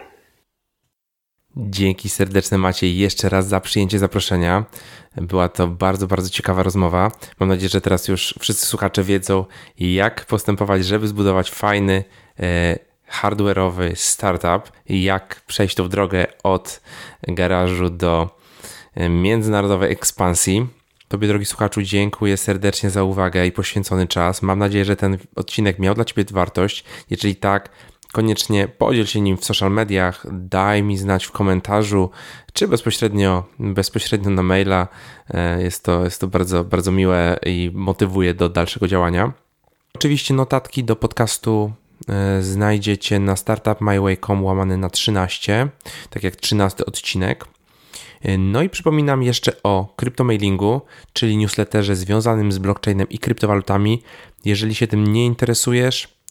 Dzięki 1.57 2.09
serdeczne 2.09 2.59
Maciej 2.59 2.97
jeszcze 2.97 3.29
raz 3.29 3.49
za 3.49 3.61
przyjęcie 3.61 3.99
zaproszenia. 3.99 4.65
Była 5.17 5.49
to 5.49 5.69
bardzo, 5.69 6.07
bardzo 6.07 6.31
ciekawa 6.31 6.63
rozmowa. 6.63 7.11
Mam 7.41 7.49
nadzieję, 7.49 7.69
że 7.69 7.81
teraz 7.81 8.09
już 8.09 8.35
wszyscy 8.41 8.67
słuchacze 8.67 9.03
wiedzą, 9.03 9.45
jak 9.79 10.27
postępować, 10.27 10.85
żeby 10.87 11.09
zbudować 11.09 11.51
fajny, 11.51 12.05
e, 12.41 12.79
hardware'owy 13.13 13.95
startup 13.95 14.73
i 14.89 15.03
jak 15.03 15.43
przejść 15.47 15.75
tą 15.75 15.89
drogę 15.89 16.27
od 16.43 16.81
garażu 17.23 17.91
do 17.91 18.39
e, 18.95 19.09
międzynarodowej 19.09 19.93
ekspansji. 19.93 20.67
Tobie, 21.09 21.29
drogi 21.29 21.45
słuchaczu, 21.45 21.83
dziękuję 21.83 22.37
serdecznie 22.37 22.91
za 22.91 23.03
uwagę 23.05 23.47
i 23.47 23.53
poświęcony 23.53 24.07
czas. 24.07 24.43
Mam 24.43 24.59
nadzieję, 24.59 24.85
że 24.85 24.97
ten 24.97 25.19
odcinek 25.37 25.79
miał 25.79 25.95
dla 25.95 26.05
Ciebie 26.05 26.25
wartość. 26.31 26.85
Jeżeli 27.11 27.37
tak, 27.37 27.69
koniecznie 28.13 28.69
podziel 28.69 29.07
się 29.07 29.21
nim 29.21 29.37
w 29.37 29.45
social 29.45 29.71
mediach, 29.71 30.27
daj 30.33 30.83
mi 30.83 30.99
znać 30.99 31.25
w 31.25 31.33
komentarzu, 31.33 32.11
czy 32.53 32.69
bezpośrednio, 32.69 33.45
bezpośrednio 33.59 34.31
na 34.31 34.43
maila. 34.43 34.89
E, 35.31 35.63
jest 35.63 35.85
to, 35.85 36.05
jest 36.05 36.21
to 36.21 36.27
bardzo, 36.27 36.65
bardzo 36.65 36.93
miłe 36.93 37.39
i 37.47 37.71
motywuje 37.75 38.35
do 38.35 38.49
dalszego 38.49 38.89
działania. 38.89 39.33
Oczywiście 39.95 40.35
notatki 40.35 40.85
do 40.85 40.97
podcastu 40.97 41.73
e, 42.09 42.43
znajdziecie 42.43 43.19
na 43.19 43.37
startupmyway.com 43.37 44.45
łamany 44.45 44.77
na 44.77 44.91
13, 44.91 45.69
tak 46.11 46.23
jak 46.23 46.37
13 46.37 46.87
odcinek. 46.87 47.45
E, 48.23 48.39
no 48.39 48.63
i 48.63 48.71
przypominam 48.71 49.23
jeszcze 49.23 49.63
o 49.63 49.95
kryptomailingu, 49.97 50.81
czyli 51.13 51.37
newsletterze 51.37 51.97
związanym 51.97 52.53
z 52.53 52.59
blockchainem 52.59 53.09
i 53.09 53.19
kryptowalutami. 53.19 54.03
Jeżeli 54.45 54.75
się 54.75 54.87
tym 54.87 55.07
nie 55.07 55.27
interesujesz, 55.27 56.22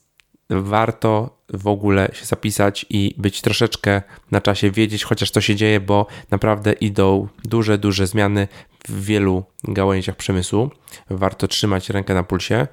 warto 0.52 1.38
w 1.53 1.68
ogóle 1.68 2.10
się 2.14 2.26
zapisać 2.26 2.86
i 2.90 3.15
być 3.18 3.41
troszeczkę 3.41 4.02
na 4.32 4.41
czasie, 4.41 4.72
wiedzieć 4.72 5.03
chociaż 5.03 5.32
co 5.32 5.41
się 5.41 5.56
dzieje, 5.56 5.80
bo 5.80 6.07
naprawdę 6.32 6.73
idą 6.73 7.28
duże, 7.45 7.78
duże 7.78 8.07
zmiany 8.07 8.48
w 8.88 9.06
wielu 9.06 9.44
gałęziach 9.64 10.15
przemysłu. 10.15 10.69
Warto 11.10 11.48
trzymać 11.48 11.90
rękę 11.90 12.14
na 12.14 12.23
pulsie. 12.23 12.68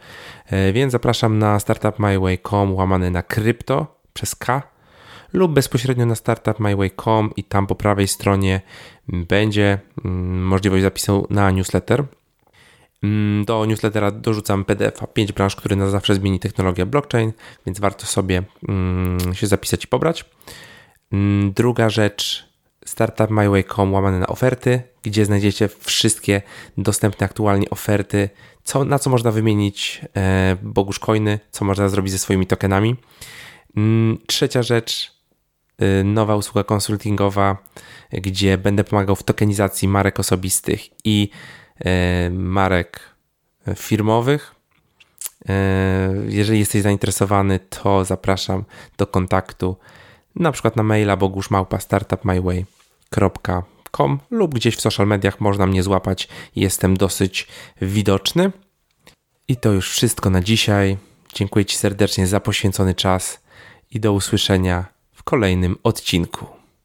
E, 0.47 0.73
więc 0.73 0.93
zapraszam 0.93 1.39
na 1.39 1.61
startupmyway.com 1.61 2.75
łamany 2.75 3.11
na 3.11 3.23
krypto 3.23 4.01
przez 4.13 4.35
K 4.35 4.63
lub 5.33 5.53
bezpośrednio 5.53 6.07
na 6.07 6.15
startupmyway.com 6.15 7.31
i 7.37 7.45
tam 7.45 7.67
po 7.67 7.75
prawej 7.75 8.09
stronie 8.09 8.61
będzie 9.09 9.79
mm, 10.05 10.45
możliwość 10.45 10.83
zapisu 10.83 11.27
na 11.31 11.51
newsletter. 11.51 12.05
Mm, 13.03 13.45
do 13.45 13.67
newslettera 13.67 14.11
dorzucam 14.11 14.65
PDF-a 14.65 15.07
5 15.07 15.33
branż, 15.33 15.57
który 15.57 15.77
na 15.77 15.91
zawsze 15.91 16.15
zmieni 16.15 16.41
technologia 16.41 16.87
blockchain, 16.87 17.33
więc 17.67 17.81
warto 17.81 18.07
sobie 18.07 18.43
mm, 18.69 19.35
się 19.35 19.47
zapisać 19.47 19.85
i 19.85 19.89
pobrać. 19.89 20.25
Mm, 21.13 21.53
druga 21.53 21.91
rzecz, 21.91 22.49
startupmyway.com 22.85 23.93
łamane 23.93 24.19
na 24.19 24.27
oferty, 24.27 24.83
gdzie 25.03 25.25
znajdziecie 25.25 25.69
wszystkie 25.81 26.43
dostępne 26.79 27.25
aktualnie 27.27 27.71
oferty, 27.71 28.31
co, 28.65 28.85
na 28.85 28.99
co 28.99 29.11
można 29.11 29.31
wymienić 29.31 30.01
e, 30.17 30.57
Bogusz 30.63 30.99
Coiny, 30.99 31.39
co 31.51 31.65
można 31.65 31.89
zrobić 31.89 32.13
ze 32.13 32.19
swoimi 32.19 32.47
tokenami. 32.47 32.97
Trzecia 34.27 34.63
rzecz, 34.63 35.13
y, 35.83 36.05
nowa 36.05 36.37
usługa 36.37 36.65
konsultingowa, 36.65 37.57
gdzie 38.13 38.59
będę 38.59 38.85
pomagał 38.85 39.17
w 39.17 39.23
tokenizacji 39.23 39.89
marek 39.89 40.21
osobistych 40.21 40.81
i 41.05 41.31
marek 42.31 43.01
firmowych. 43.77 44.55
E, 45.49 46.15
jeżeli 46.29 46.59
jesteś 46.59 46.83
zainteresowany, 46.83 47.59
to 47.59 48.05
zapraszam 48.05 48.65
do 48.99 49.07
kontaktu 49.07 49.77
na 50.39 50.53
przykład 50.53 50.77
na 50.77 50.83
maila 50.83 51.17
boguszmałpa 51.17 51.81
startupmyway.com 51.81 54.19
lub 54.31 54.55
gdzieś 54.55 54.77
w 54.77 54.81
social 54.81 55.07
mediach 55.07 55.41
można 55.41 55.67
mnie 55.67 55.83
złapać. 55.83 56.29
Jestem 56.57 56.97
dosyć 56.97 57.49
widoczny. 57.83 58.53
I 59.49 59.57
to 59.57 59.73
już 59.73 59.91
wszystko 59.91 60.31
na 60.31 60.41
dzisiaj. 60.41 60.97
Dziękuję 61.35 61.65
Ci 61.65 61.77
serdecznie 61.77 62.27
za 62.27 62.41
poświęcony 62.41 62.95
czas 62.95 63.41
i 63.91 64.01
do 64.01 64.13
usłyszenia 64.13 64.85
w 65.13 65.23
kolejnym 65.23 65.77
odcinku. 65.83 66.58